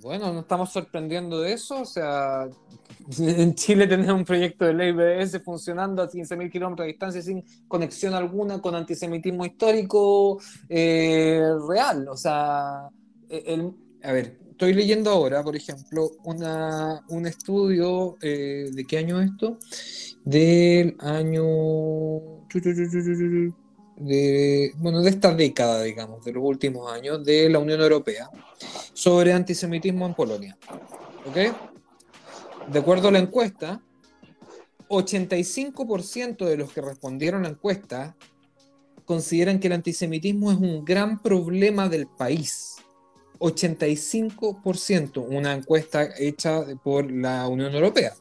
Bueno, 0.00 0.32
no 0.32 0.40
estamos 0.40 0.70
sorprendiendo 0.70 1.40
de 1.40 1.54
eso, 1.54 1.80
o 1.80 1.84
sea, 1.84 2.48
en 3.18 3.54
Chile 3.56 3.88
tenemos 3.88 4.14
un 4.14 4.24
proyecto 4.24 4.64
de 4.64 4.74
ley 4.74 4.92
BDS 4.92 5.42
funcionando 5.42 6.02
a 6.02 6.08
15.000 6.08 6.52
kilómetros 6.52 6.84
de 6.84 6.92
distancia 6.92 7.20
sin 7.20 7.44
conexión 7.66 8.14
alguna 8.14 8.60
con 8.60 8.76
antisemitismo 8.76 9.44
histórico 9.44 10.40
eh, 10.68 11.42
real. 11.68 12.06
O 12.08 12.16
sea, 12.16 12.88
el, 13.28 13.72
a 14.04 14.12
ver, 14.12 14.38
estoy 14.50 14.72
leyendo 14.72 15.10
ahora, 15.10 15.42
por 15.42 15.56
ejemplo, 15.56 16.12
una, 16.22 17.04
un 17.08 17.26
estudio, 17.26 18.18
eh, 18.22 18.70
¿de 18.72 18.84
qué 18.84 18.98
año 18.98 19.20
esto? 19.20 19.58
Del 20.24 20.96
año... 21.00 22.46
De, 23.98 24.72
bueno, 24.76 25.02
de 25.02 25.10
esta 25.10 25.34
década, 25.34 25.82
digamos, 25.82 26.24
de 26.24 26.32
los 26.32 26.44
últimos 26.44 26.90
años, 26.92 27.24
de 27.24 27.48
la 27.50 27.58
Unión 27.58 27.80
Europea, 27.80 28.30
sobre 28.92 29.32
antisemitismo 29.32 30.06
en 30.06 30.14
Polonia. 30.14 30.56
¿Ok? 31.26 31.36
De 32.70 32.78
acuerdo 32.78 33.08
a 33.08 33.12
la 33.12 33.18
encuesta, 33.18 33.82
85% 34.88 36.44
de 36.44 36.56
los 36.56 36.72
que 36.72 36.80
respondieron 36.80 37.40
a 37.40 37.48
la 37.48 37.50
encuesta 37.50 38.16
consideran 39.04 39.58
que 39.58 39.68
el 39.68 39.72
antisemitismo 39.72 40.52
es 40.52 40.58
un 40.58 40.84
gran 40.84 41.20
problema 41.20 41.88
del 41.88 42.06
país. 42.06 42.76
85%, 43.38 45.24
una 45.26 45.54
encuesta 45.54 46.08
hecha 46.18 46.64
por 46.82 47.10
la 47.10 47.48
Unión 47.48 47.74
Europea. 47.74 48.14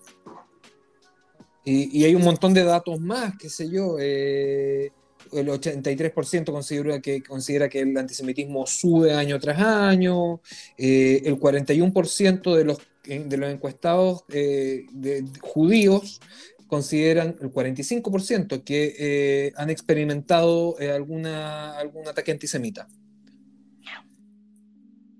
Y, 1.65 2.05
hay 2.05 2.15
un 2.15 2.23
montón 2.23 2.53
de 2.53 2.63
datos 2.63 3.01
más, 3.01 3.33
qué 3.37 3.49
sé 3.49 3.69
yo. 3.69 3.97
Eh, 3.99 4.93
el 5.33 5.47
83% 5.47 6.51
considera 6.51 7.01
que, 7.01 7.21
considera 7.23 7.69
que 7.69 7.81
el 7.81 7.97
antisemitismo 7.97 8.65
sube 8.65 9.13
año 9.13 9.39
tras 9.39 9.59
año. 9.59 10.41
Eh, 10.77 11.21
el 11.25 11.39
41% 11.39 12.55
de 12.55 12.65
los, 12.65 12.77
de 13.03 13.37
los 13.37 13.51
encuestados 13.51 14.23
eh, 14.29 14.85
de, 14.91 15.25
judíos 15.41 16.21
consideran, 16.67 17.35
el 17.41 17.51
45%, 17.51 18.63
que 18.63 19.53
han 19.55 19.69
experimentado 19.69 20.75
algún 20.79 21.25
ataque 21.25 22.31
antisemita 22.31 22.87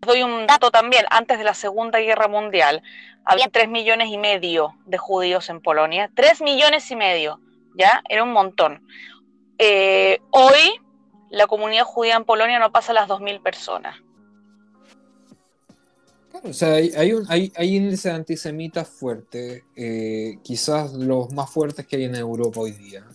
doy 0.08 0.24
un 0.24 0.48
dato 0.48 0.72
también, 0.72 1.06
antes 1.12 1.38
de 1.38 1.44
la 1.44 1.54
Segunda 1.54 2.00
Guerra 2.00 2.28
Mundial, 2.28 2.82
había 3.26 3.48
tres 3.50 3.68
millones 3.68 4.10
y 4.10 4.18
medio 4.18 4.76
de 4.86 4.98
judíos 4.98 5.50
en 5.50 5.62
Polonia, 5.62 6.10
tres 6.16 6.42
millones 6.42 6.90
y 6.90 6.96
medio, 6.96 7.40
¿ya? 7.76 8.02
Era 8.10 8.24
un 8.24 8.32
montón. 8.32 8.82
Eh, 9.60 10.20
hoy 10.32 10.80
la 11.30 11.48
comunidad 11.48 11.84
judía 11.86 12.16
en 12.16 12.26
Polonia 12.26 12.60
no 12.60 12.72
pasa 12.72 12.94
las 12.94 13.10
2.000 13.10 13.42
personas. 13.42 13.98
Claro, 16.32 16.50
o 16.50 16.54
sea, 16.54 16.74
hay, 16.74 16.92
hay, 16.96 17.14
un, 17.14 17.26
hay, 17.30 17.52
hay 17.56 17.76
índices 17.76 18.14
antisemitas 18.14 18.88
fuertes, 18.88 19.64
eh, 19.76 20.38
quizás 20.44 20.94
los 20.94 21.32
más 21.32 21.50
fuertes 21.50 21.86
que 21.86 21.96
hay 21.96 22.04
en 22.04 22.16
Europa 22.16 22.62
hoy 22.62 22.72
día. 22.72 23.06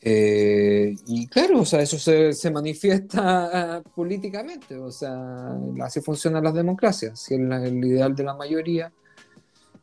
Eh, 0.00 0.94
y 1.06 1.26
claro, 1.26 1.60
o 1.60 1.64
sea, 1.64 1.80
eso 1.80 1.98
se, 1.98 2.50
manifiesta 2.50 3.82
políticamente, 3.94 4.76
o 4.76 4.92
sea, 4.92 5.58
así 5.82 6.00
funcionan 6.00 6.44
las 6.44 6.54
democracias. 6.54 7.20
Si 7.20 7.34
el 7.34 7.84
ideal 7.84 8.14
de 8.14 8.24
la 8.24 8.34
mayoría, 8.34 8.92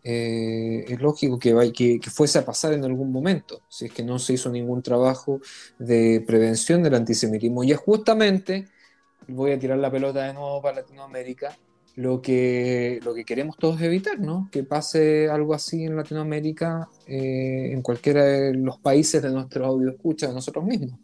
eh, 0.08 0.86
es 0.88 1.02
lógico 1.02 1.40
que, 1.40 1.74
que, 1.74 2.00
que, 2.00 2.10
fuese 2.12 2.38
a 2.38 2.46
pasar 2.46 2.74
en 2.74 2.86
algún 2.86 3.12
momento, 3.12 3.64
si 3.68 3.86
es 3.86 3.92
que 3.92 4.04
no 4.04 4.20
se 4.20 4.34
hizo 4.34 4.52
ningún 4.52 4.84
trabajo 4.84 5.42
de 5.80 6.24
prevención 6.28 6.84
del 6.84 6.94
antisemitismo. 6.94 7.64
Y 7.64 7.72
es 7.72 7.80
justamente, 7.80 8.68
voy 9.28 9.52
a 9.52 9.58
tirar 9.58 9.80
la 9.80 9.90
pelota 9.90 10.28
de 10.28 10.34
nuevo 10.36 10.62
para 10.62 10.82
Latinoamérica, 10.82 11.58
lo 11.96 12.22
que, 12.22 13.00
lo 13.04 13.16
que 13.16 13.26
queremos 13.26 13.58
todos 13.58 13.82
evitar, 13.82 14.20
¿no? 14.20 14.48
Que 14.52 14.64
pase 14.64 15.28
algo 15.28 15.56
así 15.56 15.86
en 15.86 15.96
Latinoamérica, 15.96 16.88
eh, 17.08 17.72
en 17.72 17.82
cualquiera 17.82 18.24
de 18.26 18.54
los 18.54 18.78
países 18.78 19.24
de 19.24 19.32
nuestro 19.32 19.66
audio 19.66 19.90
escucha, 19.90 20.28
de 20.28 20.36
nosotros 20.36 20.66
mismos. 20.66 21.00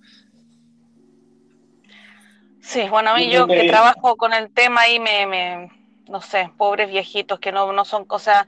Sí, 2.62 2.88
bueno, 2.88 3.10
a 3.10 3.16
mí 3.16 3.32
yo 3.32 3.48
que 3.48 3.68
trabajo 3.68 4.16
con 4.16 4.32
el 4.34 4.52
tema 4.52 4.88
y 4.88 5.00
me, 5.00 5.26
me, 5.26 5.72
no 6.08 6.22
sé, 6.22 6.52
pobres 6.56 6.92
viejitos 6.92 7.40
que 7.40 7.52
no, 7.52 7.74
no 7.74 7.84
son 7.84 8.06
cosas, 8.06 8.46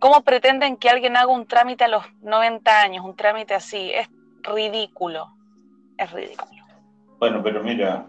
¿cómo 0.00 0.22
pretenden 0.22 0.76
que 0.76 0.90
alguien 0.90 1.16
haga 1.16 1.28
un 1.28 1.46
trámite 1.46 1.84
a 1.84 1.88
los 1.88 2.02
90 2.22 2.80
años, 2.80 3.04
un 3.04 3.14
trámite 3.14 3.54
así? 3.54 3.92
Es 3.92 4.08
ridículo, 4.42 5.28
es 5.96 6.10
ridículo. 6.10 6.64
Bueno, 7.20 7.40
pero 7.42 7.62
mira, 7.62 8.06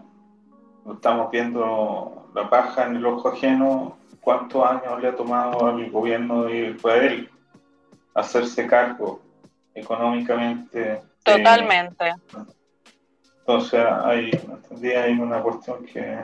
estamos 0.92 1.30
viendo 1.30 2.28
la 2.34 2.50
paja 2.50 2.86
en 2.86 2.96
el 2.96 3.06
ojo 3.06 3.28
ajeno, 3.28 3.98
¿cuántos 4.20 4.64
años 4.64 5.00
le 5.00 5.08
ha 5.08 5.14
tomado 5.14 5.66
al 5.66 5.90
gobierno 5.90 6.44
de 6.44 6.76
él 6.82 7.30
hacerse 8.14 8.66
cargo 8.66 9.20
económicamente? 9.74 11.02
Totalmente. 11.22 12.14
entonces, 13.40 13.84
hay, 14.02 14.30
hay 14.96 15.12
una 15.12 15.40
cuestión 15.40 15.84
que... 15.84 16.20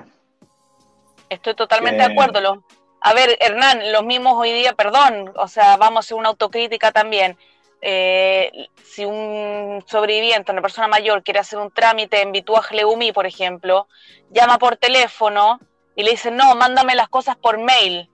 Estoy 1.29 1.55
totalmente 1.55 1.99
de 1.99 2.13
acuerdo. 2.13 2.65
A 3.01 3.15
ver, 3.15 3.37
Hernán, 3.41 3.93
los 3.93 4.05
mismos 4.05 4.35
hoy 4.37 4.53
día, 4.53 4.73
perdón, 4.75 5.33
o 5.37 5.49
sea, 5.49 5.77
vamos 5.77 5.97
a 5.97 6.01
hacer 6.01 6.17
una 6.17 6.31
autocrítica 6.31 6.93
también. 6.93 7.37
Eh, 7.81 8.69
si 8.83 9.05
un 9.05 9.85
sobreviviente, 9.87 10.51
una 10.51 10.63
persona 10.63 10.89
mayor, 10.89 11.23
quiere 11.23 11.41
hacer 11.41 11.61
un 11.61 11.71
trámite 11.71 12.23
en 12.23 12.33
Bituaj 12.33 12.73
Leumi, 12.73 13.13
por 13.13 13.27
ejemplo, 13.27 13.87
llama 14.31 14.59
por 14.59 14.77
teléfono 14.77 15.61
y 15.95 16.03
le 16.03 16.11
dice, 16.11 16.31
no, 16.31 16.57
mándame 16.57 16.97
las 16.97 17.09
cosas 17.09 17.37
por 17.37 17.59
mail 17.59 18.11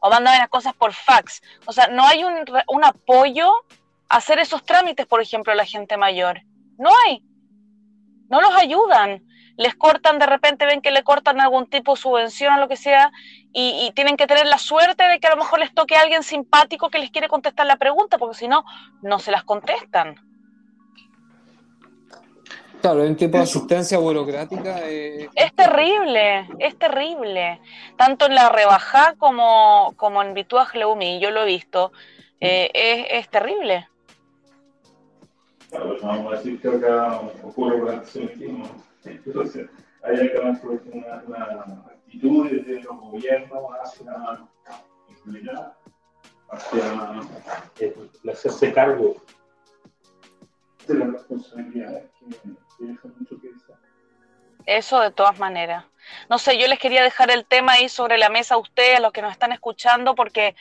o 0.00 0.10
mándame 0.10 0.38
las 0.38 0.48
cosas 0.48 0.74
por 0.74 0.94
fax. 0.94 1.42
O 1.66 1.72
sea, 1.72 1.88
no 1.88 2.06
hay 2.06 2.24
un, 2.24 2.44
un 2.68 2.84
apoyo 2.84 3.52
a 4.08 4.16
hacer 4.16 4.38
esos 4.38 4.64
trámites, 4.64 5.06
por 5.06 5.20
ejemplo, 5.20 5.52
a 5.52 5.56
la 5.56 5.66
gente 5.66 5.96
mayor. 5.98 6.40
No 6.78 6.90
hay. 7.04 7.22
No 8.30 8.40
los 8.40 8.54
ayudan 8.54 9.22
les 9.56 9.74
cortan 9.74 10.18
de 10.18 10.26
repente, 10.26 10.66
ven 10.66 10.80
que 10.80 10.90
le 10.90 11.04
cortan 11.04 11.40
algún 11.40 11.66
tipo 11.66 11.94
de 11.94 12.00
subvención 12.00 12.54
o 12.54 12.60
lo 12.60 12.68
que 12.68 12.76
sea, 12.76 13.12
y, 13.52 13.92
tienen 13.94 14.16
que 14.16 14.26
tener 14.26 14.46
la 14.46 14.58
suerte 14.58 15.04
de 15.04 15.20
que 15.20 15.28
a 15.28 15.30
lo 15.30 15.36
mejor 15.36 15.60
les 15.60 15.72
toque 15.72 15.94
a 15.96 16.00
alguien 16.00 16.24
simpático 16.24 16.90
que 16.90 16.98
les 16.98 17.10
quiere 17.10 17.28
contestar 17.28 17.66
la 17.66 17.76
pregunta, 17.76 18.18
porque 18.18 18.36
si 18.36 18.48
no, 18.48 18.64
no 19.02 19.18
se 19.20 19.30
las 19.30 19.44
contestan. 19.44 20.16
Claro, 22.80 23.02
un 23.02 23.16
tipo 23.16 23.38
de 23.38 23.44
asistencia 23.44 23.96
burocrática. 23.96 24.80
Eh, 24.82 25.30
es 25.34 25.54
terrible, 25.54 26.48
es 26.58 26.78
terrible. 26.78 27.60
Tanto 27.96 28.26
en 28.26 28.34
la 28.34 28.50
rebaja 28.50 29.14
como, 29.16 29.94
como 29.96 30.20
en 30.20 30.34
Bituaj 30.34 30.74
Leumi, 30.74 31.18
yo 31.18 31.30
lo 31.30 31.44
he 31.44 31.46
visto. 31.46 31.92
Eh, 32.40 32.70
es, 32.74 33.06
es 33.22 33.30
terrible. 33.30 33.88
Claro, 35.70 35.96
vamos 36.02 36.32
a 36.32 36.36
decir 36.36 36.60
que 36.60 36.68
acá 36.68 37.20
ocurre 37.42 37.80
con 37.80 38.04
entonces, 39.04 39.68
hay 40.02 40.16
que 40.16 40.38
una, 40.38 41.22
una 41.26 41.84
actitud 41.86 42.50
de 42.50 42.80
los 42.82 42.96
gobiernos 43.00 43.64
hacia, 43.82 44.12
hacia 46.50 47.12
el 47.80 48.30
hacerse 48.30 48.72
cargo 48.72 49.16
de 50.86 50.94
las 50.94 51.12
responsabilidades 51.12 52.10
que, 52.18 52.86
dejan 52.86 53.14
mucho 53.18 53.40
que 53.40 53.48
desear. 53.48 53.78
Eso 54.66 55.00
de 55.00 55.10
todas 55.10 55.38
maneras. 55.38 55.84
No 56.28 56.38
sé, 56.38 56.58
yo 56.58 56.66
les 56.68 56.78
quería 56.78 57.02
dejar 57.02 57.30
el 57.30 57.44
tema 57.44 57.72
ahí 57.72 57.88
sobre 57.88 58.18
la 58.18 58.28
mesa 58.28 58.54
a 58.54 58.58
ustedes, 58.58 58.98
a 58.98 59.00
los 59.00 59.12
que 59.12 59.22
nos 59.22 59.32
están 59.32 59.52
escuchando, 59.52 60.14
porque 60.14 60.54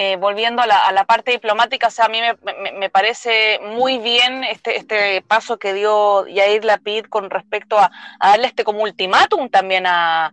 eh, 0.00 0.14
volviendo 0.14 0.62
a 0.62 0.92
la, 0.92 1.04
parte 1.06 1.32
diplomática, 1.32 1.88
o 1.88 1.90
sea, 1.90 2.04
a 2.04 2.08
mí 2.08 2.20
me, 2.78 2.88
parece 2.88 3.58
muy 3.58 3.98
bien 3.98 4.44
este, 4.44 4.76
este 4.76 5.22
paso 5.22 5.58
que 5.58 5.72
dio 5.72 6.24
Yair 6.28 6.64
Lapid 6.64 7.06
con 7.06 7.28
respecto 7.30 7.76
a, 7.76 7.90
darle 8.20 8.46
este 8.46 8.62
como 8.62 8.84
ultimátum 8.84 9.48
también 9.48 9.88
a, 9.88 10.32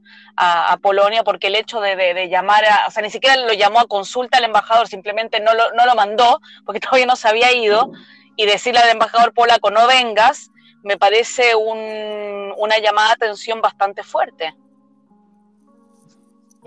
Polonia, 0.83 1.23
porque 1.23 1.47
el 1.47 1.55
hecho 1.55 1.81
de, 1.81 2.29
llamar 2.29 2.63
a, 2.63 2.85
o 2.87 2.91
sea, 2.91 3.01
ni 3.01 3.09
siquiera 3.09 3.37
lo 3.37 3.53
llamó 3.53 3.79
a 3.79 3.87
consulta 3.87 4.37
al 4.37 4.43
embajador, 4.43 4.87
simplemente 4.87 5.39
no 5.39 5.55
lo, 5.55 5.71
no 5.71 5.87
lo 5.87 5.95
mandó, 5.95 6.41
porque 6.63 6.79
todavía 6.81 7.07
no 7.07 7.15
se 7.15 7.27
había 7.27 7.51
ido, 7.51 7.91
y 8.35 8.45
decirle 8.45 8.81
al 8.81 8.89
embajador 8.91 9.33
polaco 9.33 9.71
no 9.71 9.87
vengas, 9.87 10.51
me 10.83 10.95
parece 10.95 11.55
una 11.55 12.77
llamada 12.77 13.07
de 13.07 13.25
atención 13.25 13.61
bastante 13.61 14.03
fuerte 14.03 14.53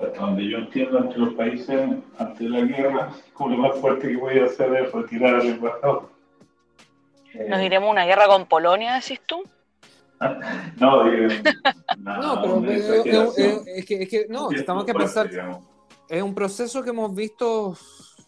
hasta 0.03 0.21
donde 0.21 0.49
yo 0.49 0.59
entiendo, 0.59 0.99
entre 0.99 1.19
los 1.19 1.35
países, 1.35 1.91
ante 2.19 2.49
la 2.49 2.61
guerra, 2.61 3.13
como 3.33 3.51
lo 3.51 3.57
más 3.59 3.81
fuerte 3.81 4.09
que 4.09 4.17
voy 4.17 4.39
a 4.39 4.45
hacer 4.45 4.73
es 4.77 4.93
retirar 4.93 5.37
al 5.37 5.47
embajador. 5.47 6.09
¿Nos 7.49 7.63
iremos 7.63 7.89
a 7.89 7.93
una 7.93 8.07
guerra 8.07 8.27
con 8.27 8.47
Polonia, 8.47 8.95
decís 8.95 9.21
tú? 9.27 9.43
no, 10.79 11.05
no, 11.99 12.63
pero, 12.63 13.33
es, 13.37 13.87
que, 13.87 14.03
es 14.03 14.09
que 14.09 14.27
no, 14.29 14.51
estamos 14.51 14.85
que 14.85 14.95
pensar. 14.95 15.31
es 16.09 16.23
un 16.23 16.35
proceso 16.35 16.83
que 16.83 16.91
hemos 16.91 17.15
visto 17.15 17.77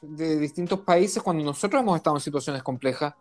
de 0.00 0.38
distintos 0.38 0.80
países 0.80 1.22
cuando 1.22 1.44
nosotros 1.44 1.82
hemos 1.82 1.96
estado 1.96 2.16
en 2.16 2.20
situaciones 2.20 2.62
complejas. 2.62 3.14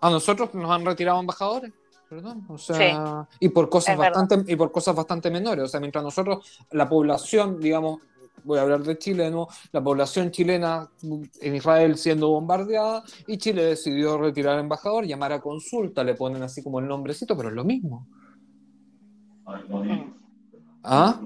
A 0.00 0.10
nosotros 0.10 0.54
nos 0.54 0.70
han 0.70 0.84
retirado 0.84 1.20
embajadores. 1.20 1.72
Perdón, 2.12 2.44
o 2.46 2.58
sea, 2.58 3.26
y 3.40 3.48
por 3.48 3.70
cosas 3.70 3.96
bastante 3.96 4.44
y 4.46 4.54
por 4.54 4.70
cosas 4.70 4.94
bastante 4.94 5.30
menores, 5.30 5.64
o 5.64 5.68
sea, 5.68 5.80
mientras 5.80 6.04
nosotros 6.04 6.60
la 6.72 6.86
población, 6.86 7.58
digamos, 7.58 8.02
voy 8.44 8.58
a 8.58 8.62
hablar 8.62 8.82
de 8.82 8.98
Chile 8.98 9.30
nuevo, 9.30 9.48
la 9.72 9.82
población 9.82 10.30
chilena 10.30 10.90
en 11.00 11.54
Israel 11.54 11.96
siendo 11.96 12.28
bombardeada 12.28 13.02
y 13.26 13.38
Chile 13.38 13.64
decidió 13.64 14.18
retirar 14.18 14.56
al 14.56 14.60
embajador, 14.60 15.06
llamar 15.06 15.32
a 15.32 15.40
consulta, 15.40 16.04
le 16.04 16.12
ponen 16.12 16.42
así 16.42 16.62
como 16.62 16.80
el 16.80 16.86
nombrecito, 16.86 17.34
pero 17.34 17.48
es 17.48 17.54
lo 17.54 17.64
mismo. 17.64 18.06
¿Ah? 20.84 21.18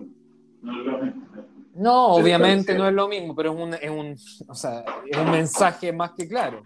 No, 1.74 2.06
obviamente 2.10 2.78
no 2.78 2.86
es 2.86 2.94
lo 2.94 3.08
mismo, 3.08 3.34
pero 3.34 3.52
es 3.52 3.58
un, 3.58 3.74
es 3.74 3.90
un, 3.90 4.48
o 4.48 4.54
sea, 4.54 4.84
es 5.04 5.18
un 5.18 5.32
mensaje 5.32 5.92
más 5.92 6.12
que 6.12 6.28
claro. 6.28 6.62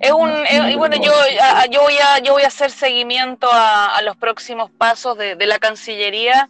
Es 0.00 0.12
un, 0.12 0.30
y 0.68 0.74
bueno, 0.76 0.96
yo, 0.96 1.12
yo, 1.70 1.82
voy 1.82 1.96
a, 1.98 2.18
yo 2.18 2.32
voy 2.32 2.42
a 2.42 2.48
hacer 2.48 2.70
seguimiento 2.70 3.48
a, 3.50 4.00
los 4.02 4.16
próximos 4.16 4.70
pasos 4.70 5.16
de, 5.18 5.36
de 5.36 5.46
la 5.46 5.58
Cancillería 5.58 6.48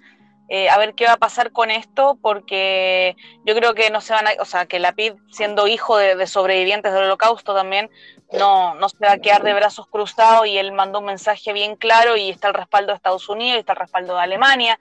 eh, 0.53 0.68
a 0.68 0.78
ver 0.78 0.95
qué 0.95 1.07
va 1.07 1.12
a 1.12 1.16
pasar 1.16 1.53
con 1.53 1.70
esto, 1.70 2.18
porque 2.20 3.16
yo 3.45 3.55
creo 3.55 3.72
que 3.72 3.89
no 3.91 4.01
se 4.01 4.12
van 4.12 4.26
a, 4.26 4.33
o 4.41 4.45
sea, 4.45 4.66
que 4.66 4.81
la 4.81 4.91
PID, 4.91 5.12
siendo 5.31 5.68
hijo 5.68 5.97
de, 5.97 6.26
sobrevivientes 6.26 6.93
del 6.93 7.05
holocausto 7.05 7.55
también, 7.55 7.89
no, 8.33 8.74
no 8.74 8.89
se 8.89 8.97
va 8.99 9.12
a 9.12 9.18
quedar 9.18 9.45
de 9.45 9.55
brazos 9.55 9.87
cruzados 9.87 10.49
y 10.49 10.59
él 10.59 10.72
mandó 10.72 10.99
un 10.99 11.05
mensaje 11.05 11.53
bien 11.53 11.76
claro 11.76 12.16
y 12.16 12.31
está 12.31 12.49
el 12.49 12.55
respaldo 12.55 12.91
de 12.91 12.97
Estados 12.97 13.28
Unidos 13.28 13.59
y 13.59 13.61
está 13.61 13.74
el 13.74 13.78
respaldo 13.78 14.16
de 14.16 14.22
Alemania 14.22 14.76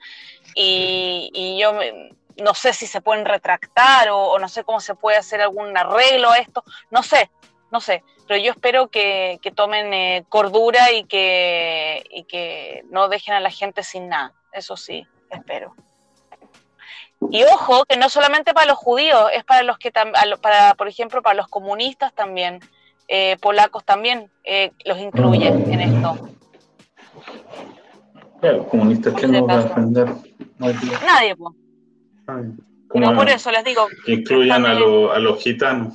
y, 0.56 1.56
yo 1.60 1.72
no 2.38 2.54
sé 2.54 2.72
si 2.72 2.88
se 2.88 3.00
pueden 3.00 3.24
retractar 3.24 4.08
o, 4.10 4.36
no 4.40 4.48
sé 4.48 4.64
cómo 4.64 4.80
se 4.80 4.96
puede 4.96 5.18
hacer 5.18 5.40
algún 5.40 5.76
arreglo 5.76 6.32
a 6.32 6.38
esto, 6.38 6.64
no 6.90 7.04
sé, 7.04 7.30
no 7.70 7.80
sé, 7.80 8.02
pero 8.30 8.44
yo 8.44 8.52
espero 8.52 8.90
que, 8.90 9.40
tomen 9.56 9.92
eh, 9.92 10.24
cordura 10.28 10.92
y 10.92 11.02
que, 11.02 12.04
y 12.12 12.22
que 12.22 12.84
no 12.88 13.08
dejen 13.08 13.34
a 13.34 13.40
la 13.40 13.50
gente 13.50 13.82
sin 13.82 14.08
nada, 14.08 14.34
eso 14.52 14.76
sí 14.76 15.04
espero. 15.30 15.74
Y 17.28 17.42
ojo, 17.42 17.84
que 17.86 17.96
no 17.96 18.08
solamente 18.08 18.54
para 18.54 18.68
los 18.68 18.78
judíos, 18.78 19.30
es 19.34 19.42
para 19.42 19.64
los 19.64 19.78
que, 19.78 19.90
para, 19.90 20.74
por 20.74 20.86
ejemplo, 20.86 21.22
para 21.22 21.34
los 21.34 21.48
comunistas 21.48 22.14
también, 22.14 22.60
eh, 23.08 23.36
polacos 23.40 23.84
también, 23.84 24.30
eh, 24.44 24.70
los 24.84 25.00
incluye 25.00 25.48
en 25.48 25.80
esto. 25.80 26.28
Claro, 28.40 28.68
comunistas 28.68 29.12
que 29.14 29.26
no 29.26 29.44
van 29.44 29.58
a 29.58 29.62
defender. 29.64 30.08
Nadie, 31.04 31.34
pues. 31.34 31.56
No, 32.94 33.14
por 33.14 33.28
eso 33.28 33.50
les 33.50 33.64
digo. 33.64 33.88
Que 34.04 34.12
incluyan 34.14 34.66
a, 34.66 34.70
a, 34.70 35.18
los 35.18 35.42
gitanos. 35.42 35.94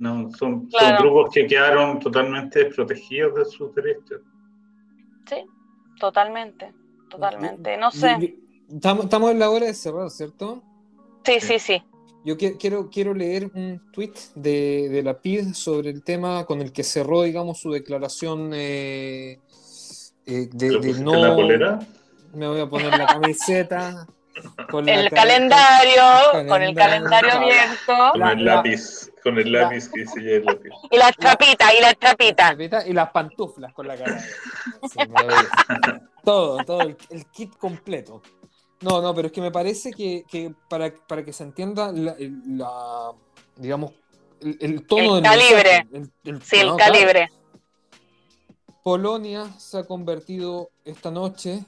No, 0.00 0.30
son, 0.32 0.68
son, 0.70 0.96
grupos 0.98 1.32
que 1.32 1.46
quedaron 1.46 2.00
totalmente 2.00 2.64
desprotegidos 2.64 3.34
de 3.36 3.44
sus 3.44 3.74
derechos. 3.74 4.20
Sí, 5.26 5.44
totalmente 6.00 6.74
totalmente. 7.10 7.76
No 7.76 7.90
sé. 7.90 8.36
Estamos, 8.72 9.30
en 9.30 9.38
la 9.38 9.50
hora 9.50 9.66
de 9.66 9.74
cerrar, 9.74 10.08
¿cierto? 10.08 10.62
Sí, 11.24 11.40
sí, 11.40 11.58
sí. 11.58 11.82
Yo 12.24 12.36
quiero, 12.36 12.88
quiero 12.90 13.14
leer 13.14 13.50
un 13.54 13.80
tweet 13.92 14.12
de, 14.34 15.00
la 15.04 15.20
PID 15.20 15.52
sobre 15.54 15.90
el 15.90 16.02
tema 16.02 16.44
con 16.46 16.60
el 16.60 16.72
que 16.72 16.84
cerró, 16.84 17.22
digamos, 17.22 17.58
su 17.58 17.72
declaración 17.72 18.52
eh, 18.54 19.40
eh, 20.26 20.48
de, 20.52 21.00
no. 21.02 21.14
La 21.14 21.34
polera? 21.34 21.78
Me 22.34 22.46
voy 22.46 22.60
a 22.60 22.66
poner 22.66 22.96
la 22.96 23.06
camiseta. 23.06 24.06
Con 24.70 24.88
el 24.88 25.10
calendario, 25.10 26.02
con 26.48 26.62
el 26.62 26.74
calendario 26.74 27.32
abierto. 27.32 28.12
Con 28.12 28.22
el 28.22 28.44
lápiz, 28.44 29.09
con 29.22 29.38
el 29.38 29.52
lápiz 29.52 29.88
que 29.88 30.00
dice 30.00 30.36
el 30.36 30.44
lápiz. 30.44 30.70
Y 30.90 30.96
las 30.96 31.16
chapitas, 31.16 31.72
y 31.78 31.82
las 31.82 31.98
chapitas. 31.98 32.86
Y 32.86 32.92
las 32.92 33.10
pantuflas 33.10 33.72
con 33.72 33.88
la 33.88 33.96
cara. 33.96 34.22
todo, 36.24 36.64
todo, 36.64 36.82
el, 36.82 36.96
kit 37.32 37.56
completo. 37.56 38.22
No, 38.80 39.02
no, 39.02 39.14
pero 39.14 39.26
es 39.26 39.32
que 39.32 39.40
me 39.40 39.50
parece 39.50 39.92
que, 39.92 40.54
para, 40.68 40.92
para, 41.06 41.24
que 41.24 41.32
se 41.32 41.44
entienda 41.44 41.92
la, 41.92 43.12
digamos, 43.56 43.92
el, 44.40 44.86
tono 44.86 45.16
del 45.16 45.24
calibre. 45.24 45.86
sí, 46.42 46.56
el 46.56 46.76
calibre. 46.76 47.28
Polonia 48.82 49.46
se 49.58 49.78
ha 49.78 49.84
convertido 49.84 50.70
esta 50.84 51.10
noche 51.10 51.64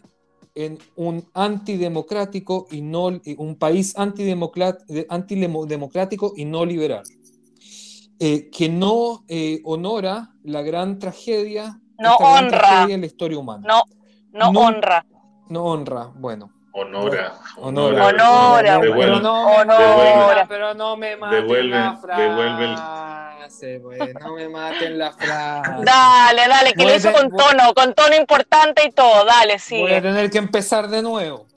en 0.54 0.78
un 0.96 1.26
antidemocrático 1.34 2.66
y 2.70 2.82
no 2.82 3.20
un 3.36 3.56
país 3.56 3.94
antidemocrático 3.96 6.32
y 6.36 6.44
no 6.44 6.64
liberal, 6.64 7.02
eh, 8.24 8.50
que 8.50 8.68
no 8.68 9.24
eh, 9.26 9.60
honora 9.64 10.30
la 10.44 10.62
gran 10.62 11.00
tragedia, 11.00 11.80
no 11.98 12.14
honra 12.14 12.86
la 12.86 13.06
historia 13.06 13.36
humana. 13.36 13.66
No, 13.66 13.82
no, 14.52 14.60
honra. 14.60 15.04
No 15.48 15.64
honra, 15.64 16.08
bueno. 16.14 16.52
Honora. 16.72 17.34
Honora. 17.56 18.06
Honora. 18.06 18.78
Honora. 18.78 20.46
Pero 20.48 20.72
no 20.72 20.96
me 20.96 21.16
maten 21.16 21.70
la 21.70 21.96
frase. 21.96 22.22
Devuelve 22.22 24.14
No 24.14 24.34
me 24.36 24.48
maten 24.48 24.98
la 24.98 25.10
frase. 25.10 25.84
Dale, 25.84 26.48
dale, 26.48 26.72
que 26.74 26.84
lo 26.84 26.94
hizo 26.94 27.12
con 27.12 27.28
tono, 27.28 27.74
con 27.74 27.92
tono 27.92 28.14
importante 28.14 28.86
y 28.86 28.92
todo. 28.92 29.24
Dale, 29.24 29.58
sí. 29.58 29.80
Voy 29.80 29.94
a 29.94 30.00
tener 30.00 30.30
que 30.30 30.38
empezar 30.38 30.86
de 30.86 31.02
nuevo. 31.02 31.48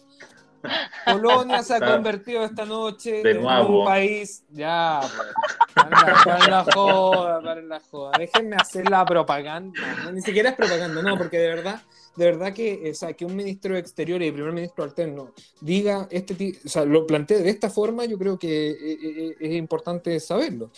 Polonia 1.06 1.64
se 1.64 1.76
ha 1.76 1.80
convertido 1.80 2.44
esta 2.44 2.66
noche 2.66 3.22
en 3.22 3.46
un 3.46 3.86
país. 3.86 4.44
Ya, 4.52 5.02
pues. 5.02 5.84
Para 6.24 6.48
la 6.48 6.64
joda, 6.64 7.42
para 7.42 7.62
la 7.62 7.82
joda. 7.92 8.12
Déjenme 8.18 8.56
hacer 8.56 8.90
la 8.90 9.06
propaganda. 9.06 9.80
ni 10.12 10.22
siquiera 10.22 10.50
es 10.50 10.56
propaganda, 10.56 11.02
no, 11.02 11.18
porque 11.18 11.38
de 11.38 11.48
verdad 11.48 11.82
de 12.16 12.26
verdad 12.26 12.54
que, 12.54 12.90
o 12.92 12.94
sea, 12.94 13.14
que 13.14 13.26
un 13.26 13.36
ministro 13.36 13.74
de 13.74 13.80
Exteriores 13.80 14.28
y 14.28 14.32
primer 14.32 14.54
ministro 14.54 14.84
alterno 14.84 15.34
diga 15.62 16.08
este 16.12 16.36
o 16.66 16.70
sea, 16.70 16.86
lo 16.86 17.06
plantee 17.06 17.40
de 17.40 17.50
esta 17.50 17.70
forma, 17.70 18.06
yo 18.06 18.18
creo 18.18 18.40
que 18.40 18.72
eh, 18.72 18.78
eh, 18.80 18.98
eh, 19.04 19.36
es, 19.40 19.56
importante 19.56 20.20
saberlo. 20.20 20.72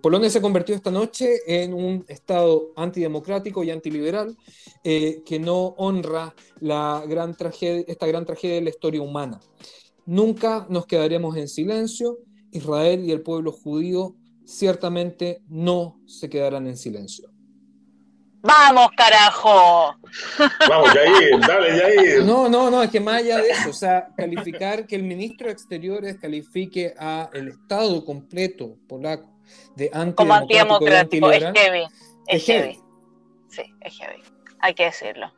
Polonia 0.00 0.30
se 0.30 0.40
convirtió 0.40 0.74
esta 0.74 0.90
noche 0.90 1.40
en 1.46 1.74
un 1.74 2.04
Estado 2.08 2.72
antidemocrático 2.76 3.64
y 3.64 3.70
antiliberal 3.70 4.36
que 4.82 5.38
no 5.40 5.74
honra 5.78 6.34
la 6.60 7.04
gran 7.08 7.36
esta 7.40 8.06
gran 8.06 8.24
tragedia 8.24 8.56
de 8.56 8.62
la 8.62 8.70
historia 8.70 9.02
humana. 9.02 9.40
Nunca 10.06 10.66
nos 10.68 10.86
quedaremos 10.86 11.36
en 11.36 11.48
silencio. 11.48 12.18
Israel 12.50 13.04
y 13.04 13.12
el 13.12 13.22
pueblo 13.22 13.50
judío 13.50 14.14
ciertamente 14.44 15.42
no 15.48 16.00
se 16.06 16.28
quedarán 16.28 16.66
en 16.66 16.76
silencio. 16.76 17.31
Vamos, 18.42 18.90
carajo. 18.96 19.96
Vamos, 20.68 20.94
Yair, 20.94 21.40
dale, 21.40 21.78
Yair. 21.78 22.24
No, 22.24 22.48
no, 22.48 22.70
no, 22.70 22.82
es 22.82 22.90
que 22.90 22.98
más 22.98 23.16
allá 23.18 23.38
de 23.38 23.50
eso, 23.50 23.70
o 23.70 23.72
sea, 23.72 24.08
calificar 24.16 24.86
que 24.86 24.96
el 24.96 25.04
ministro 25.04 25.46
de 25.46 25.52
Exteriores 25.52 26.18
califique 26.20 26.92
a 26.98 27.30
el 27.32 27.48
Estado 27.48 28.04
completo 28.04 28.76
polaco 28.88 29.28
de 29.76 29.90
antidemocrático, 29.92 31.30
es 31.30 31.44
heavy. 31.54 31.86
Es, 32.26 32.44
heavy. 32.44 32.80
Sí, 33.48 33.62
es 33.80 33.96
heavy. 33.96 34.22
Hay 34.60 34.74
que 34.74 34.84
decirlo. 34.84 35.32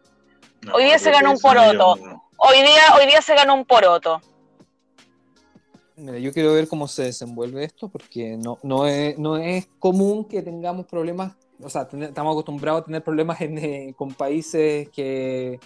hoy 0.73 0.85
día 0.85 0.99
se 0.99 1.11
ganó 1.11 1.33
un 1.33 1.39
poroto. 1.39 1.93
Hoy 2.37 2.57
día, 2.63 2.97
hoy 2.99 3.07
día 3.07 3.21
se 3.21 3.35
ganó 3.35 3.55
un 3.55 3.65
poroto. 3.67 4.21
Mira, 5.97 6.19
yo 6.19 6.33
quiero 6.33 6.55
ver 6.55 6.69
cómo 6.69 6.89
se 6.89 7.05
desenvuelve 7.05 7.65
esto 7.65 7.89
porque 7.89 8.37
no, 8.37 8.59
no, 8.63 8.87
es, 8.87 9.17
no 9.19 9.37
es 9.37 9.69
común 9.79 10.25
que 10.25 10.43
tengamos 10.43 10.87
problemas 10.87 11.37
o 11.63 11.71
sea, 11.71 11.83
estamos 11.83 12.33
acostumbrados 12.33 12.83
a 12.83 12.85
tener 12.85 13.03
problemas 13.03 13.41
eh, 13.41 13.95
con 13.97 14.15
países 14.15 14.89
que, 14.91 15.61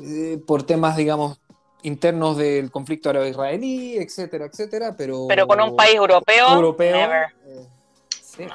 eh, 0.00 0.38
por 0.46 0.64
temas, 0.64 0.96
digamos, 0.96 1.40
internos 1.82 2.36
del 2.36 2.70
conflicto 2.70 3.10
árabe-israelí, 3.10 3.96
etcétera, 3.98 4.46
etcétera, 4.46 4.94
pero... 4.96 5.26
Pero 5.28 5.46
con 5.46 5.60
un 5.60 5.76
país 5.76 5.94
europeo, 5.94 6.48
europeo 6.48 6.96
eh, 6.96 7.66
sí. 8.08 8.46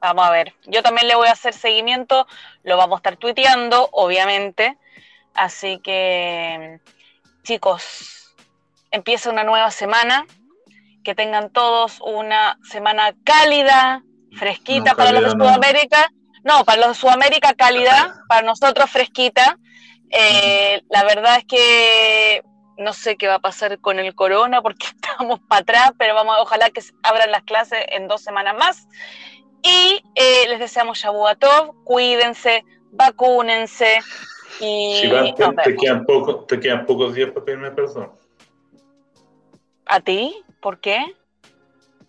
Vamos 0.00 0.26
a 0.26 0.30
ver, 0.30 0.54
yo 0.66 0.82
también 0.82 1.08
le 1.08 1.16
voy 1.16 1.26
a 1.26 1.32
hacer 1.32 1.52
seguimiento, 1.52 2.26
lo 2.62 2.76
vamos 2.76 2.96
a 2.96 2.98
estar 2.98 3.16
tuiteando, 3.16 3.88
obviamente, 3.90 4.78
así 5.34 5.80
que, 5.82 6.80
chicos, 7.42 8.32
empieza 8.92 9.30
una 9.30 9.42
nueva 9.42 9.72
semana, 9.72 10.24
que 11.02 11.16
tengan 11.16 11.50
todos 11.50 12.00
una 12.00 12.58
semana 12.62 13.12
cálida, 13.24 14.04
fresquita 14.36 14.94
para 14.94 15.12
los 15.12 15.24
de 15.24 15.30
Sudamérica. 15.30 16.10
No. 16.44 16.64
para 16.64 16.80
los 16.80 16.88
de 16.88 16.94
Sudamérica 16.94 17.54
cálida, 17.54 18.22
para 18.28 18.42
nosotros 18.42 18.90
fresquita. 18.90 19.58
Eh, 20.10 20.82
la 20.88 21.04
verdad 21.04 21.38
es 21.38 21.44
que 21.44 22.42
no 22.78 22.92
sé 22.92 23.16
qué 23.16 23.26
va 23.26 23.34
a 23.34 23.40
pasar 23.40 23.78
con 23.80 23.98
el 23.98 24.14
corona 24.14 24.62
porque 24.62 24.86
estamos 24.94 25.40
para 25.40 25.60
atrás, 25.60 25.92
pero 25.98 26.14
vamos, 26.14 26.36
ojalá 26.40 26.70
que 26.70 26.80
abran 27.02 27.30
las 27.30 27.42
clases 27.42 27.84
en 27.90 28.08
dos 28.08 28.22
semanas 28.22 28.56
más. 28.56 28.88
Y 29.62 30.02
eh, 30.14 30.48
les 30.48 30.60
deseamos 30.60 30.98
Shabuatov, 30.98 31.84
cuídense, 31.84 32.64
vacúnense. 32.92 33.98
Y 34.60 35.02
te, 35.02 35.34
quedan 35.76 36.06
te, 36.46 36.60
quedan 36.60 36.86
pocos 36.86 37.14
días 37.14 37.30
para 37.30 37.44
pedirme 37.44 37.70
perdón. 37.72 38.12
¿A 39.86 40.00
ti? 40.00 40.42
¿Por 40.60 40.80
qué? 40.80 41.16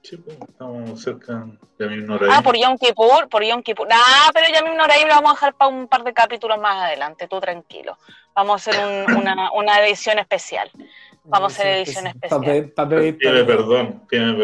Sí, 0.01 0.17
pues, 0.17 0.37
estamos 0.41 1.01
cerca 1.01 1.45
de 1.77 1.85
Yamim 1.85 2.07
Ah, 2.31 2.41
por 2.41 2.57
Yom 2.57 2.77
Kippur, 2.77 3.27
por 3.29 3.43
Yom 3.43 3.61
Kippur. 3.61 3.87
Ah, 3.91 4.29
pero 4.33 4.47
Yamim 4.53 4.75
Noraim 4.75 5.07
lo 5.07 5.15
vamos 5.15 5.31
a 5.31 5.33
dejar 5.33 5.53
para 5.55 5.69
un 5.69 5.87
par 5.87 6.03
de 6.03 6.13
capítulos 6.13 6.57
más 6.59 6.85
adelante, 6.85 7.27
tú 7.27 7.39
tranquilo. 7.39 7.97
Vamos 8.33 8.67
a 8.67 8.71
hacer 8.71 9.05
una, 9.17 9.51
una, 9.51 9.79
edición 9.81 10.19
especial. 10.19 10.71
Vamos 11.25 11.53
a 11.53 11.55
hacer 11.61 11.77
edición 11.77 12.07
especial. 12.07 12.71
Para 12.75 12.89
pedir 12.89 13.17
perdón. 13.17 14.03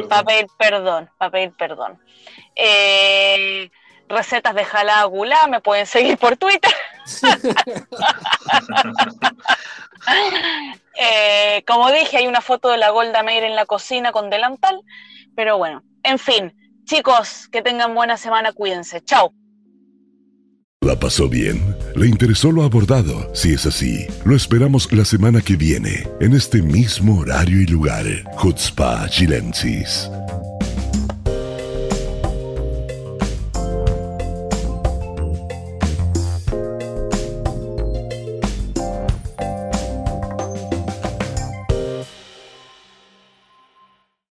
Para 0.09 0.23
pedir 0.23 0.47
perdón, 0.57 1.09
para 1.17 1.31
pedir 1.31 1.53
perdón. 1.57 1.99
Eh, 2.55 3.71
recetas 4.07 4.53
de 4.55 4.65
jalá 4.65 5.03
gulá, 5.05 5.47
me 5.47 5.61
pueden 5.61 5.85
seguir 5.85 6.17
por 6.17 6.37
Twitter. 6.37 6.73
Eh, 10.97 11.63
como 11.67 11.91
dije, 11.91 12.17
hay 12.17 12.27
una 12.27 12.41
foto 12.41 12.69
de 12.69 12.77
la 12.77 12.89
Golda 12.89 13.21
Meir 13.21 13.43
en 13.43 13.55
la 13.55 13.65
cocina 13.65 14.11
con 14.11 14.29
delantal, 14.29 14.81
pero 15.35 15.57
bueno, 15.57 15.83
en 16.03 16.19
fin, 16.19 16.53
chicos, 16.85 17.47
que 17.51 17.61
tengan 17.61 17.93
buena 17.93 18.17
semana, 18.17 18.51
cuídense. 18.53 19.01
Chao. 19.01 19.33
¿La 20.81 20.99
pasó 20.99 21.27
bien? 21.27 21.75
¿Le 21.95 22.07
interesó 22.07 22.51
lo 22.51 22.63
abordado? 22.63 23.33
Si 23.33 23.53
es 23.53 23.65
así, 23.65 24.05
lo 24.23 24.35
esperamos 24.35 24.91
la 24.91 25.03
semana 25.03 25.41
que 25.41 25.55
viene, 25.55 26.07
en 26.19 26.33
este 26.33 26.61
mismo 26.61 27.21
horario 27.21 27.59
y 27.59 27.65
lugar. 27.65 28.05
Chutzpah 28.39 29.09
Chilensis. 29.09 30.11